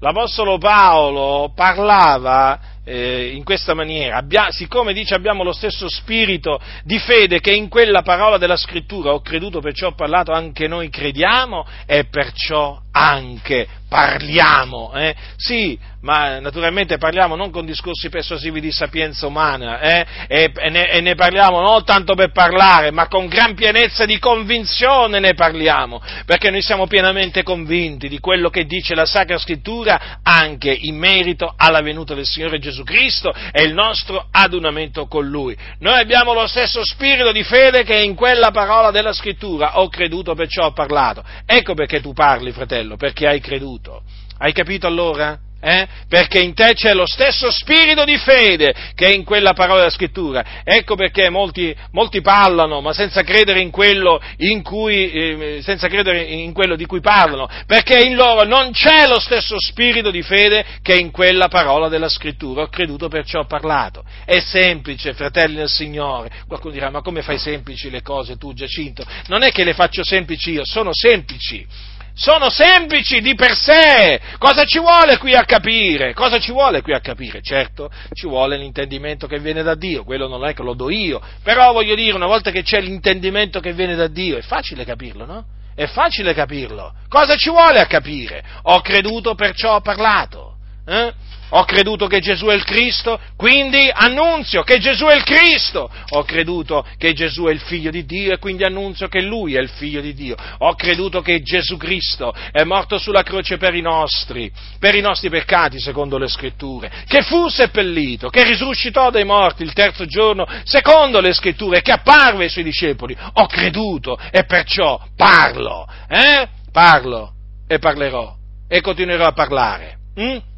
L'Apostolo 0.00 0.58
Paolo 0.58 1.52
parlava 1.54 2.60
eh, 2.84 3.32
in 3.34 3.44
questa 3.44 3.74
maniera, 3.74 4.16
abbia, 4.16 4.50
siccome 4.50 4.92
dice 4.92 5.14
abbiamo 5.14 5.42
lo 5.42 5.52
stesso 5.52 5.88
spirito 5.88 6.60
di 6.84 6.98
fede 6.98 7.40
che 7.40 7.52
in 7.52 7.68
quella 7.68 8.02
parola 8.02 8.38
della 8.38 8.56
scrittura 8.56 9.12
ho 9.12 9.20
creduto, 9.20 9.60
perciò 9.60 9.88
ho 9.88 9.94
parlato, 9.94 10.32
anche 10.32 10.66
noi 10.66 10.88
crediamo 10.88 11.66
e 11.86 12.04
perciò 12.04 12.80
anche 12.92 13.66
parliamo. 13.88 14.92
Eh? 14.94 15.14
Sì, 15.36 15.78
ma 16.02 16.38
naturalmente 16.38 16.96
parliamo 16.96 17.34
non 17.34 17.50
con 17.50 17.66
discorsi 17.66 18.08
persuasivi 18.08 18.60
di 18.60 18.70
sapienza 18.70 19.26
umana 19.26 19.80
eh? 19.80 20.06
e, 20.28 20.52
e, 20.54 20.70
ne, 20.70 20.90
e, 20.90 21.00
ne, 21.00 21.14
parliamo 21.14 21.60
non 21.60 21.84
tanto 21.84 22.14
per 22.14 22.30
parlare, 22.30 22.92
ma 22.92 23.08
con 23.08 23.26
gran 23.26 23.54
pienezza 23.54 24.04
di 24.04 24.18
convinzione 24.18 25.18
ne 25.18 25.34
parliamo, 25.34 26.00
perché 26.24 26.50
noi 26.50 26.62
siamo 26.62 26.86
pienamente 26.86 27.42
convinti 27.42 28.08
di 28.08 28.20
quello 28.20 28.48
che 28.48 28.64
dice 28.64 28.94
la 28.94 29.06
Sacra 29.06 29.38
Scrittura 29.38 30.20
anche 30.22 30.70
in 30.70 30.96
merito 30.96 31.52
alla 31.56 31.80
venuta 31.80 32.14
del 32.14 32.26
Signore 32.26 32.58
Gesù 32.60 32.69
Cristo 32.84 33.32
e 33.52 33.62
il 33.62 33.74
nostro 33.74 34.26
adunamento 34.30 35.06
con 35.06 35.28
Lui. 35.28 35.56
Noi 35.80 35.98
abbiamo 35.98 36.32
lo 36.32 36.46
stesso 36.46 36.84
spirito 36.84 37.32
di 37.32 37.42
fede 37.42 37.82
che 37.82 37.96
in 37.96 38.14
quella 38.14 38.50
parola 38.50 38.90
della 38.90 39.12
Scrittura 39.12 39.78
ho 39.80 39.88
creduto, 39.88 40.34
perciò 40.34 40.66
ho 40.66 40.72
parlato. 40.72 41.24
Ecco 41.44 41.74
perché 41.74 42.00
tu 42.00 42.12
parli, 42.12 42.52
fratello, 42.52 42.96
perché 42.96 43.26
hai 43.26 43.40
creduto. 43.40 44.02
Hai 44.38 44.52
capito 44.52 44.86
allora? 44.86 45.38
Eh? 45.60 45.86
Perché 46.08 46.40
in 46.40 46.54
te 46.54 46.72
c'è 46.72 46.94
lo 46.94 47.06
stesso 47.06 47.50
spirito 47.50 48.04
di 48.04 48.16
fede 48.16 48.74
che 48.94 49.06
è 49.06 49.14
in 49.14 49.24
quella 49.24 49.52
parola 49.52 49.80
della 49.80 49.90
scrittura. 49.90 50.62
Ecco 50.64 50.94
perché 50.94 51.28
molti, 51.28 51.74
molti 51.92 52.22
parlano, 52.22 52.80
ma 52.80 52.94
senza 52.94 53.22
credere 53.22 53.60
in 53.60 53.70
quello, 53.70 54.20
in 54.38 54.62
cui, 54.62 55.10
eh, 55.10 55.60
senza 55.62 55.88
credere 55.88 56.22
in 56.22 56.52
quello 56.52 56.76
di 56.76 56.86
cui 56.86 57.00
parlano, 57.00 57.48
perché 57.66 57.98
in 57.98 58.14
loro 58.14 58.44
non 58.44 58.72
c'è 58.72 59.06
lo 59.06 59.20
stesso 59.20 59.56
spirito 59.58 60.10
di 60.10 60.22
fede 60.22 60.64
che 60.82 60.94
è 60.94 60.98
in 60.98 61.10
quella 61.10 61.48
parola 61.48 61.88
della 61.88 62.08
scrittura. 62.08 62.62
Ho 62.62 62.68
creduto 62.68 63.08
perciò 63.08 63.40
ho 63.40 63.46
parlato. 63.46 64.02
È 64.24 64.38
semplice, 64.40 65.12
fratelli 65.12 65.56
del 65.56 65.68
Signore. 65.68 66.30
Qualcuno 66.46 66.72
dirà, 66.72 66.90
ma 66.90 67.02
come 67.02 67.22
fai 67.22 67.38
semplici 67.38 67.90
le 67.90 68.02
cose 68.02 68.36
tu, 68.36 68.54
Giacinto? 68.54 69.04
Non 69.26 69.42
è 69.42 69.50
che 69.50 69.64
le 69.64 69.74
faccio 69.74 70.02
semplici 70.04 70.52
io, 70.52 70.64
sono 70.64 70.90
semplici 70.92 71.66
sono 72.14 72.50
semplici 72.50 73.20
di 73.20 73.34
per 73.34 73.54
sé. 73.54 74.20
Cosa 74.38 74.64
ci 74.64 74.78
vuole 74.78 75.18
qui 75.18 75.34
a 75.34 75.44
capire? 75.44 76.12
Cosa 76.14 76.38
ci 76.38 76.52
vuole 76.52 76.82
qui 76.82 76.92
a 76.92 77.00
capire? 77.00 77.40
Certo, 77.42 77.90
ci 78.12 78.26
vuole 78.26 78.56
l'intendimento 78.56 79.26
che 79.26 79.38
viene 79.38 79.62
da 79.62 79.74
Dio, 79.74 80.04
quello 80.04 80.28
non 80.28 80.44
è 80.44 80.54
che 80.54 80.62
lo 80.62 80.74
do 80.74 80.90
io, 80.90 81.20
però 81.42 81.72
voglio 81.72 81.94
dire, 81.94 82.14
una 82.14 82.26
volta 82.26 82.50
che 82.50 82.62
c'è 82.62 82.80
l'intendimento 82.80 83.60
che 83.60 83.72
viene 83.72 83.94
da 83.94 84.08
Dio, 84.08 84.36
è 84.36 84.42
facile 84.42 84.84
capirlo, 84.84 85.24
no? 85.24 85.44
È 85.74 85.86
facile 85.86 86.34
capirlo. 86.34 86.92
Cosa 87.08 87.36
ci 87.36 87.48
vuole 87.48 87.80
a 87.80 87.86
capire? 87.86 88.44
Ho 88.62 88.80
creduto, 88.80 89.34
perciò 89.34 89.76
ho 89.76 89.80
parlato. 89.80 90.56
Eh? 90.86 91.12
Ho 91.50 91.64
creduto 91.64 92.06
che 92.06 92.20
Gesù 92.20 92.46
è 92.46 92.54
il 92.54 92.64
Cristo, 92.64 93.18
quindi 93.36 93.90
annunzio 93.92 94.62
che 94.62 94.78
Gesù 94.78 95.06
è 95.06 95.14
il 95.14 95.24
Cristo. 95.24 95.90
Ho 96.10 96.22
creduto 96.24 96.86
che 96.96 97.12
Gesù 97.12 97.44
è 97.44 97.50
il 97.50 97.60
figlio 97.60 97.90
di 97.90 98.04
Dio 98.04 98.32
e 98.32 98.38
quindi 98.38 98.64
annunzio 98.64 99.08
che 99.08 99.20
Lui 99.20 99.54
è 99.54 99.60
il 99.60 99.68
figlio 99.68 100.00
di 100.00 100.14
Dio. 100.14 100.36
Ho 100.58 100.74
creduto 100.74 101.22
che 101.22 101.42
Gesù 101.42 101.76
Cristo 101.76 102.32
è 102.52 102.62
morto 102.64 102.98
sulla 102.98 103.22
croce 103.22 103.56
per 103.56 103.74
i 103.74 103.80
nostri, 103.80 104.50
per 104.78 104.94
i 104.94 105.00
nostri 105.00 105.28
peccati, 105.28 105.80
secondo 105.80 106.18
le 106.18 106.28
scritture, 106.28 106.90
che 107.06 107.22
fu 107.22 107.48
seppellito, 107.48 108.28
che 108.28 108.44
risuscitò 108.44 109.10
dai 109.10 109.24
morti 109.24 109.62
il 109.62 109.72
terzo 109.72 110.06
giorno, 110.06 110.46
secondo 110.64 111.20
le 111.20 111.32
scritture, 111.32 111.82
che 111.82 111.92
apparve 111.92 112.44
ai 112.44 112.50
suoi 112.50 112.64
discepoli. 112.64 113.16
Ho 113.34 113.46
creduto 113.46 114.18
e 114.30 114.44
perciò 114.44 115.00
parlo, 115.16 115.88
eh? 116.08 116.48
Parlo 116.70 117.32
e 117.66 117.78
parlerò 117.78 118.36
e 118.68 118.80
continuerò 118.80 119.26
a 119.26 119.32
parlare. 119.32 119.98
Mm? 120.18 120.49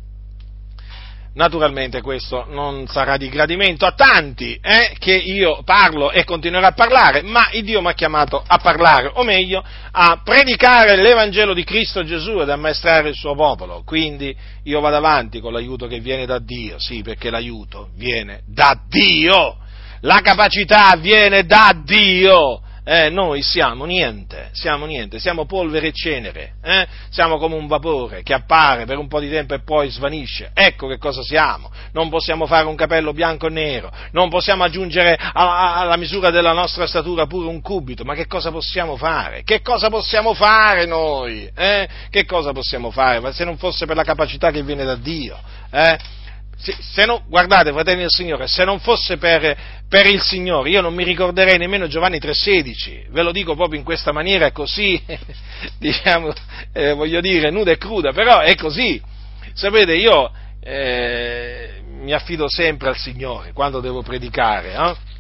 Naturalmente 1.34 2.02
questo 2.02 2.44
non 2.50 2.86
sarà 2.88 3.16
di 3.16 3.30
gradimento 3.30 3.86
a 3.86 3.92
tanti 3.92 4.58
eh, 4.60 4.94
che 4.98 5.14
io 5.14 5.62
parlo 5.64 6.10
e 6.10 6.24
continuerò 6.24 6.66
a 6.66 6.72
parlare, 6.72 7.22
ma 7.22 7.48
il 7.52 7.64
Dio 7.64 7.80
mi 7.80 7.88
ha 7.88 7.94
chiamato 7.94 8.42
a 8.46 8.58
parlare, 8.58 9.10
o 9.14 9.24
meglio, 9.24 9.64
a 9.92 10.20
predicare 10.22 10.96
l'Evangelo 10.96 11.54
di 11.54 11.64
Cristo 11.64 12.04
Gesù 12.04 12.40
ed 12.40 12.50
ammaestrare 12.50 13.08
il 13.08 13.14
suo 13.14 13.34
popolo. 13.34 13.82
Quindi 13.82 14.36
io 14.64 14.80
vado 14.80 14.96
avanti 14.96 15.40
con 15.40 15.54
l'aiuto 15.54 15.86
che 15.86 16.00
viene 16.00 16.26
da 16.26 16.38
Dio, 16.38 16.78
sì, 16.78 17.00
perché 17.00 17.30
l'aiuto 17.30 17.88
viene 17.96 18.42
da 18.46 18.78
Dio, 18.86 19.56
la 20.00 20.20
capacità 20.20 20.94
viene 20.98 21.46
da 21.46 21.74
Dio 21.82 22.60
eh, 22.84 23.10
noi 23.10 23.42
siamo 23.42 23.84
niente, 23.84 24.50
siamo 24.52 24.86
niente, 24.86 25.20
siamo 25.20 25.46
polvere 25.46 25.88
e 25.88 25.92
cenere, 25.92 26.54
eh? 26.62 26.86
siamo 27.10 27.38
come 27.38 27.54
un 27.54 27.68
vapore 27.68 28.22
che 28.22 28.34
appare 28.34 28.86
per 28.86 28.98
un 28.98 29.06
po' 29.06 29.20
di 29.20 29.30
tempo 29.30 29.54
e 29.54 29.62
poi 29.62 29.88
svanisce. 29.88 30.50
Ecco 30.52 30.88
che 30.88 30.98
cosa 30.98 31.22
siamo. 31.22 31.70
Non 31.92 32.08
possiamo 32.08 32.46
fare 32.46 32.66
un 32.66 32.74
capello 32.74 33.12
bianco 33.12 33.46
e 33.46 33.50
nero, 33.50 33.92
non 34.10 34.28
possiamo 34.28 34.64
aggiungere 34.64 35.16
alla 35.16 35.96
misura 35.96 36.30
della 36.30 36.52
nostra 36.52 36.86
statura 36.86 37.26
pure 37.26 37.46
un 37.46 37.60
cubito, 37.60 38.04
ma 38.04 38.14
che 38.14 38.26
cosa 38.26 38.50
possiamo 38.50 38.96
fare? 38.96 39.42
Che 39.44 39.60
cosa 39.60 39.88
possiamo 39.88 40.34
fare 40.34 40.86
noi? 40.86 41.48
Eh? 41.54 41.88
Che 42.10 42.24
cosa 42.24 42.52
possiamo 42.52 42.90
fare? 42.90 43.20
Ma 43.20 43.32
se 43.32 43.44
non 43.44 43.58
fosse 43.58 43.86
per 43.86 43.94
la 43.96 44.04
capacità 44.04 44.50
che 44.50 44.62
viene 44.62 44.84
da 44.84 44.96
Dio? 44.96 45.38
Se, 46.56 46.76
se 46.80 47.04
non, 47.06 47.22
guardate, 47.26 47.72
fratelli 47.72 48.00
del 48.00 48.10
Signore, 48.10 48.46
se 48.46 48.64
non 48.64 48.78
fosse 48.78 49.16
per, 49.16 49.56
per, 49.88 50.06
il 50.06 50.20
Signore, 50.20 50.70
io 50.70 50.80
non 50.80 50.94
mi 50.94 51.02
ricorderei 51.02 51.58
nemmeno 51.58 51.88
Giovanni 51.88 52.18
3,16, 52.18 53.10
ve 53.10 53.22
lo 53.22 53.32
dico 53.32 53.54
proprio 53.56 53.78
in 53.78 53.84
questa 53.84 54.12
maniera 54.12 54.52
così, 54.52 55.02
diciamo, 55.78 56.32
eh, 56.72 56.92
voglio 56.92 57.20
dire, 57.20 57.50
nuda 57.50 57.72
e 57.72 57.78
cruda, 57.78 58.12
però 58.12 58.40
è 58.40 58.54
così. 58.54 59.00
Sapete, 59.54 59.94
io 59.94 60.30
eh, 60.60 61.82
mi 62.00 62.12
affido 62.12 62.48
sempre 62.48 62.88
al 62.88 62.96
Signore 62.96 63.52
quando 63.52 63.80
devo 63.80 64.02
predicare, 64.02 64.72
eh? 64.72 65.11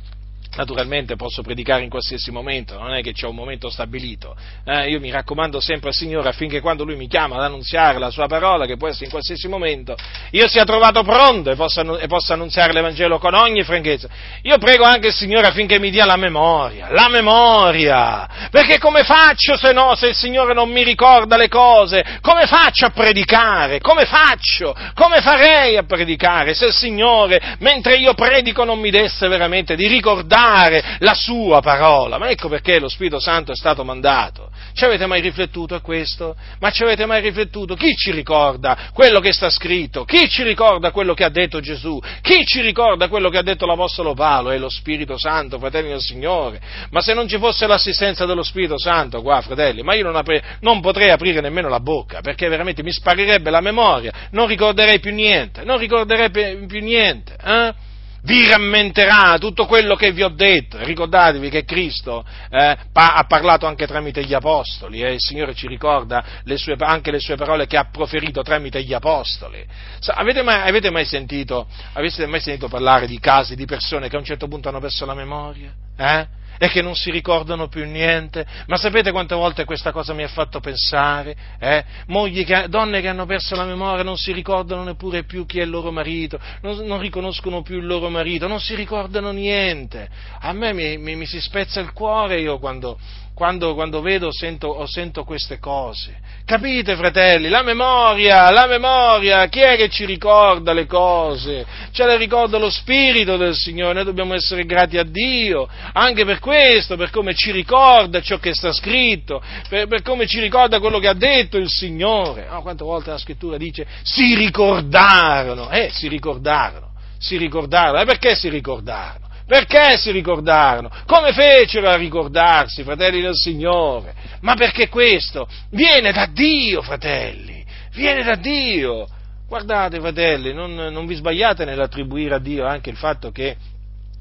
Naturalmente 0.54 1.16
posso 1.16 1.40
predicare 1.40 1.82
in 1.82 1.88
qualsiasi 1.88 2.30
momento, 2.30 2.78
non 2.78 2.92
è 2.92 3.00
che 3.00 3.12
c'è 3.12 3.26
un 3.26 3.34
momento 3.34 3.70
stabilito. 3.70 4.36
Eh, 4.66 4.90
io 4.90 5.00
mi 5.00 5.10
raccomando 5.10 5.60
sempre 5.60 5.88
al 5.88 5.94
Signore 5.94 6.28
affinché 6.28 6.60
quando 6.60 6.84
Lui 6.84 6.94
mi 6.94 7.08
chiama 7.08 7.36
ad 7.36 7.44
annunziare 7.44 7.98
la 7.98 8.10
Sua 8.10 8.26
parola, 8.26 8.66
che 8.66 8.76
può 8.76 8.86
essere 8.86 9.06
in 9.06 9.10
qualsiasi 9.10 9.48
momento, 9.48 9.96
io 10.32 10.46
sia 10.48 10.64
trovato 10.64 11.02
pronto 11.04 11.50
e 11.50 11.56
possa, 11.56 11.80
e 11.98 12.06
possa 12.06 12.34
annunziare 12.34 12.74
l'Evangelo 12.74 13.18
con 13.18 13.32
ogni 13.32 13.62
franchezza. 13.62 14.08
Io 14.42 14.58
prego 14.58 14.84
anche 14.84 15.06
il 15.06 15.14
Signore 15.14 15.46
affinché 15.46 15.78
mi 15.78 15.88
dia 15.88 16.04
la 16.04 16.16
memoria, 16.16 16.90
la 16.90 17.08
memoria, 17.08 18.28
perché 18.50 18.78
come 18.78 19.04
faccio 19.04 19.56
se 19.56 19.72
no, 19.72 19.94
se 19.94 20.08
il 20.08 20.14
Signore 20.14 20.52
non 20.52 20.68
mi 20.68 20.84
ricorda 20.84 21.38
le 21.38 21.48
cose? 21.48 22.18
Come 22.20 22.46
faccio 22.46 22.84
a 22.84 22.90
predicare? 22.90 23.80
Come 23.80 24.04
faccio? 24.04 24.76
Come 24.92 25.22
farei 25.22 25.78
a 25.78 25.84
predicare 25.84 26.52
se 26.52 26.66
il 26.66 26.74
Signore, 26.74 27.56
mentre 27.60 27.96
io 27.96 28.12
predico, 28.12 28.64
non 28.64 28.78
mi 28.78 28.90
desse 28.90 29.28
veramente 29.28 29.76
di 29.76 29.86
ricordare? 29.86 30.40
Proclamare 30.42 30.96
la 30.98 31.14
sua 31.14 31.60
parola. 31.60 32.18
Ma 32.18 32.30
ecco 32.30 32.48
perché 32.48 32.78
lo 32.78 32.88
Spirito 32.88 33.20
Santo 33.20 33.52
è 33.52 33.54
stato 33.54 33.84
mandato. 33.84 34.50
Ci 34.74 34.84
avete 34.84 35.06
mai 35.06 35.20
riflettuto 35.20 35.74
a 35.74 35.80
questo? 35.80 36.34
Ma 36.60 36.70
ci 36.70 36.82
avete 36.82 37.06
mai 37.06 37.20
riflettuto? 37.20 37.74
Chi 37.74 37.94
ci 37.94 38.10
ricorda 38.10 38.90
quello 38.92 39.20
che 39.20 39.32
sta 39.32 39.50
scritto? 39.50 40.04
Chi 40.04 40.28
ci 40.28 40.42
ricorda 40.42 40.90
quello 40.90 41.14
che 41.14 41.24
ha 41.24 41.28
detto 41.28 41.60
Gesù? 41.60 42.00
Chi 42.20 42.44
ci 42.44 42.60
ricorda 42.60 43.08
quello 43.08 43.28
che 43.28 43.38
ha 43.38 43.42
detto 43.42 43.66
l'Apostolo 43.66 44.14
Paolo? 44.14 44.50
È 44.50 44.58
lo 44.58 44.68
Spirito 44.68 45.18
Santo, 45.18 45.58
fratelli 45.58 45.88
del 45.88 46.00
Signore. 46.00 46.60
Ma 46.90 47.00
se 47.00 47.14
non 47.14 47.28
ci 47.28 47.38
fosse 47.38 47.66
l'assistenza 47.66 48.24
dello 48.26 48.42
Spirito 48.42 48.78
Santo, 48.78 49.22
qua, 49.22 49.40
fratelli, 49.40 49.82
ma 49.82 49.94
io 49.94 50.04
non, 50.04 50.16
apri- 50.16 50.42
non 50.60 50.80
potrei 50.80 51.10
aprire 51.10 51.40
nemmeno 51.40 51.68
la 51.68 51.80
bocca, 51.80 52.20
perché 52.20 52.48
veramente 52.48 52.82
mi 52.82 52.92
sparirebbe 52.92 53.50
la 53.50 53.60
memoria, 53.60 54.12
non 54.30 54.46
ricorderei 54.46 55.00
più 55.00 55.12
niente, 55.12 55.64
non 55.64 55.78
ricorderei 55.78 56.30
più 56.66 56.80
niente. 56.80 57.36
Eh? 57.42 57.90
Vi 58.22 58.48
rammenterà 58.48 59.36
tutto 59.38 59.66
quello 59.66 59.96
che 59.96 60.12
vi 60.12 60.22
ho 60.22 60.28
detto. 60.28 60.78
Ricordatevi 60.82 61.50
che 61.50 61.64
Cristo 61.64 62.24
eh, 62.50 62.76
pa- 62.92 63.14
ha 63.14 63.24
parlato 63.24 63.66
anche 63.66 63.86
tramite 63.86 64.24
gli 64.24 64.34
apostoli 64.34 65.02
e 65.02 65.12
il 65.12 65.20
Signore 65.20 65.54
ci 65.54 65.66
ricorda 65.66 66.24
le 66.44 66.56
sue, 66.56 66.76
anche 66.78 67.10
le 67.10 67.18
sue 67.18 67.36
parole 67.36 67.66
che 67.66 67.76
ha 67.76 67.88
proferito 67.90 68.42
tramite 68.42 68.82
gli 68.82 68.92
apostoli. 68.92 69.64
Sa, 69.98 70.14
avete, 70.14 70.42
mai, 70.42 70.68
avete, 70.68 70.90
mai 70.90 71.04
sentito, 71.04 71.66
avete 71.94 72.26
mai 72.26 72.40
sentito 72.40 72.68
parlare 72.68 73.06
di 73.06 73.18
casi 73.18 73.56
di 73.56 73.64
persone 73.64 74.08
che 74.08 74.16
a 74.16 74.18
un 74.18 74.24
certo 74.24 74.48
punto 74.48 74.68
hanno 74.68 74.80
perso 74.80 75.04
la 75.04 75.14
memoria? 75.14 75.72
Eh? 75.96 76.40
E 76.62 76.68
che 76.68 76.80
non 76.80 76.94
si 76.94 77.10
ricordano 77.10 77.66
più 77.66 77.84
niente. 77.84 78.46
Ma 78.68 78.76
sapete 78.76 79.10
quante 79.10 79.34
volte 79.34 79.64
questa 79.64 79.90
cosa 79.90 80.14
mi 80.14 80.22
ha 80.22 80.28
fatto 80.28 80.60
pensare? 80.60 81.34
Eh? 81.58 81.84
Mogli 82.06 82.44
che, 82.44 82.66
donne 82.68 83.00
che 83.00 83.08
hanno 83.08 83.26
perso 83.26 83.56
la 83.56 83.64
memoria 83.64 84.04
non 84.04 84.16
si 84.16 84.30
ricordano 84.30 84.84
neppure 84.84 85.24
più 85.24 85.44
chi 85.44 85.58
è 85.58 85.64
il 85.64 85.70
loro 85.70 85.90
marito, 85.90 86.38
non, 86.60 86.76
non 86.86 87.00
riconoscono 87.00 87.62
più 87.62 87.78
il 87.78 87.86
loro 87.86 88.08
marito, 88.10 88.46
non 88.46 88.60
si 88.60 88.76
ricordano 88.76 89.32
niente. 89.32 90.08
A 90.38 90.52
me 90.52 90.72
mi, 90.72 90.98
mi, 90.98 91.16
mi 91.16 91.26
si 91.26 91.40
spezza 91.40 91.80
il 91.80 91.92
cuore 91.92 92.38
io 92.38 92.60
quando, 92.60 92.96
quando, 93.34 93.74
quando 93.74 94.00
vedo 94.02 94.30
sento, 94.30 94.68
o 94.68 94.86
sento 94.86 95.24
queste 95.24 95.58
cose. 95.58 96.20
Capite, 96.44 96.96
fratelli? 96.96 97.48
La 97.48 97.62
memoria, 97.62 98.50
la 98.50 98.66
memoria, 98.66 99.46
chi 99.46 99.60
è 99.60 99.76
che 99.76 99.88
ci 99.88 100.04
ricorda 100.04 100.72
le 100.72 100.86
cose? 100.86 101.64
Ce 101.92 102.04
le 102.04 102.16
ricorda 102.16 102.58
lo 102.58 102.68
Spirito 102.70 103.36
del 103.36 103.54
Signore, 103.54 103.94
noi 103.94 104.04
dobbiamo 104.04 104.34
essere 104.34 104.64
grati 104.64 104.98
a 104.98 105.04
Dio, 105.04 105.68
anche 105.92 106.24
per 106.24 106.40
questo, 106.40 106.96
per 106.96 107.10
come 107.10 107.34
ci 107.34 107.52
ricorda 107.52 108.20
ciò 108.20 108.38
che 108.38 108.54
sta 108.54 108.72
scritto, 108.72 109.42
per, 109.68 109.86
per 109.86 110.02
come 110.02 110.26
ci 110.26 110.40
ricorda 110.40 110.78
quello 110.78 110.98
che 110.98 111.08
ha 111.08 111.14
detto 111.14 111.56
il 111.56 111.68
Signore. 111.68 112.48
Oh, 112.50 112.62
quante 112.62 112.84
volte 112.84 113.10
la 113.10 113.18
scrittura 113.18 113.56
dice 113.56 113.86
si 114.02 114.34
ricordarono, 114.34 115.70
eh, 115.70 115.88
si 115.90 116.08
ricordarono, 116.08 116.90
si 117.18 117.36
ricordarono, 117.36 118.02
e 118.02 118.04
perché 118.04 118.34
si 118.34 118.48
ricordarono? 118.48 119.21
Perché 119.52 119.98
si 119.98 120.10
ricordarono? 120.12 120.90
Come 121.04 121.34
fecero 121.34 121.90
a 121.90 121.96
ricordarsi, 121.96 122.84
fratelli 122.84 123.20
del 123.20 123.34
Signore? 123.34 124.14
Ma 124.40 124.54
perché 124.54 124.88
questo 124.88 125.46
viene 125.72 126.10
da 126.10 126.24
Dio, 126.24 126.80
fratelli, 126.80 127.62
viene 127.92 128.22
da 128.22 128.34
Dio. 128.36 129.06
Guardate, 129.46 130.00
fratelli, 130.00 130.54
non, 130.54 130.72
non 130.74 131.04
vi 131.04 131.16
sbagliate 131.16 131.66
nell'attribuire 131.66 132.36
a 132.36 132.38
Dio 132.38 132.64
anche 132.64 132.88
il 132.88 132.96
fatto 132.96 133.30
che 133.30 133.54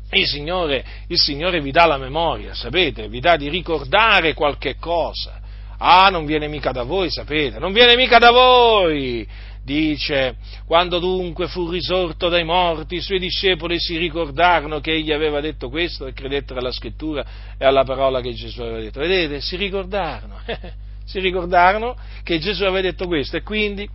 il 0.09 0.27
Signore, 0.27 0.83
il 1.07 1.17
Signore 1.17 1.61
vi 1.61 1.71
dà 1.71 1.85
la 1.85 1.97
memoria, 1.97 2.53
sapete, 2.53 3.07
vi 3.07 3.21
dà 3.21 3.37
di 3.37 3.47
ricordare 3.47 4.33
qualche 4.33 4.75
cosa. 4.81 5.39
Ah, 5.77 6.09
non 6.09 6.25
viene 6.25 6.49
mica 6.49 6.73
da 6.73 6.83
voi, 6.83 7.09
sapete, 7.09 7.57
non 7.57 7.71
viene 7.71 7.95
mica 7.95 8.17
da 8.17 8.31
voi 8.31 9.25
dice, 9.63 10.37
quando 10.65 10.99
dunque 10.99 11.47
fu 11.47 11.69
risorto 11.69 12.29
dai 12.29 12.43
morti, 12.43 12.95
i 12.95 13.01
suoi 13.01 13.19
discepoli 13.19 13.79
si 13.79 13.97
ricordarono 13.97 14.79
che 14.79 14.91
egli 14.91 15.11
aveva 15.11 15.39
detto 15.39 15.69
questo 15.69 16.07
e 16.07 16.13
credettero 16.13 16.59
alla 16.59 16.71
scrittura 16.71 17.25
e 17.57 17.65
alla 17.65 17.83
parola 17.83 18.21
che 18.21 18.33
Gesù 18.33 18.61
aveva 18.61 18.79
detto. 18.79 18.99
Vedete, 18.99 19.41
si 19.41 19.55
ricordarono, 19.55 20.39
si 21.05 21.19
ricordarono 21.19 21.95
che 22.23 22.39
Gesù 22.39 22.63
aveva 22.63 22.81
detto 22.81 23.05
questo 23.05 23.37
e 23.37 23.43
quindi 23.43 23.87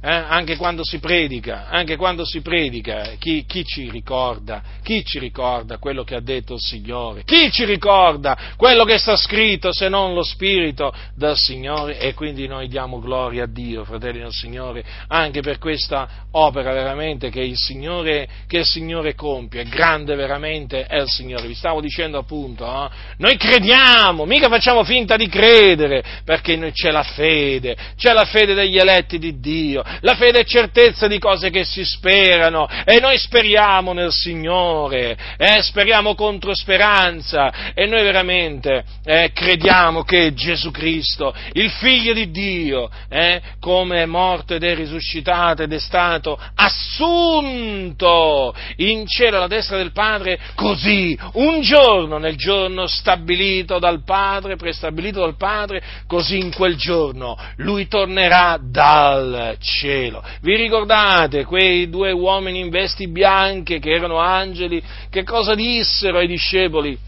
eh, 0.00 0.10
anche 0.10 0.56
quando 0.56 0.84
si 0.84 0.98
predica, 0.98 1.66
anche 1.68 1.96
quando 1.96 2.24
si 2.24 2.40
predica, 2.40 3.12
chi, 3.18 3.44
chi, 3.46 3.64
ci 3.64 3.90
ricorda, 3.90 4.62
chi 4.82 5.04
ci 5.04 5.18
ricorda 5.18 5.78
quello 5.78 6.04
che 6.04 6.14
ha 6.14 6.20
detto 6.20 6.54
il 6.54 6.60
Signore? 6.60 7.24
Chi 7.24 7.50
ci 7.50 7.64
ricorda 7.64 8.54
quello 8.56 8.84
che 8.84 8.98
sta 8.98 9.16
scritto 9.16 9.72
se 9.72 9.88
non 9.88 10.14
lo 10.14 10.22
Spirito 10.22 10.92
del 11.14 11.36
Signore? 11.36 11.98
E 11.98 12.14
quindi 12.14 12.46
noi 12.46 12.68
diamo 12.68 13.00
gloria 13.00 13.44
a 13.44 13.48
Dio, 13.48 13.84
fratelli 13.84 14.20
del 14.20 14.32
Signore, 14.32 14.84
anche 15.08 15.40
per 15.40 15.58
questa 15.58 16.26
opera 16.32 16.72
veramente 16.72 17.30
che 17.30 17.40
il 17.40 17.56
Signore, 17.56 18.28
che 18.46 18.58
il 18.58 18.66
Signore 18.66 19.14
compie, 19.14 19.64
grande 19.64 20.14
veramente 20.14 20.84
è 20.84 21.00
il 21.00 21.08
Signore. 21.08 21.46
Vi 21.46 21.54
stavo 21.54 21.80
dicendo 21.80 22.18
appunto, 22.18 22.64
eh? 22.64 22.88
noi 23.18 23.36
crediamo, 23.36 24.24
mica 24.26 24.48
facciamo 24.48 24.84
finta 24.84 25.16
di 25.16 25.28
credere, 25.28 26.04
perché 26.24 26.56
noi 26.56 26.72
c'è 26.72 26.90
la 26.90 27.02
fede, 27.02 27.76
c'è 27.96 28.12
la 28.12 28.24
fede 28.24 28.54
degli 28.54 28.78
eletti 28.78 29.18
di 29.18 29.40
Dio, 29.40 29.82
la 30.00 30.14
fede 30.14 30.40
è 30.40 30.44
certezza 30.44 31.06
di 31.06 31.18
cose 31.18 31.50
che 31.50 31.64
si 31.64 31.84
sperano 31.84 32.68
e 32.84 33.00
noi 33.00 33.18
speriamo 33.18 33.92
nel 33.92 34.12
Signore, 34.12 35.16
eh, 35.36 35.62
speriamo 35.62 36.14
contro 36.14 36.54
speranza 36.54 37.72
e 37.74 37.86
noi 37.86 38.02
veramente 38.02 38.84
eh, 39.04 39.30
crediamo 39.32 40.02
che 40.02 40.34
Gesù 40.34 40.70
Cristo, 40.70 41.34
il 41.52 41.70
Figlio 41.70 42.12
di 42.12 42.30
Dio, 42.30 42.90
eh, 43.08 43.40
come 43.60 44.02
è 44.02 44.06
morto 44.06 44.54
ed 44.54 44.64
è 44.64 44.74
risuscitato 44.74 45.62
ed 45.62 45.72
è 45.72 45.78
stato 45.78 46.38
assunto 46.54 48.54
in 48.76 49.06
cielo 49.06 49.38
alla 49.38 49.46
destra 49.46 49.76
del 49.76 49.92
Padre, 49.92 50.38
così 50.54 51.18
un 51.34 51.60
giorno, 51.62 52.18
nel 52.18 52.36
giorno 52.36 52.86
stabilito 52.86 53.78
dal 53.78 54.02
Padre, 54.04 54.56
prestabilito 54.56 55.20
dal 55.20 55.36
Padre, 55.36 55.82
così 56.06 56.38
in 56.38 56.52
quel 56.52 56.76
giorno 56.76 57.36
lui 57.56 57.88
tornerà 57.88 58.58
dal 58.60 59.56
cielo 59.60 59.77
cielo. 59.78 60.22
Vi 60.40 60.56
ricordate 60.56 61.44
quei 61.44 61.88
due 61.88 62.10
uomini 62.10 62.58
in 62.58 62.68
vesti 62.68 63.06
bianche 63.06 63.78
che 63.78 63.90
erano 63.90 64.18
angeli? 64.18 64.82
Che 65.08 65.22
cosa 65.22 65.54
dissero 65.54 66.18
ai 66.18 66.26
discepoli? 66.26 66.98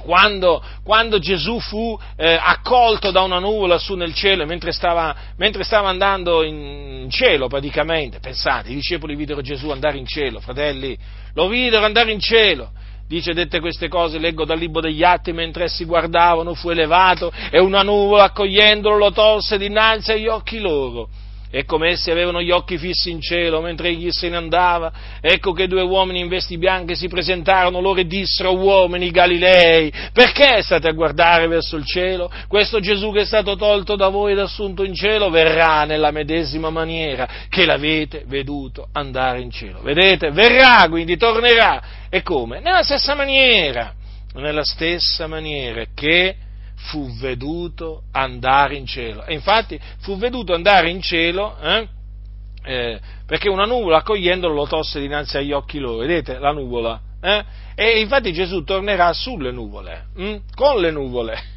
Quando, 0.00 0.60
quando, 0.82 1.20
Gesù 1.20 1.60
fu 1.60 1.96
eh, 2.16 2.32
accolto 2.32 3.12
da 3.12 3.20
una 3.20 3.38
nuvola 3.38 3.78
su 3.78 3.94
nel 3.94 4.12
cielo 4.14 4.44
mentre 4.46 4.72
stava, 4.72 5.14
mentre 5.36 5.62
stava, 5.62 5.90
andando 5.90 6.42
in 6.42 7.06
cielo 7.08 7.46
praticamente, 7.46 8.18
pensate, 8.18 8.72
i 8.72 8.74
discepoli 8.74 9.14
videro 9.14 9.42
Gesù 9.42 9.70
andare 9.70 9.98
in 9.98 10.06
cielo, 10.06 10.40
fratelli, 10.40 10.98
lo 11.34 11.46
videro 11.46 11.84
andare 11.84 12.10
in 12.10 12.18
cielo. 12.18 12.72
Dice, 13.06 13.32
dette 13.32 13.60
queste 13.60 13.88
cose, 13.88 14.18
leggo 14.18 14.44
dal 14.44 14.58
libro 14.58 14.80
degli 14.80 15.04
atti, 15.04 15.32
mentre 15.32 15.64
essi 15.64 15.84
guardavano, 15.84 16.54
fu 16.54 16.70
elevato 16.70 17.30
e 17.50 17.60
una 17.60 17.82
nuvola 17.82 18.24
accogliendolo 18.24 18.96
lo 18.96 19.12
tolse 19.12 19.58
dinanzi 19.58 20.12
agli 20.12 20.26
occhi 20.26 20.58
loro 20.58 21.08
e 21.54 21.66
come 21.66 21.90
essi 21.90 22.10
avevano 22.10 22.40
gli 22.40 22.50
occhi 22.50 22.78
fissi 22.78 23.10
in 23.10 23.20
cielo 23.20 23.60
mentre 23.60 23.88
egli 23.88 24.10
se 24.10 24.30
ne 24.30 24.36
andava, 24.36 24.90
ecco 25.20 25.52
che 25.52 25.66
due 25.68 25.82
uomini 25.82 26.20
in 26.20 26.28
vesti 26.28 26.56
bianche 26.56 26.94
si 26.94 27.08
presentarono 27.08 27.78
loro 27.78 28.00
e 28.00 28.06
dissero, 28.06 28.56
uomini 28.56 29.10
Galilei, 29.10 29.92
perché 30.14 30.62
state 30.62 30.88
a 30.88 30.92
guardare 30.92 31.46
verso 31.48 31.76
il 31.76 31.84
cielo? 31.84 32.32
Questo 32.48 32.80
Gesù 32.80 33.12
che 33.12 33.20
è 33.20 33.24
stato 33.26 33.54
tolto 33.54 33.96
da 33.96 34.08
voi 34.08 34.32
ed 34.32 34.38
assunto 34.38 34.82
in 34.82 34.94
cielo 34.94 35.28
verrà 35.28 35.84
nella 35.84 36.10
medesima 36.10 36.70
maniera 36.70 37.28
che 37.50 37.66
l'avete 37.66 38.24
veduto 38.26 38.88
andare 38.92 39.42
in 39.42 39.50
cielo. 39.50 39.82
Vedete? 39.82 40.30
Verrà, 40.30 40.88
quindi 40.88 41.18
tornerà. 41.18 41.82
E 42.08 42.22
come? 42.22 42.60
Nella 42.60 42.82
stessa 42.82 43.14
maniera, 43.14 43.92
nella 44.36 44.64
stessa 44.64 45.26
maniera 45.26 45.84
che 45.94 46.36
fu 46.82 47.10
veduto 47.16 48.04
andare 48.12 48.76
in 48.76 48.86
cielo. 48.86 49.24
E 49.24 49.34
infatti 49.34 49.78
fu 49.98 50.16
veduto 50.16 50.54
andare 50.54 50.90
in 50.90 51.00
cielo 51.00 51.56
eh, 51.60 51.88
eh, 52.64 53.00
perché 53.26 53.48
una 53.48 53.64
nuvola 53.64 53.98
accogliendolo 53.98 54.54
lo 54.54 54.66
tosse 54.66 55.00
dinanzi 55.00 55.36
agli 55.36 55.52
occhi 55.52 55.78
loro. 55.78 55.98
Vedete 55.98 56.38
la 56.38 56.52
nuvola? 56.52 57.00
Eh? 57.20 57.44
E 57.74 58.00
infatti 58.00 58.32
Gesù 58.32 58.64
tornerà 58.64 59.12
sulle 59.12 59.50
nuvole, 59.52 60.06
hm? 60.14 60.36
con 60.54 60.80
le 60.80 60.90
nuvole. 60.90 61.50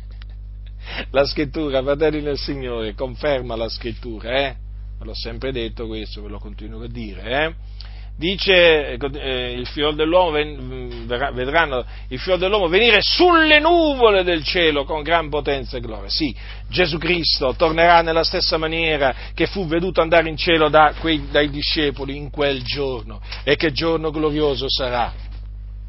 La 1.09 1.25
scrittura, 1.25 1.81
fratelli 1.81 2.21
del 2.21 2.37
Signore, 2.37 2.93
conferma 2.93 3.55
la 3.55 3.67
scrittura, 3.69 4.37
eh? 4.37 4.55
Ve 4.99 5.05
l'ho 5.05 5.15
sempre 5.15 5.51
detto 5.51 5.87
questo, 5.87 6.21
ve 6.21 6.29
lo 6.29 6.37
continuo 6.37 6.83
a 6.83 6.87
dire, 6.87 7.23
eh? 7.23 7.55
Dice 8.17 8.93
eh, 8.93 9.51
il 9.51 9.67
figlio 9.67 9.91
dell'uomo 9.91 10.31
vedranno 10.31 11.85
il 12.07 12.19
figlio 12.19 12.37
dell'uomo 12.37 12.69
venire 12.69 13.01
sulle 13.01 13.59
nuvole 13.59 14.23
del 14.23 14.43
cielo 14.43 14.85
con 14.85 15.01
gran 15.01 15.29
potenza 15.29 15.77
e 15.77 15.81
gloria. 15.81 16.09
Sì, 16.09 16.33
Gesù 16.69 16.97
Cristo 16.97 17.55
tornerà 17.55 18.01
nella 18.01 18.23
stessa 18.23 18.57
maniera 18.57 19.13
che 19.33 19.47
fu 19.47 19.67
veduto 19.67 20.01
andare 20.01 20.29
in 20.29 20.37
cielo 20.37 20.69
da 20.69 20.93
quei, 20.99 21.29
dai 21.29 21.49
discepoli 21.49 22.15
in 22.15 22.29
quel 22.29 22.63
giorno. 22.63 23.21
E 23.43 23.55
che 23.55 23.71
giorno 23.71 24.11
glorioso 24.11 24.69
sarà. 24.69 25.13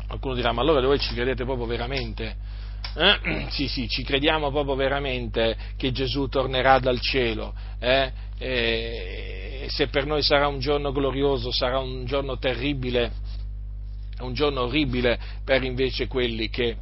Qualcuno 0.06 0.34
dirà, 0.34 0.52
ma 0.52 0.62
allora 0.62 0.80
voi 0.80 0.98
ci 0.98 1.14
credete 1.14 1.44
proprio 1.44 1.66
veramente? 1.66 2.54
Eh? 2.96 3.46
Sì, 3.50 3.68
sì, 3.68 3.88
ci 3.88 4.02
crediamo 4.02 4.50
proprio 4.50 4.74
veramente 4.74 5.56
che 5.76 5.92
Gesù 5.92 6.28
tornerà 6.28 6.78
dal 6.78 7.00
cielo. 7.00 7.54
Eh? 7.78 8.12
E 8.38 9.66
se 9.68 9.88
per 9.88 10.06
noi 10.06 10.22
sarà 10.22 10.46
un 10.48 10.58
giorno 10.58 10.92
glorioso, 10.92 11.50
sarà 11.50 11.78
un 11.78 12.04
giorno 12.04 12.38
terribile, 12.38 13.12
un 14.20 14.32
giorno 14.32 14.62
orribile 14.62 15.18
per 15.44 15.62
invece 15.62 16.06
quelli 16.06 16.48
che, 16.48 16.76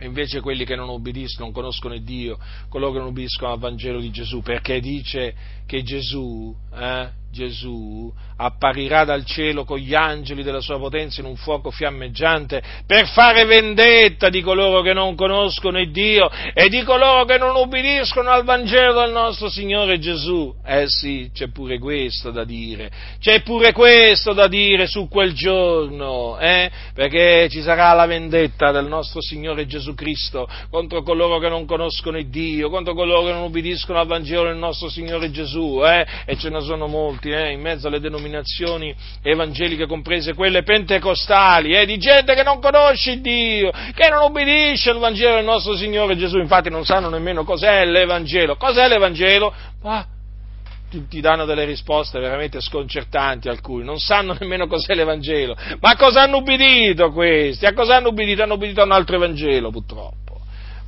invece 0.00 0.40
quelli 0.40 0.64
che 0.64 0.76
non 0.76 0.88
obbediscono, 0.88 1.46
non 1.46 1.54
conoscono 1.54 1.96
Dio, 1.98 2.38
coloro 2.68 2.92
che 2.92 2.98
non 2.98 3.08
obbediscono 3.08 3.52
al 3.52 3.58
Vangelo 3.58 4.00
di 4.00 4.10
Gesù, 4.10 4.42
perché 4.42 4.80
dice 4.80 5.34
che 5.66 5.82
Gesù, 5.82 6.54
eh, 6.74 7.08
Gesù 7.32 8.12
apparirà 8.36 9.04
dal 9.04 9.24
cielo 9.24 9.64
con 9.64 9.78
gli 9.78 9.94
angeli 9.94 10.42
della 10.42 10.60
sua 10.60 10.78
potenza 10.78 11.20
in 11.20 11.26
un 11.26 11.36
fuoco 11.36 11.70
fiammeggiante 11.70 12.62
per 12.86 13.06
fare 13.08 13.46
vendetta 13.46 14.28
di 14.28 14.42
coloro 14.42 14.82
che 14.82 14.92
non 14.92 15.14
conoscono 15.14 15.80
il 15.80 15.90
Dio 15.90 16.30
e 16.52 16.68
di 16.68 16.82
coloro 16.82 17.24
che 17.24 17.38
non 17.38 17.56
ubbidiscono 17.56 18.28
al 18.28 18.44
Vangelo 18.44 19.00
del 19.00 19.12
nostro 19.12 19.48
Signore 19.48 19.98
Gesù. 19.98 20.54
Eh 20.62 20.84
sì, 20.88 21.30
c'è 21.32 21.48
pure 21.48 21.78
questo 21.78 22.30
da 22.30 22.44
dire, 22.44 22.90
c'è 23.18 23.40
pure 23.42 23.72
questo 23.72 24.34
da 24.34 24.46
dire 24.46 24.86
su 24.86 25.08
quel 25.08 25.32
giorno, 25.32 26.38
eh? 26.38 26.70
perché 26.92 27.48
ci 27.48 27.62
sarà 27.62 27.94
la 27.94 28.04
vendetta 28.06 28.72
del 28.72 28.86
nostro 28.86 29.22
Signore 29.22 29.66
Gesù 29.66 29.94
Cristo 29.94 30.46
contro 30.68 31.02
coloro 31.02 31.38
che 31.38 31.48
non 31.48 31.64
conoscono 31.64 32.18
il 32.18 32.28
Dio, 32.28 32.68
contro 32.68 32.92
coloro 32.92 33.24
che 33.24 33.32
non 33.32 33.44
ubbidiscono 33.44 33.98
al 33.98 34.06
Vangelo 34.06 34.44
del 34.44 34.56
nostro 34.56 34.90
Signore 34.90 35.30
Gesù, 35.30 35.80
eh? 35.82 36.06
e 36.26 36.36
ce 36.36 36.50
ne 36.50 36.60
sono 36.60 36.86
molti 36.88 37.20
eh? 37.30 37.52
in 37.52 37.60
mezzo 37.60 37.88
alle 37.88 38.00
denominazioni 38.00 38.94
evangeliche, 39.22 39.86
comprese 39.86 40.34
quelle 40.34 40.62
pentecostali, 40.62 41.74
eh, 41.74 41.86
di 41.86 41.98
gente 41.98 42.34
che 42.34 42.42
non 42.42 42.60
conosce 42.60 43.20
Dio, 43.20 43.70
che 43.70 44.08
non 44.08 44.22
obbedisce 44.22 44.90
al 44.90 44.98
Vangelo 44.98 45.36
del 45.36 45.44
nostro 45.44 45.76
Signore 45.76 46.16
Gesù, 46.16 46.38
infatti 46.38 46.70
non 46.70 46.84
sanno 46.84 47.08
nemmeno 47.08 47.44
cos'è 47.44 47.84
l'Evangelo. 47.84 48.56
Cos'è 48.56 48.88
l'Evangelo? 48.88 49.52
Ah, 49.82 50.06
ti, 50.90 51.06
ti 51.08 51.20
danno 51.20 51.44
delle 51.44 51.64
risposte 51.64 52.18
veramente 52.18 52.60
sconcertanti 52.60 53.48
alcuni, 53.48 53.84
non 53.84 53.98
sanno 53.98 54.36
nemmeno 54.38 54.66
cos'è 54.66 54.94
l'Evangelo. 54.94 55.56
Ma 55.80 55.96
cosa 55.96 56.22
hanno 56.22 56.38
ubbidito 56.38 57.10
questi? 57.12 57.66
A 57.66 57.72
cosa 57.72 57.96
hanno 57.96 58.08
ubbidito? 58.08 58.42
Hanno 58.42 58.54
ubbidito 58.54 58.82
a 58.82 58.84
un 58.84 58.92
altro 58.92 59.16
Evangelo, 59.16 59.70
purtroppo. 59.70 60.31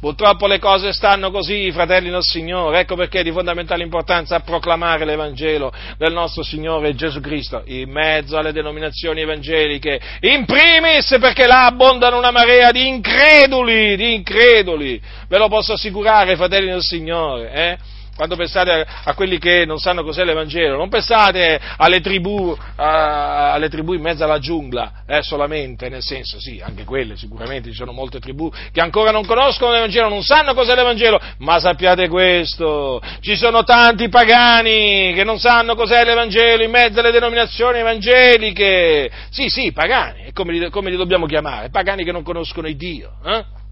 Purtroppo 0.00 0.46
le 0.46 0.58
cose 0.58 0.92
stanno 0.92 1.30
così, 1.30 1.70
fratelli 1.72 2.10
del 2.10 2.22
Signore, 2.22 2.80
ecco 2.80 2.94
perché 2.94 3.20
è 3.20 3.22
di 3.22 3.32
fondamentale 3.32 3.82
importanza 3.82 4.38
proclamare 4.40 5.06
l'Evangelo 5.06 5.72
del 5.96 6.12
nostro 6.12 6.42
Signore 6.42 6.94
Gesù 6.94 7.20
Cristo 7.20 7.62
in 7.66 7.90
mezzo 7.90 8.36
alle 8.36 8.52
denominazioni 8.52 9.22
evangeliche, 9.22 9.98
in 10.20 10.44
primis 10.44 11.16
perché 11.18 11.46
là 11.46 11.66
abbondano 11.66 12.18
una 12.18 12.30
marea 12.30 12.70
di 12.70 12.86
increduli, 12.86 13.96
di 13.96 14.14
increduli, 14.14 15.00
ve 15.26 15.38
lo 15.38 15.48
posso 15.48 15.72
assicurare, 15.72 16.36
fratelli 16.36 16.70
del 16.70 16.82
Signore, 16.82 17.50
eh? 17.52 17.78
Quando 18.14 18.36
pensate 18.36 18.86
a 19.04 19.12
quelli 19.14 19.38
che 19.38 19.64
non 19.66 19.78
sanno 19.78 20.04
cos'è 20.04 20.24
l'Evangelo, 20.24 20.76
non 20.76 20.88
pensate 20.88 21.60
alle 21.76 22.00
tribù, 22.00 22.56
a, 22.76 23.52
alle 23.52 23.68
tribù 23.68 23.92
in 23.92 24.02
mezzo 24.02 24.22
alla 24.22 24.38
giungla, 24.38 25.02
eh, 25.06 25.22
solamente, 25.22 25.88
nel 25.88 26.02
senso, 26.02 26.38
sì, 26.38 26.62
anche 26.64 26.84
quelle 26.84 27.16
sicuramente, 27.16 27.70
ci 27.70 27.76
sono 27.76 27.92
molte 27.92 28.20
tribù 28.20 28.50
che 28.70 28.80
ancora 28.80 29.10
non 29.10 29.26
conoscono 29.26 29.72
l'Evangelo, 29.72 30.08
non 30.08 30.22
sanno 30.22 30.54
cos'è 30.54 30.76
l'Evangelo, 30.76 31.20
ma 31.38 31.58
sappiate 31.58 32.08
questo, 32.08 33.02
ci 33.20 33.34
sono 33.36 33.64
tanti 33.64 34.08
pagani 34.08 35.12
che 35.12 35.24
non 35.24 35.38
sanno 35.38 35.74
cos'è 35.74 36.04
l'Evangelo 36.04 36.62
in 36.62 36.70
mezzo 36.70 37.00
alle 37.00 37.10
denominazioni 37.10 37.78
evangeliche, 37.78 39.10
sì, 39.30 39.48
sì, 39.48 39.72
pagani, 39.72 40.32
come 40.32 40.52
li, 40.52 40.70
come 40.70 40.90
li 40.90 40.96
dobbiamo 40.96 41.26
chiamare? 41.26 41.70
Pagani 41.70 42.04
che 42.04 42.12
non 42.12 42.22
conoscono 42.22 42.68
il 42.68 42.76
Dio, 42.76 43.14
eh? 43.24 43.62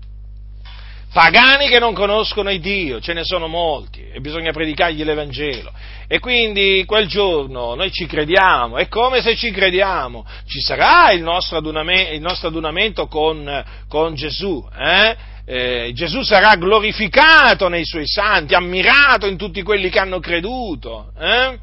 Pagani 1.13 1.69
che 1.69 1.79
non 1.79 1.93
conoscono 1.93 2.51
il 2.51 2.61
Dio, 2.61 3.01
ce 3.01 3.13
ne 3.13 3.25
sono 3.25 3.47
molti 3.47 4.03
e 4.13 4.21
bisogna 4.21 4.53
predicargli 4.53 5.05
l'Evangelo. 5.05 5.73
E 6.07 6.19
quindi 6.19 6.85
quel 6.87 7.07
giorno 7.07 7.75
noi 7.75 7.91
ci 7.91 8.07
crediamo, 8.07 8.79
è 8.79 8.89
come 8.89 9.21
se 9.21 9.37
ci 9.37 9.51
crediamo, 9.51 10.27
ci 10.47 10.61
sarà 10.61 11.13
il 11.13 11.23
nostro 11.23 11.59
adunamento, 11.59 12.13
il 12.13 12.21
nostro 12.21 12.49
adunamento 12.49 13.07
con, 13.07 13.65
con 13.89 14.15
Gesù, 14.15 14.67
eh? 14.79 15.31
Eh, 15.45 15.91
Gesù 15.93 16.23
sarà 16.23 16.55
glorificato 16.55 17.69
nei 17.69 17.85
suoi 17.85 18.07
santi, 18.07 18.55
ammirato 18.55 19.27
in 19.27 19.37
tutti 19.37 19.63
quelli 19.63 19.91
che 19.91 19.99
hanno 19.99 20.21
creduto, 20.21 21.13
eh? 21.19 21.59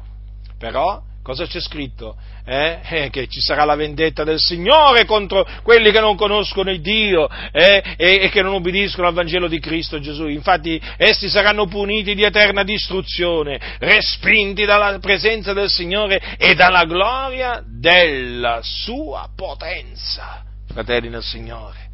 però 0.58 1.00
cosa 1.22 1.46
c'è 1.46 1.60
scritto? 1.60 2.16
eh, 2.50 2.80
eh, 2.82 3.10
che 3.10 3.28
ci 3.28 3.40
sarà 3.40 3.64
la 3.64 3.76
vendetta 3.76 4.24
del 4.24 4.38
Signore 4.40 5.04
contro 5.04 5.46
quelli 5.62 5.92
che 5.92 6.00
non 6.00 6.16
conoscono 6.16 6.70
il 6.70 6.80
Dio 6.80 7.28
eh, 7.52 7.82
e, 7.96 8.18
e, 8.22 8.28
che 8.28 8.42
non 8.42 8.54
obbediscono 8.54 9.06
al 9.06 9.14
Vangelo 9.14 9.46
di 9.46 9.60
Cristo 9.60 10.00
Gesù. 10.00 10.26
Infatti 10.26 10.80
essi 10.96 11.28
saranno 11.28 11.66
puniti 11.66 12.14
di 12.14 12.24
eterna 12.24 12.64
distruzione, 12.64 13.60
respinti 13.78 14.64
dalla 14.64 14.98
presenza 14.98 15.52
del 15.52 15.70
Signore 15.70 16.36
e 16.36 16.56
dalla 16.56 16.84
gloria 16.84 17.62
della 17.64 18.60
sua 18.62 19.28
potenza. 19.34 20.42
Fratelli 20.66 21.08
nel 21.08 21.22
Signore. 21.22 21.88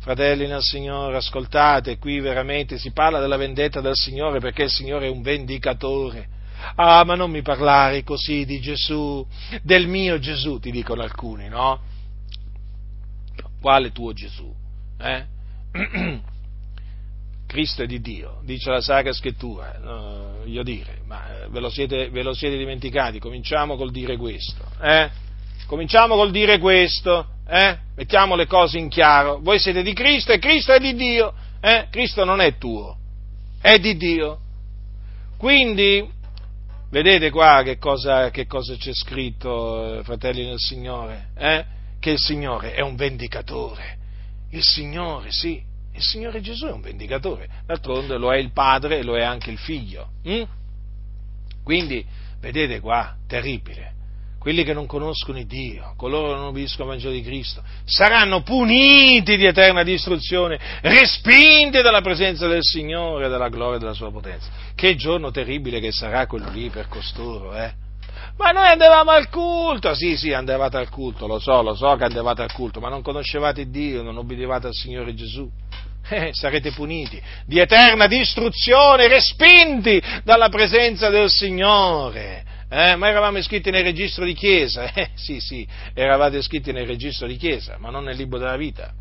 Fratelli 0.00 0.46
nel 0.46 0.62
Signore, 0.62 1.16
ascoltate, 1.16 1.98
qui 1.98 2.20
veramente 2.20 2.78
si 2.78 2.92
parla 2.92 3.18
della 3.18 3.36
vendetta 3.36 3.80
del 3.80 3.94
Signore 3.94 4.38
perché 4.38 4.62
il 4.62 4.70
Signore 4.70 5.06
è 5.06 5.10
un 5.10 5.22
vendicatore 5.22 6.36
Ah, 6.76 7.04
ma 7.04 7.14
non 7.14 7.30
mi 7.30 7.42
parlare 7.42 8.02
così 8.02 8.44
di 8.44 8.60
Gesù, 8.60 9.26
del 9.62 9.86
mio 9.86 10.18
Gesù, 10.18 10.58
ti 10.58 10.70
dicono 10.70 11.02
alcuni, 11.02 11.48
no? 11.48 11.80
Quale 13.60 13.92
tuo 13.92 14.12
Gesù? 14.12 14.52
Eh? 15.00 15.24
Cristo 17.48 17.82
è 17.82 17.86
di 17.86 18.00
Dio, 18.02 18.40
dice 18.44 18.70
la 18.70 18.82
Sacra 18.82 19.10
Scrittura, 19.12 19.78
voglio 19.80 20.62
dire, 20.62 21.00
ma 21.06 21.44
eh, 21.44 21.48
ve 21.48 21.60
lo, 21.60 21.70
siete, 21.70 22.10
ve 22.10 22.22
lo, 22.22 22.34
siete, 22.34 22.58
dimenticati, 22.58 23.18
cominciamo 23.18 23.76
col 23.76 23.90
dire 23.90 24.18
questo, 24.18 24.64
eh? 24.82 25.08
Cominciamo 25.66 26.14
col 26.14 26.30
dire 26.30 26.58
questo, 26.58 27.26
eh? 27.48 27.78
Mettiamo 27.96 28.34
le 28.36 28.46
cose 28.46 28.78
in 28.78 28.90
chiaro, 28.90 29.38
voi 29.40 29.58
siete 29.58 29.82
di 29.82 29.94
Cristo 29.94 30.32
e 30.32 30.38
Cristo 30.38 30.72
è 30.72 30.78
di 30.78 30.94
Dio, 30.94 31.32
eh? 31.62 31.86
Cristo 31.90 32.22
non 32.24 32.42
è 32.42 32.58
tuo, 32.58 32.98
è 33.62 33.78
di 33.78 33.96
Dio. 33.96 34.40
Quindi, 35.38 36.06
Vedete 36.90 37.30
qua 37.30 37.62
che 37.62 37.76
cosa, 37.76 38.30
che 38.30 38.46
cosa 38.46 38.74
c'è 38.76 38.92
scritto, 38.94 39.98
eh, 39.98 40.02
fratelli 40.04 40.44
del 40.44 40.58
Signore? 40.58 41.28
Eh? 41.36 41.64
Che 41.98 42.10
il 42.10 42.18
Signore 42.18 42.74
è 42.74 42.80
un 42.80 42.96
vendicatore. 42.96 43.96
Il 44.50 44.62
Signore, 44.62 45.30
sì, 45.30 45.62
il 45.92 46.02
Signore 46.02 46.40
Gesù 46.40 46.66
è 46.66 46.72
un 46.72 46.80
vendicatore. 46.80 47.48
D'altronde 47.66 48.16
lo 48.16 48.32
è 48.32 48.38
il 48.38 48.52
Padre 48.52 48.98
e 48.98 49.02
lo 49.02 49.16
è 49.16 49.22
anche 49.22 49.50
il 49.50 49.58
Figlio. 49.58 50.12
Hm? 50.22 50.42
Quindi, 51.62 52.04
vedete 52.40 52.80
qua, 52.80 53.16
terribile 53.26 53.96
quelli 54.48 54.64
che 54.64 54.72
non 54.72 54.86
conoscono 54.86 55.42
Dio, 55.42 55.92
coloro 55.94 56.28
che 56.28 56.36
non 56.36 56.46
obbediscono 56.46 56.84
al 56.84 56.94
Vangelo 56.94 57.12
di 57.12 57.20
Cristo, 57.20 57.62
saranno 57.84 58.40
puniti 58.40 59.36
di 59.36 59.44
eterna 59.44 59.82
distruzione, 59.82 60.58
respinti 60.80 61.82
dalla 61.82 62.00
presenza 62.00 62.46
del 62.46 62.62
Signore 62.62 63.26
e 63.26 63.28
della 63.28 63.50
gloria 63.50 63.76
della 63.76 63.92
sua 63.92 64.10
potenza. 64.10 64.48
Che 64.74 64.96
giorno 64.96 65.30
terribile 65.30 65.80
che 65.80 65.92
sarà 65.92 66.26
quello 66.26 66.48
lì 66.48 66.70
per 66.70 66.88
costoro, 66.88 67.54
eh? 67.54 67.74
Ma 68.38 68.52
noi 68.52 68.68
andavamo 68.68 69.10
al 69.10 69.28
culto, 69.28 69.92
sì, 69.92 70.16
sì, 70.16 70.32
andavate 70.32 70.78
al 70.78 70.88
culto, 70.88 71.26
lo 71.26 71.38
so, 71.38 71.60
lo 71.60 71.74
so 71.74 71.94
che 71.96 72.04
andavate 72.04 72.40
al 72.40 72.52
culto, 72.52 72.80
ma 72.80 72.88
non 72.88 73.02
conoscevate 73.02 73.68
Dio, 73.68 74.00
non 74.00 74.16
obbedivate 74.16 74.68
al 74.68 74.74
Signore 74.74 75.12
Gesù. 75.12 75.46
Eh, 76.08 76.30
sarete 76.32 76.70
puniti 76.70 77.20
di 77.44 77.58
eterna 77.58 78.06
distruzione, 78.06 79.08
respinti 79.08 80.02
dalla 80.24 80.48
presenza 80.48 81.10
del 81.10 81.28
Signore. 81.28 82.47
Eh, 82.70 82.96
ma 82.96 83.08
eravamo 83.08 83.38
iscritti 83.38 83.70
nel 83.70 83.82
registro 83.82 84.26
di 84.26 84.34
chiesa, 84.34 84.92
eh, 84.92 85.10
sì, 85.14 85.40
sì, 85.40 85.66
eravate 85.94 86.36
iscritti 86.36 86.70
nel 86.70 86.86
registro 86.86 87.26
di 87.26 87.36
chiesa, 87.36 87.78
ma 87.78 87.88
non 87.88 88.04
nel 88.04 88.16
libro 88.16 88.38
della 88.38 88.58
vita. 88.58 88.92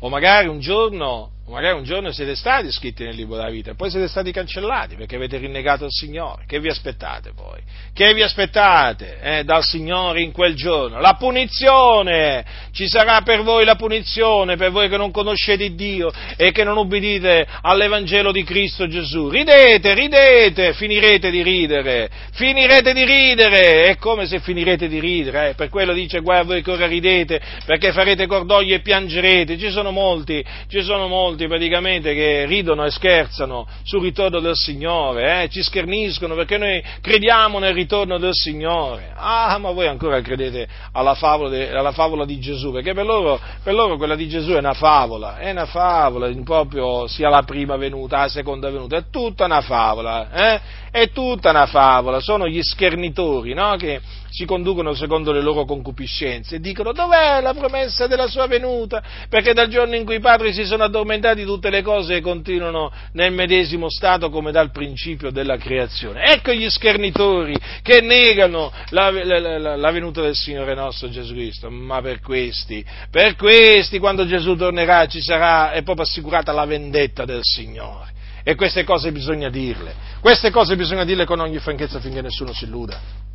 O 0.00 0.08
magari 0.08 0.48
un 0.48 0.58
giorno 0.58 1.30
magari 1.48 1.76
un 1.76 1.84
giorno 1.84 2.12
siete 2.12 2.36
stati 2.36 2.68
iscritti 2.68 3.02
nel 3.02 3.16
libro 3.16 3.36
della 3.36 3.50
vita 3.50 3.72
e 3.72 3.74
poi 3.74 3.90
siete 3.90 4.06
stati 4.06 4.30
cancellati 4.30 4.94
perché 4.94 5.16
avete 5.16 5.38
rinnegato 5.38 5.84
il 5.84 5.90
Signore. 5.90 6.44
Che 6.46 6.60
vi 6.60 6.68
aspettate 6.68 7.32
poi? 7.34 7.60
Che 7.92 8.14
vi 8.14 8.22
aspettate 8.22 9.18
eh, 9.20 9.44
dal 9.44 9.64
Signore 9.64 10.22
in 10.22 10.30
quel 10.30 10.54
giorno? 10.54 11.00
La 11.00 11.16
punizione! 11.18 12.44
Ci 12.72 12.86
sarà 12.86 13.22
per 13.22 13.42
voi 13.42 13.64
la 13.64 13.74
punizione, 13.74 14.56
per 14.56 14.70
voi 14.70 14.88
che 14.88 14.96
non 14.96 15.10
conoscete 15.10 15.74
Dio 15.74 16.12
e 16.36 16.52
che 16.52 16.64
non 16.64 16.76
ubbidite 16.76 17.46
all'Evangelo 17.60 18.30
di 18.30 18.44
Cristo 18.44 18.86
Gesù. 18.86 19.28
Ridete, 19.28 19.94
ridete, 19.94 20.72
finirete 20.74 21.30
di 21.30 21.42
ridere, 21.42 22.08
finirete 22.32 22.92
di 22.94 23.04
ridere, 23.04 23.84
è 23.86 23.96
come 23.96 24.26
se 24.26 24.40
finirete 24.40 24.88
di 24.88 25.00
ridere, 25.00 25.50
eh. 25.50 25.54
per 25.54 25.68
quello 25.68 25.92
dice 25.92 26.20
guai 26.20 26.44
voi 26.44 26.62
che 26.62 26.70
ora 26.70 26.86
ridete, 26.86 27.40
perché 27.66 27.92
farete 27.92 28.26
cordoglio 28.26 28.74
e 28.74 28.80
piangerete, 28.80 29.58
ci 29.58 29.70
sono 29.70 29.90
molti, 29.90 30.42
ci 30.68 30.82
sono 30.82 31.08
molti 31.08 31.31
molti 31.32 31.46
praticamente 31.46 32.14
che 32.14 32.44
ridono 32.44 32.84
e 32.84 32.90
scherzano 32.90 33.66
sul 33.82 34.02
ritorno 34.02 34.40
del 34.40 34.54
Signore, 34.54 35.42
eh? 35.42 35.48
ci 35.48 35.62
scherniscono 35.62 36.34
perché 36.34 36.58
noi 36.58 36.82
crediamo 37.00 37.58
nel 37.58 37.72
ritorno 37.72 38.18
del 38.18 38.34
Signore. 38.34 39.12
Ah, 39.16 39.56
ma 39.58 39.70
voi 39.70 39.86
ancora 39.86 40.20
credete 40.20 40.68
alla 40.92 41.14
favola, 41.14 41.48
de, 41.48 41.70
alla 41.74 41.92
favola 41.92 42.24
di 42.26 42.38
Gesù, 42.38 42.70
perché 42.70 42.92
per 42.92 43.06
loro, 43.06 43.40
per 43.62 43.74
loro, 43.74 43.96
quella 43.96 44.14
di 44.14 44.28
Gesù 44.28 44.52
è 44.52 44.58
una 44.58 44.74
favola, 44.74 45.38
è 45.38 45.50
una 45.50 45.66
favola, 45.66 46.30
proprio 46.44 47.06
sia 47.06 47.28
la 47.28 47.42
prima 47.42 47.76
venuta, 47.76 48.18
la 48.18 48.28
seconda 48.28 48.70
venuta, 48.70 48.96
è 48.96 49.04
tutta 49.10 49.46
una 49.46 49.62
favola, 49.62 50.30
eh? 50.30 50.60
È 50.92 51.10
tutta 51.10 51.50
una 51.50 51.64
favola, 51.64 52.20
sono 52.20 52.46
gli 52.46 52.62
schernitori 52.62 53.54
no? 53.54 53.76
che 53.76 54.00
si 54.28 54.44
conducono 54.44 54.92
secondo 54.92 55.32
le 55.32 55.40
loro 55.40 55.64
concupiscenze 55.64 56.56
e 56.56 56.60
dicono 56.60 56.92
dov'è 56.92 57.40
la 57.40 57.54
promessa 57.54 58.06
della 58.06 58.26
sua 58.26 58.46
venuta? 58.46 59.02
Perché 59.28 59.54
dal 59.54 59.68
giorno 59.68 59.96
in 59.96 60.04
cui 60.04 60.16
i 60.16 60.20
padri 60.20 60.52
si 60.52 60.64
sono 60.64 60.84
addormentati 60.84 61.44
tutte 61.44 61.70
le 61.70 61.80
cose 61.80 62.20
continuano 62.20 62.92
nel 63.12 63.32
medesimo 63.32 63.88
stato 63.88 64.28
come 64.28 64.52
dal 64.52 64.70
principio 64.70 65.30
della 65.30 65.56
creazione. 65.56 66.24
Ecco 66.24 66.52
gli 66.52 66.68
schernitori 66.68 67.56
che 67.82 68.02
negano 68.02 68.70
la, 68.90 69.10
la, 69.10 69.58
la, 69.58 69.76
la 69.76 69.90
venuta 69.90 70.20
del 70.20 70.34
Signore 70.34 70.74
nostro 70.74 71.08
Gesù 71.08 71.32
Cristo, 71.32 71.70
ma 71.70 72.02
per 72.02 72.20
questi, 72.20 72.84
per 73.10 73.34
questi 73.36 73.98
quando 73.98 74.26
Gesù 74.26 74.56
tornerà 74.56 75.06
ci 75.06 75.22
sarà, 75.22 75.72
è 75.72 75.82
proprio 75.82 76.04
assicurata 76.04 76.52
la 76.52 76.66
vendetta 76.66 77.24
del 77.24 77.40
Signore. 77.42 78.12
E 78.44 78.54
queste 78.54 78.84
cose 78.84 79.12
bisogna 79.12 79.50
dirle, 79.50 79.94
queste 80.20 80.50
cose 80.50 80.76
bisogna 80.76 81.04
dirle 81.04 81.24
con 81.24 81.40
ogni 81.40 81.58
franchezza 81.58 82.00
finché 82.00 82.22
nessuno 82.22 82.52
si 82.52 82.64
illuda. 82.64 83.30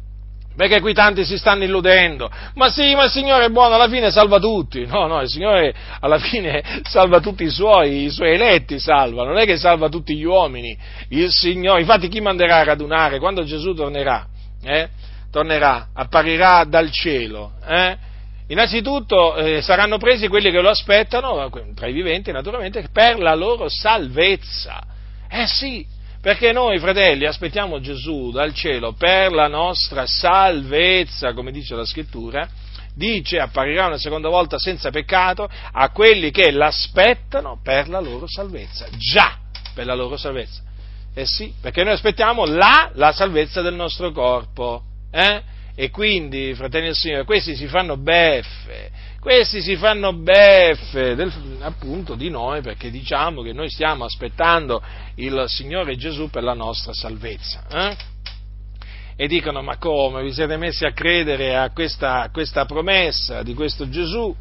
Perché 0.57 0.81
qui 0.81 0.91
tanti 0.91 1.23
si 1.23 1.37
stanno 1.37 1.65
illudendo. 1.65 2.31
Ma 2.55 2.71
sì, 2.71 2.95
ma 2.95 3.03
il 3.03 3.11
Signore 3.11 3.45
è 3.45 3.49
buono, 3.49 3.75
alla 3.75 3.87
fine 3.87 4.09
salva 4.09 4.39
tutti. 4.39 4.87
No, 4.87 5.05
no, 5.05 5.21
il 5.21 5.29
Signore 5.29 5.71
alla 5.99 6.17
fine 6.17 6.63
salva 6.81 7.19
tutti 7.19 7.43
i 7.43 7.51
suoi, 7.51 8.05
i 8.05 8.09
suoi 8.09 8.33
eletti 8.33 8.79
salva, 8.79 9.23
non 9.23 9.37
è 9.37 9.45
che 9.45 9.55
salva 9.55 9.87
tutti 9.87 10.15
gli 10.17 10.23
uomini. 10.23 10.75
Il 11.09 11.29
Signore, 11.29 11.81
infatti 11.81 12.07
chi 12.07 12.21
manderà 12.21 12.57
a 12.57 12.63
radunare 12.63 13.19
quando 13.19 13.43
Gesù 13.43 13.75
tornerà? 13.75 14.25
Eh? 14.63 14.89
Tornerà, 15.29 15.89
apparirà 15.93 16.63
dal 16.63 16.89
cielo, 16.89 17.51
eh? 17.63 17.95
Innanzitutto 18.47 19.35
eh, 19.35 19.61
saranno 19.61 19.97
presi 19.97 20.27
quelli 20.27 20.49
che 20.49 20.61
lo 20.61 20.69
aspettano, 20.69 21.51
tra 21.75 21.85
i 21.85 21.93
viventi 21.93 22.31
naturalmente, 22.31 22.87
per 22.91 23.19
la 23.19 23.35
loro 23.35 23.69
salvezza. 23.69 24.95
Eh 25.29 25.47
sì, 25.47 25.85
perché 26.21 26.51
noi, 26.51 26.79
fratelli, 26.79 27.25
aspettiamo 27.25 27.79
Gesù 27.79 28.31
dal 28.31 28.53
cielo 28.53 28.93
per 28.93 29.31
la 29.31 29.47
nostra 29.47 30.05
salvezza, 30.05 31.33
come 31.33 31.51
dice 31.51 31.75
la 31.75 31.85
scrittura, 31.85 32.47
dice 32.93 33.37
apparirà 33.37 33.85
una 33.85 33.97
seconda 33.99 34.27
volta 34.27 34.57
senza 34.57 34.89
peccato 34.89 35.47
a 35.71 35.89
quelli 35.91 36.31
che 36.31 36.51
l'aspettano 36.51 37.59
per 37.63 37.87
la 37.87 37.99
loro 37.99 38.27
salvezza. 38.27 38.87
Già, 38.97 39.37
per 39.73 39.85
la 39.85 39.93
loro 39.93 40.17
salvezza. 40.17 40.61
Eh 41.13 41.25
sì, 41.25 41.53
perché 41.61 41.83
noi 41.83 41.93
aspettiamo 41.93 42.45
là 42.45 42.91
la 42.93 43.11
salvezza 43.11 43.61
del 43.61 43.75
nostro 43.75 44.11
corpo. 44.11 44.83
Eh? 45.11 45.41
E 45.75 45.89
quindi, 45.91 46.53
fratelli 46.55 46.87
del 46.87 46.95
Signore, 46.95 47.23
questi 47.23 47.55
si 47.55 47.67
fanno 47.67 47.97
beffe, 47.97 48.89
questi 49.27 49.61
si 49.61 49.75
fanno 49.75 50.13
beffe 50.13 51.13
del, 51.13 51.29
appunto 51.59 52.15
di 52.15 52.29
noi 52.29 52.61
perché 52.61 52.89
diciamo 52.89 53.41
che 53.41 53.51
noi 53.51 53.69
stiamo 53.69 54.05
aspettando 54.05 54.81
il 55.15 55.43
Signore 55.47 55.97
Gesù 55.97 56.29
per 56.29 56.43
la 56.43 56.53
nostra 56.53 56.93
salvezza. 56.93 57.65
Eh? 57.69 57.97
E 59.17 59.27
dicono, 59.27 59.61
ma 59.61 59.75
come 59.75 60.23
vi 60.23 60.31
siete 60.31 60.55
messi 60.55 60.85
a 60.85 60.93
credere 60.93 61.57
a 61.57 61.71
questa, 61.71 62.29
questa 62.31 62.63
promessa 62.63 63.43
di 63.43 63.53
questo 63.53 63.89
Gesù? 63.89 64.33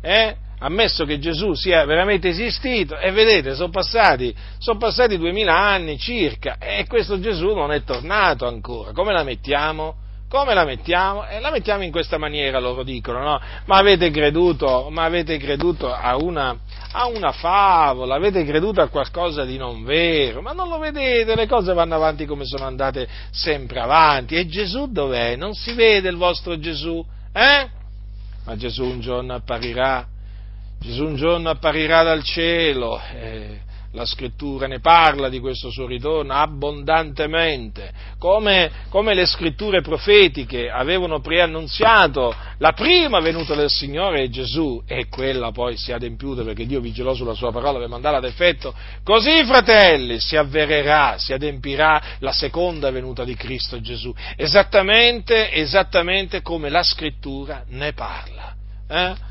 Eh? 0.00 0.36
ammesso 0.60 1.04
che 1.04 1.18
Gesù 1.18 1.54
sia 1.54 1.84
veramente 1.84 2.28
esistito, 2.28 2.96
e 2.96 3.10
vedete, 3.10 3.54
sono 3.54 3.70
passati, 3.70 4.32
sono 4.58 4.78
passati 4.78 5.16
duemila 5.16 5.56
anni 5.56 5.98
circa, 5.98 6.58
e 6.58 6.84
questo 6.86 7.18
Gesù 7.18 7.54
non 7.54 7.72
è 7.72 7.82
tornato 7.82 8.46
ancora, 8.46 8.92
come 8.92 9.12
la 9.12 9.24
mettiamo? 9.24 10.06
Come 10.28 10.52
la 10.52 10.66
mettiamo? 10.66 11.26
Eh, 11.26 11.40
la 11.40 11.50
mettiamo 11.50 11.84
in 11.84 11.90
questa 11.90 12.18
maniera, 12.18 12.58
loro 12.58 12.82
dicono, 12.82 13.22
no? 13.22 13.40
Ma 13.64 13.78
avete 13.78 14.10
creduto, 14.10 14.88
ma 14.90 15.04
avete 15.04 15.38
creduto 15.38 15.90
a, 15.90 16.16
una, 16.16 16.54
a 16.92 17.06
una 17.06 17.32
favola, 17.32 18.16
avete 18.16 18.44
creduto 18.44 18.82
a 18.82 18.88
qualcosa 18.88 19.46
di 19.46 19.56
non 19.56 19.84
vero, 19.84 20.42
ma 20.42 20.52
non 20.52 20.68
lo 20.68 20.78
vedete, 20.78 21.34
le 21.34 21.46
cose 21.46 21.72
vanno 21.72 21.94
avanti 21.94 22.26
come 22.26 22.44
sono 22.44 22.66
andate 22.66 23.08
sempre 23.30 23.80
avanti. 23.80 24.34
E 24.34 24.46
Gesù 24.46 24.92
dov'è? 24.92 25.34
Non 25.36 25.54
si 25.54 25.72
vede 25.72 26.10
il 26.10 26.16
vostro 26.16 26.58
Gesù, 26.58 27.02
eh? 27.32 27.68
Ma 28.44 28.56
Gesù 28.56 28.84
un 28.84 29.00
giorno 29.00 29.32
apparirà, 29.32 30.06
Gesù 30.78 31.06
un 31.06 31.16
giorno 31.16 31.48
apparirà 31.48 32.02
dal 32.02 32.22
cielo. 32.22 33.00
Eh, 33.14 33.60
la 33.92 34.04
scrittura 34.04 34.66
ne 34.66 34.80
parla 34.80 35.28
di 35.28 35.40
questo 35.40 35.70
suo 35.70 35.86
ritorno 35.86 36.34
abbondantemente, 36.34 37.92
come, 38.18 38.70
come, 38.90 39.14
le 39.14 39.24
scritture 39.24 39.80
profetiche 39.80 40.68
avevano 40.68 41.20
preannunziato 41.20 42.34
la 42.58 42.72
prima 42.72 43.20
venuta 43.20 43.54
del 43.54 43.70
Signore 43.70 44.28
Gesù 44.28 44.82
e 44.86 45.06
quella 45.08 45.52
poi 45.52 45.76
si 45.76 45.90
è 45.90 45.94
adempiuta 45.94 46.42
perché 46.42 46.66
Dio 46.66 46.80
vigilò 46.80 47.14
sulla 47.14 47.34
sua 47.34 47.50
parola 47.50 47.78
per 47.78 47.88
mandarla 47.88 48.18
ad 48.18 48.24
effetto, 48.24 48.74
così 49.02 49.44
fratelli 49.44 50.20
si 50.20 50.36
avvererà, 50.36 51.16
si 51.18 51.32
adempirà 51.32 52.02
la 52.18 52.32
seconda 52.32 52.90
venuta 52.90 53.24
di 53.24 53.34
Cristo 53.34 53.80
Gesù, 53.80 54.14
esattamente, 54.36 55.50
esattamente 55.52 56.42
come 56.42 56.68
la 56.68 56.82
scrittura 56.82 57.64
ne 57.68 57.92
parla. 57.94 58.54
Eh? 58.88 59.27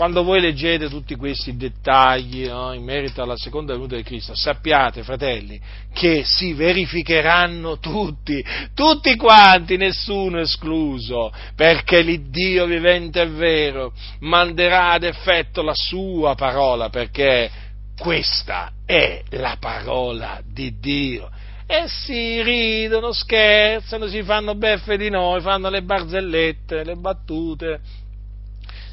Quando 0.00 0.22
voi 0.22 0.40
leggete 0.40 0.88
tutti 0.88 1.14
questi 1.14 1.58
dettagli 1.58 2.46
no, 2.46 2.72
in 2.72 2.82
merito 2.82 3.20
alla 3.20 3.36
seconda 3.36 3.74
venuta 3.74 3.96
di 3.96 4.02
Cristo, 4.02 4.34
sappiate, 4.34 5.02
fratelli, 5.02 5.60
che 5.92 6.22
si 6.24 6.54
verificheranno 6.54 7.78
tutti, 7.80 8.42
tutti 8.72 9.14
quanti, 9.16 9.76
nessuno 9.76 10.40
escluso, 10.40 11.30
perché 11.54 12.00
l'Iddio 12.00 12.64
vivente 12.64 13.20
e 13.20 13.26
vero 13.26 13.92
manderà 14.20 14.92
ad 14.92 15.02
effetto 15.02 15.60
la 15.60 15.74
sua 15.74 16.34
parola, 16.34 16.88
perché 16.88 17.50
questa 17.98 18.72
è 18.86 19.22
la 19.32 19.58
parola 19.60 20.40
di 20.42 20.78
Dio. 20.80 21.28
E 21.66 21.84
si 21.88 22.40
ridono, 22.40 23.12
scherzano, 23.12 24.06
si 24.06 24.22
fanno 24.22 24.54
beffe 24.54 24.96
di 24.96 25.10
noi, 25.10 25.42
fanno 25.42 25.68
le 25.68 25.82
barzellette, 25.82 26.84
le 26.84 26.94
battute, 26.94 27.80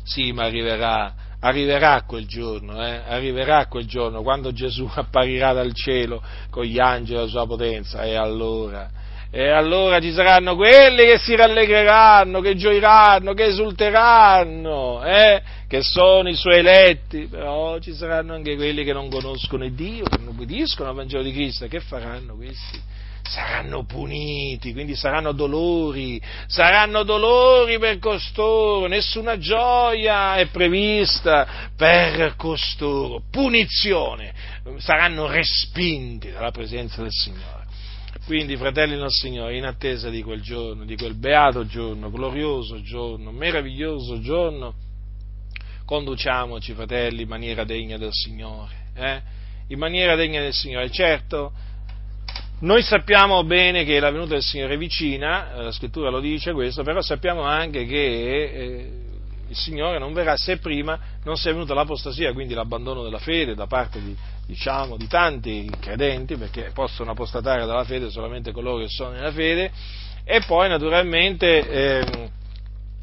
sì, 0.08 0.32
ma 0.32 0.45
arriverà, 0.45 1.14
arriverà 1.41 2.03
quel 2.08 2.26
giorno, 2.26 2.82
eh? 2.82 3.01
arriverà 3.05 3.66
quel 3.68 3.86
giorno 3.86 4.22
quando 4.22 4.53
Gesù 4.53 4.89
apparirà 4.95 5.51
dal 5.51 5.74
cielo 5.74 6.24
con 6.49 6.64
gli 6.64 6.80
angeli 6.80 7.18
della 7.18 7.30
sua 7.30 7.45
potenza 7.45 8.03
e 8.03 8.16
allora, 8.16 8.89
e 9.30 9.49
allora 9.49 9.99
ci 9.99 10.14
saranno 10.14 10.55
quelli 10.55 11.03
che 11.03 11.18
si 11.18 11.36
rallegreranno, 11.36 12.39
che 12.39 12.55
gioiranno, 12.55 13.34
che 13.34 13.47
esulteranno, 13.47 15.03
eh? 15.03 15.41
che 15.68 15.82
sono 15.82 16.30
i 16.30 16.36
suoi 16.36 16.60
eletti, 16.60 17.28
però 17.28 17.78
ci 17.80 17.93
saranno 17.93 18.34
anche 18.34 18.55
quelli 18.55 18.86
che 18.86 18.93
non 18.93 19.10
conoscono 19.10 19.68
Dio, 19.68 20.05
che 20.05 20.18
non 20.20 20.30
obbediscono 20.30 20.88
al 20.88 20.95
Vangelo 20.95 21.24
di 21.24 21.34
Cristo, 21.34 21.68
che 21.68 21.82
faranno 21.82 22.36
questi? 22.36 22.80
Saranno 23.28 23.86
puniti, 23.86 24.73
quindi 24.73 24.95
saranno 24.95 25.34
dolori, 25.34 26.21
saranno 26.47 27.03
dolori 27.03 27.78
per 27.78 27.99
costoro, 27.99 28.88
nessuna 28.88 29.38
gioia 29.38 30.38
è 30.38 30.47
prevista 30.47 31.69
per 31.75 32.36
costoro, 32.36 33.21
punizione, 33.30 34.34
saranno 34.78 35.28
respinti 35.28 36.32
dalla 36.32 36.51
presenza 36.51 37.01
del 37.01 37.11
Signore. 37.11 37.65
Quindi, 38.25 38.57
fratelli 38.57 38.97
del 38.97 39.09
Signore, 39.09 39.55
in 39.55 39.63
attesa 39.63 40.09
di 40.09 40.21
quel 40.21 40.41
giorno, 40.41 40.84
di 40.84 40.97
quel 40.97 41.15
beato 41.15 41.65
giorno, 41.65 42.11
glorioso 42.11 42.82
giorno, 42.82 43.32
meraviglioso 43.32 44.19
giorno, 44.19 44.73
conduciamoci, 45.86 46.73
fratelli, 46.73 47.21
in 47.21 47.30
maniera 47.30 47.63
degna 47.63 47.97
del 47.97 48.11
Signore. 48.11 48.75
Eh? 48.95 49.21
In 49.67 49.80
maniera 49.80 50.15
degna 50.15 50.41
del 50.41 50.53
Signore. 50.53 50.91
Certo, 50.91 51.53
noi 52.60 52.82
sappiamo 52.82 53.43
bene 53.43 53.84
che 53.84 53.99
la 53.99 54.10
venuta 54.10 54.34
del 54.34 54.41
Signore 54.41 54.74
è 54.74 54.78
vicina, 54.78 55.53
eh, 55.53 55.64
la 55.64 55.72
scrittura 55.72 56.10
lo 56.10 56.20
dice 56.20 56.53
questo, 56.53 56.82
però 56.82 57.01
sappiamo 57.01 57.43
anche 57.43 57.86
che 57.86 58.43
eh, 58.43 58.91
il 59.49 59.55
Signore 59.55 59.99
non 59.99 60.12
verrà 60.12 60.36
se 60.36 60.58
prima 60.58 60.99
non 61.24 61.38
sia 61.38 61.51
venuta 61.51 61.74
l'apostasia, 61.74 62.34
quindi 62.34 62.55
l'abbandono 62.55 63.03
della 63.03 63.20
fede 63.20 63.53
da 63.53 63.68
parte 63.68 64.01
di, 64.01 64.16
diciamo, 64.47 64.97
di 64.97 65.08
tanti 65.08 65.70
credenti, 65.80 66.36
perché 66.36 66.72
possono 66.74 67.12
apostatare 67.12 67.66
dalla 67.66 67.84
fede 67.84 68.10
solamente 68.10 68.51
coloro 68.51 68.80
che 68.80 68.89
sono 68.89 69.12
nella 69.12 69.32
fede, 69.32 69.72
e 70.24 70.41
poi 70.47 70.68
naturalmente 70.68 71.70
eh, 71.70 72.30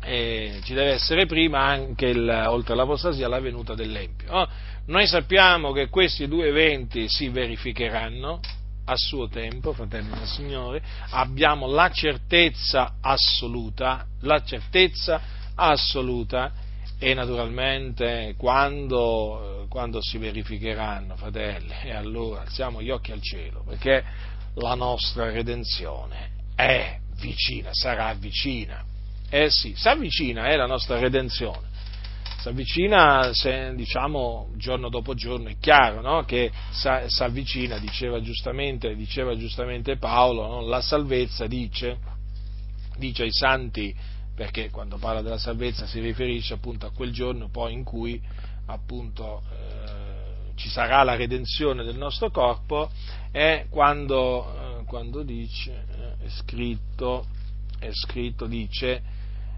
eh, 0.03 0.61
ci 0.65 0.75
deve 0.75 0.95
essere 0.95 1.27
prima 1.27 1.61
anche, 1.61 2.07
il, 2.07 2.45
oltre 2.49 2.75
all'apostasia, 2.75 3.29
la 3.29 3.41
venuta 3.41 3.75
dell'Empio. 3.75 4.33
No? 4.33 4.49
Noi 4.87 5.07
sappiamo 5.07 5.73
che 5.73 5.89
questi 5.89 6.29
due 6.29 6.49
eventi 6.49 7.09
si 7.09 7.29
verificheranno, 7.29 8.41
a 8.85 8.97
suo 8.97 9.29
tempo, 9.29 9.73
fratelli 9.73 10.11
del 10.11 10.27
Signore, 10.27 10.83
abbiamo 11.11 11.67
la 11.67 11.91
certezza 11.91 12.97
assoluta, 13.01 14.07
la 14.21 14.43
certezza 14.43 15.21
assoluta 15.55 16.53
e 16.99 17.15
naturalmente 17.15 18.35
quando, 18.37 19.67
quando 19.69 20.01
si 20.03 20.19
verificheranno, 20.19 21.17
fratelli, 21.17 21.75
e 21.83 21.93
allora 21.93 22.43
alziamo 22.43 22.83
gli 22.83 22.91
occhi 22.91 23.13
al 23.13 23.21
cielo, 23.21 23.63
perché 23.67 24.05
la 24.55 24.75
nostra 24.75 25.31
redenzione 25.31 26.31
è 26.55 26.99
vicina, 27.17 27.71
sarà 27.73 28.13
vicina. 28.15 28.85
Eh 29.29 29.51
sì, 29.51 29.75
si 29.77 29.89
avvicina, 29.89 30.47
è 30.47 30.57
la 30.57 30.67
nostra 30.67 30.99
redenzione 30.99 31.73
si 32.45 32.51
avvicina, 32.51 33.33
se, 33.33 33.75
diciamo, 33.75 34.51
giorno 34.57 34.91
dopo 34.91 35.15
giorno, 35.15 35.49
è 35.49 35.57
chiaro 35.59 36.03
no? 36.03 36.25
che 36.25 36.53
si 36.73 37.23
avvicina, 37.23 37.79
diceva 37.79 38.21
giustamente, 38.21 38.95
diceva 38.95 39.35
giustamente 39.35 39.97
Paolo, 39.97 40.47
no? 40.47 40.61
la 40.61 40.83
salvezza 40.83 41.47
dice, 41.47 41.97
dice 42.99 43.23
ai 43.23 43.33
santi, 43.33 43.95
perché 44.35 44.69
quando 44.69 44.99
parla 44.99 45.23
della 45.23 45.39
salvezza 45.39 45.87
si 45.87 46.01
riferisce 46.01 46.53
appunto 46.53 46.85
a 46.85 46.91
quel 46.91 47.13
giorno 47.13 47.49
poi 47.49 47.73
in 47.73 47.83
cui 47.83 48.21
appunto 48.67 49.43
eh, 49.51 50.53
ci 50.55 50.69
sarà 50.69 51.03
la 51.03 51.17
redenzione 51.17 51.83
del 51.83 51.97
nostro 51.97 52.31
corpo, 52.31 52.91
è 53.31 53.65
quando, 53.71 54.81
eh, 54.81 54.85
quando 54.85 55.23
dice, 55.23 55.73
eh, 55.73 56.27
è 56.27 56.29
scritto, 56.29 57.27
è 57.79 57.89
scritto, 57.91 58.45
dice, 58.45 59.03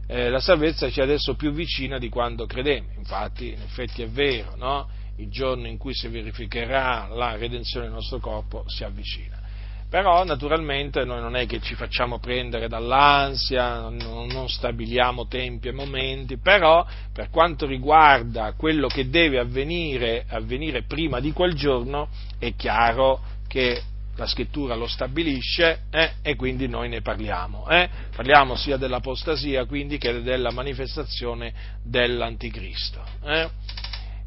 eh, 0.06 0.28
la 0.30 0.40
salvezza 0.40 0.90
ci 0.90 1.00
è 1.00 1.02
adesso 1.02 1.34
più 1.34 1.52
vicina 1.52 1.98
di 1.98 2.08
quando 2.08 2.46
credemmo. 2.46 2.90
Infatti, 2.96 3.52
in 3.52 3.60
effetti 3.60 4.02
è 4.02 4.08
vero, 4.08 4.54
no? 4.56 4.88
il 5.16 5.30
giorno 5.30 5.66
in 5.66 5.78
cui 5.78 5.94
si 5.94 6.08
verificherà 6.08 7.08
la 7.10 7.36
redenzione 7.36 7.86
del 7.86 7.94
nostro 7.94 8.18
corpo 8.18 8.64
si 8.66 8.84
avvicina. 8.84 9.44
Però 9.88 10.24
naturalmente 10.24 11.04
noi 11.04 11.20
non 11.20 11.36
è 11.36 11.46
che 11.46 11.60
ci 11.60 11.74
facciamo 11.74 12.18
prendere 12.18 12.66
dall'ansia, 12.66 13.88
non, 13.88 14.48
stabiliamo 14.48 15.28
tempi 15.28 15.68
e 15.68 15.72
momenti, 15.72 16.38
però 16.38 16.84
per 17.12 17.30
quanto 17.30 17.66
riguarda 17.66 18.52
quello 18.56 18.88
che 18.88 19.08
deve 19.08 19.38
avvenire, 19.38 20.24
avvenire 20.28 20.82
prima 20.82 21.20
di 21.20 21.30
quel 21.30 21.54
giorno, 21.54 22.08
è 22.38 22.52
chiaro 22.56 23.20
che 23.46 23.80
la 24.16 24.26
scrittura 24.26 24.74
lo 24.74 24.86
stabilisce 24.86 25.82
eh, 25.90 26.12
e 26.22 26.36
quindi 26.36 26.66
noi 26.66 26.88
ne 26.88 27.02
parliamo. 27.02 27.68
Eh? 27.68 27.88
Parliamo 28.14 28.56
sia 28.56 28.76
dell'apostasia 28.76 29.64
quindi 29.66 29.98
che 29.98 30.22
della 30.22 30.50
manifestazione 30.50 31.52
dell'anticristo. 31.82 33.02
Eh? 33.24 33.48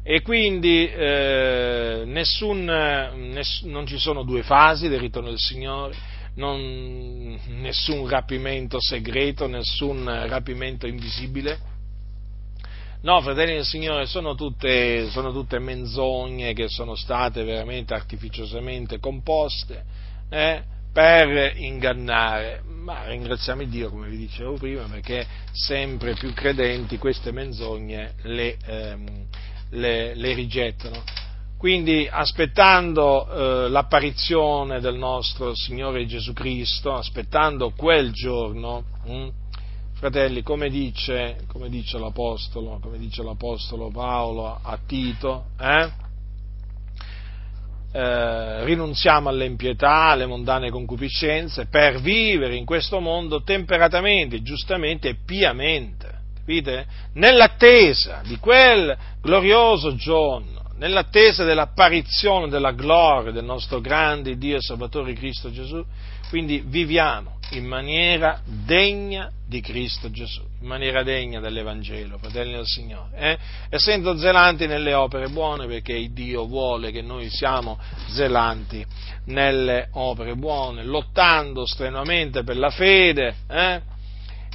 E 0.02 0.22
quindi 0.22 0.88
eh, 0.88 2.04
nessun, 2.06 2.64
ness, 2.64 3.62
non 3.64 3.86
ci 3.86 3.98
sono 3.98 4.22
due 4.22 4.42
fasi 4.42 4.88
del 4.88 5.00
ritorno 5.00 5.28
del 5.28 5.38
Signore, 5.38 5.94
non, 6.36 7.38
nessun 7.48 8.08
rapimento 8.08 8.80
segreto, 8.80 9.46
nessun 9.46 10.04
rapimento 10.26 10.86
invisibile. 10.86 11.69
No, 13.02 13.22
fratelli 13.22 13.54
del 13.54 13.64
Signore, 13.64 14.04
sono 14.04 14.34
tutte, 14.34 15.08
sono 15.08 15.32
tutte 15.32 15.58
menzogne 15.58 16.52
che 16.52 16.68
sono 16.68 16.94
state 16.94 17.44
veramente 17.44 17.94
artificiosamente 17.94 18.98
composte 18.98 19.84
eh, 20.28 20.62
per 20.92 21.54
ingannare. 21.56 22.60
Ma 22.66 23.06
ringraziamo 23.06 23.64
Dio, 23.64 23.88
come 23.88 24.08
vi 24.08 24.18
dicevo 24.18 24.58
prima, 24.58 24.82
perché 24.82 25.26
sempre 25.50 26.12
più 26.12 26.34
credenti 26.34 26.98
queste 26.98 27.32
menzogne 27.32 28.16
le, 28.24 28.58
ehm, 28.66 29.26
le, 29.70 30.14
le 30.14 30.34
rigettano. 30.34 31.02
Quindi 31.56 32.06
aspettando 32.10 33.28
eh, 33.64 33.68
l'apparizione 33.70 34.80
del 34.80 34.96
nostro 34.96 35.54
Signore 35.54 36.04
Gesù 36.04 36.34
Cristo, 36.34 36.92
aspettando 36.92 37.70
quel 37.74 38.12
giorno, 38.12 38.84
mh, 39.04 39.10
hm, 39.10 39.30
Fratelli, 40.00 40.42
come 40.42 40.70
dice, 40.70 41.40
come 41.46 41.68
dice, 41.68 41.98
l'Apostolo, 41.98 42.78
come 42.80 42.96
dice 42.96 43.22
l'Apostolo 43.22 43.90
Paolo 43.90 44.58
a 44.62 44.78
Tito, 44.86 45.48
eh? 45.60 45.90
Eh, 47.92 48.64
rinunziamo 48.64 49.28
alle 49.28 49.44
impietà, 49.44 50.04
alle 50.04 50.24
mondane 50.24 50.70
concupiscenze, 50.70 51.66
per 51.66 52.00
vivere 52.00 52.56
in 52.56 52.64
questo 52.64 52.98
mondo 52.98 53.42
temperatamente, 53.42 54.40
giustamente 54.40 55.10
e 55.10 55.16
piamente, 55.22 56.10
capite? 56.34 56.86
Nell'attesa 57.12 58.22
di 58.24 58.38
quel 58.38 58.96
glorioso 59.20 59.96
giorno, 59.96 60.62
nell'attesa 60.78 61.44
dell'apparizione 61.44 62.48
della 62.48 62.72
gloria 62.72 63.32
del 63.32 63.44
nostro 63.44 63.82
grande 63.82 64.38
Dio 64.38 64.56
e 64.56 64.62
Salvatore 64.62 65.12
Cristo 65.12 65.50
Gesù, 65.50 65.84
quindi 66.30 66.62
viviamo 66.64 67.36
in 67.50 67.64
maniera 67.66 68.40
degna 68.44 69.30
di 69.46 69.60
Cristo 69.60 70.10
Gesù, 70.10 70.42
in 70.60 70.66
maniera 70.66 71.02
degna 71.02 71.40
dell'Evangelo, 71.40 72.18
fratelli 72.18 72.52
del 72.52 72.66
Signore, 72.66 73.16
eh? 73.16 73.38
essendo 73.68 74.16
zelanti 74.16 74.66
nelle 74.66 74.94
opere 74.94 75.28
buone, 75.28 75.66
perché 75.66 76.12
Dio 76.12 76.46
vuole 76.46 76.92
che 76.92 77.02
noi 77.02 77.28
siamo 77.30 77.78
zelanti 78.10 78.84
nelle 79.26 79.88
opere 79.92 80.36
buone, 80.36 80.84
lottando 80.84 81.66
strenuamente 81.66 82.44
per 82.44 82.56
la 82.56 82.70
fede, 82.70 83.34
eh? 83.48 83.98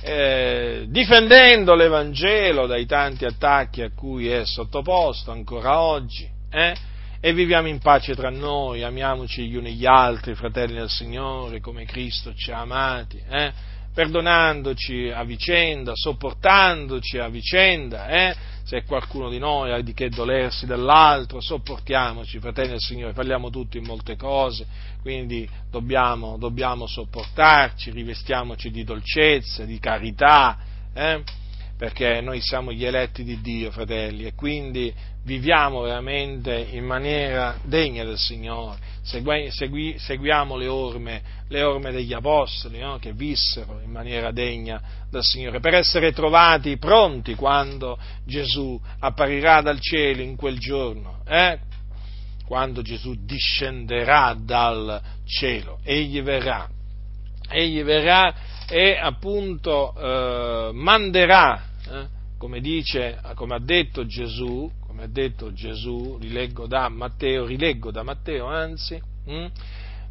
Eh, 0.01 0.85
difendendo 0.89 1.73
l'Evangelo 1.73 2.67
dai 2.67 2.85
tanti 2.85 3.25
attacchi 3.25 3.81
a 3.81 3.91
cui 3.91 4.27
è 4.27 4.45
sottoposto 4.45 5.31
ancora 5.31 5.81
oggi, 5.81 6.29
eh? 6.51 6.75
E 7.25 7.33
viviamo 7.33 7.67
in 7.67 7.79
pace 7.79 8.13
tra 8.13 8.29
noi, 8.29 8.83
amiamoci 8.83 9.47
gli 9.47 9.55
uni 9.55 9.73
gli 9.73 9.87
altri, 9.87 10.35
fratelli 10.35 10.75
del 10.75 10.91
Signore, 10.91 11.59
come 11.59 11.83
Cristo 11.83 12.35
ci 12.35 12.51
ha 12.51 12.59
amati, 12.59 13.19
eh? 13.27 13.51
perdonandoci 13.91 15.09
a 15.09 15.23
vicenda, 15.23 15.93
sopportandoci 15.95 17.17
a 17.17 17.27
vicenda, 17.27 18.09
eh? 18.09 18.35
se 18.63 18.83
qualcuno 18.83 19.31
di 19.31 19.39
noi 19.39 19.71
ha 19.71 19.81
di 19.81 19.95
che 19.95 20.09
dolersi 20.09 20.67
dell'altro, 20.67 21.41
sopportiamoci, 21.41 22.37
fratelli 22.37 22.69
del 22.69 22.79
Signore, 22.79 23.13
parliamo 23.13 23.49
tutti 23.49 23.79
in 23.79 23.85
molte 23.85 24.15
cose, 24.15 24.67
quindi 25.01 25.49
dobbiamo, 25.71 26.37
dobbiamo 26.37 26.85
sopportarci, 26.85 27.89
rivestiamoci 27.89 28.69
di 28.69 28.83
dolcezza, 28.83 29.65
di 29.65 29.79
carità, 29.79 30.59
eh? 30.93 31.23
Perché 31.77 32.21
noi 32.21 32.39
siamo 32.39 32.71
gli 32.71 32.85
eletti 32.85 33.23
di 33.23 33.41
Dio, 33.41 33.69
fratelli, 33.69 34.25
e 34.25 34.33
quindi 34.33 34.93
viviamo 35.23 35.81
veramente 35.81 36.55
in 36.71 36.85
maniera 36.85 37.57
degna 37.63 38.05
del 38.05 38.17
Signore, 38.17 38.77
segui, 39.01 39.51
segui, 39.51 39.95
seguiamo 39.97 40.55
le 40.55 40.67
orme, 40.67 41.21
le 41.49 41.63
orme 41.63 41.91
degli 41.91 42.13
Apostoli 42.13 42.79
no? 42.79 42.97
che 42.97 43.11
vissero 43.11 43.81
in 43.83 43.91
maniera 43.91 44.31
degna 44.31 44.81
del 45.09 45.23
Signore, 45.23 45.59
per 45.59 45.73
essere 45.73 46.13
trovati 46.13 46.77
pronti 46.77 47.35
quando 47.35 47.97
Gesù 48.23 48.79
apparirà 48.99 49.61
dal 49.61 49.79
cielo 49.81 50.21
in 50.21 50.37
quel 50.37 50.57
giorno, 50.57 51.23
eh? 51.27 51.59
quando 52.45 52.81
Gesù 52.81 53.15
discenderà 53.25 54.33
dal 54.39 55.01
cielo, 55.25 55.79
egli 55.83 56.21
verrà, 56.21 56.69
egli 57.49 57.83
verrà 57.83 58.33
e 58.67 58.97
appunto 58.99 59.93
eh, 59.97 60.71
manderà, 60.73 61.63
eh, 61.89 62.07
come, 62.37 62.59
dice, 62.59 63.19
come 63.35 63.55
ha 63.55 63.59
detto 63.59 64.05
Gesù, 64.05 64.69
come 64.85 65.03
ha 65.03 65.07
detto 65.07 65.53
Gesù, 65.53 66.17
rileggo 66.19 66.67
da 66.67 66.89
Matteo, 66.89 67.45
rileggo 67.45 67.91
da 67.91 68.03
Matteo 68.03 68.47
anzi, 68.47 68.99
hm? 69.25 69.47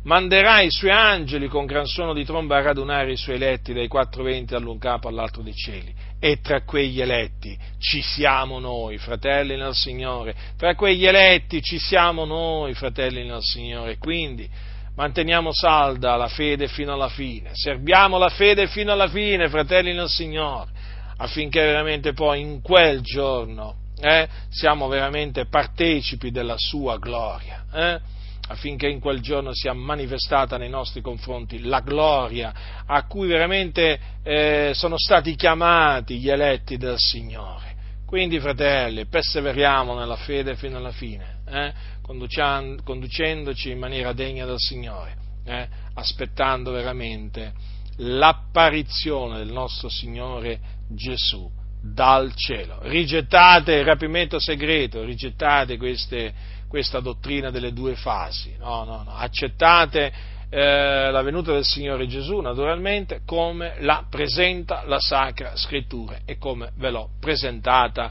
manderà 0.04 0.60
i 0.60 0.70
suoi 0.70 0.90
angeli 0.90 1.48
con 1.48 1.66
gran 1.66 1.86
suono 1.86 2.12
di 2.12 2.24
tromba 2.24 2.56
a 2.56 2.62
radunare 2.62 3.12
i 3.12 3.16
suoi 3.16 3.36
eletti 3.36 3.72
dai 3.72 3.88
quattro 3.88 4.22
venti 4.22 4.54
all'un 4.54 4.78
capo 4.78 5.08
all'altro 5.08 5.42
dei 5.42 5.54
cieli. 5.54 5.92
E 6.18 6.40
tra 6.40 6.62
quegli 6.62 7.00
eletti 7.00 7.58
ci 7.78 8.00
siamo 8.00 8.58
noi, 8.58 8.98
fratelli 8.98 9.56
nel 9.56 9.74
Signore, 9.74 10.34
tra 10.56 10.74
quegli 10.74 11.04
eletti 11.04 11.60
ci 11.62 11.78
siamo 11.78 12.24
noi, 12.24 12.74
fratelli 12.74 13.26
nel 13.26 13.42
Signore. 13.42 13.98
Quindi 13.98 14.48
manteniamo 14.96 15.50
salda 15.52 16.16
la 16.16 16.28
fede 16.28 16.68
fino 16.68 16.92
alla 16.92 17.08
fine, 17.08 17.50
serviamo 17.52 18.18
la 18.18 18.28
fede 18.28 18.66
fino 18.66 18.92
alla 18.92 19.08
fine, 19.08 19.48
fratelli 19.48 19.92
nel 19.92 20.08
Signore, 20.08 20.70
affinché 21.16 21.60
veramente 21.60 22.12
poi 22.12 22.40
in 22.40 22.60
quel 22.60 23.00
giorno 23.00 23.76
eh, 24.00 24.28
siamo 24.50 24.88
veramente 24.88 25.46
partecipi 25.46 26.30
della 26.30 26.56
sua 26.56 26.98
gloria, 26.98 27.64
eh, 27.72 28.00
affinché 28.48 28.88
in 28.88 29.00
quel 29.00 29.20
giorno 29.20 29.50
sia 29.52 29.72
manifestata 29.72 30.58
nei 30.58 30.68
nostri 30.68 31.00
confronti 31.00 31.60
la 31.62 31.80
gloria 31.80 32.52
a 32.86 33.06
cui 33.06 33.26
veramente 33.26 33.98
eh, 34.22 34.72
sono 34.74 34.96
stati 34.98 35.34
chiamati 35.34 36.18
gli 36.18 36.28
eletti 36.28 36.76
del 36.76 36.98
Signore. 36.98 37.72
Quindi, 38.06 38.38
fratelli, 38.38 39.06
perseveriamo 39.06 39.98
nella 39.98 40.16
fede 40.16 40.54
fino 40.54 40.76
alla 40.76 40.92
fine, 40.92 41.38
eh, 41.48 41.72
conducendoci 42.04 43.70
in 43.70 43.78
maniera 43.78 44.12
degna 44.12 44.44
del 44.44 44.58
Signore, 44.58 45.16
eh, 45.44 45.68
aspettando 45.94 46.70
veramente 46.70 47.52
l'apparizione 47.96 49.38
del 49.38 49.52
nostro 49.52 49.88
Signore 49.88 50.60
Gesù 50.88 51.50
dal 51.80 52.34
cielo. 52.34 52.78
Rigettate 52.82 53.74
il 53.74 53.84
rapimento 53.84 54.38
segreto, 54.38 55.02
rigettate 55.02 55.76
queste, 55.76 56.32
questa 56.68 57.00
dottrina 57.00 57.50
delle 57.50 57.72
due 57.72 57.94
fasi, 57.94 58.54
no, 58.58 58.84
no, 58.84 59.02
no. 59.02 59.14
accettate 59.14 60.12
eh, 60.50 61.10
la 61.10 61.22
venuta 61.22 61.52
del 61.52 61.64
Signore 61.64 62.06
Gesù 62.06 62.38
naturalmente 62.38 63.22
come 63.24 63.74
la 63.80 64.06
presenta 64.08 64.84
la 64.86 65.00
Sacra 65.00 65.56
Scrittura 65.56 66.18
e 66.24 66.38
come 66.38 66.70
ve 66.76 66.90
l'ho 66.90 67.10
presentata 67.18 68.10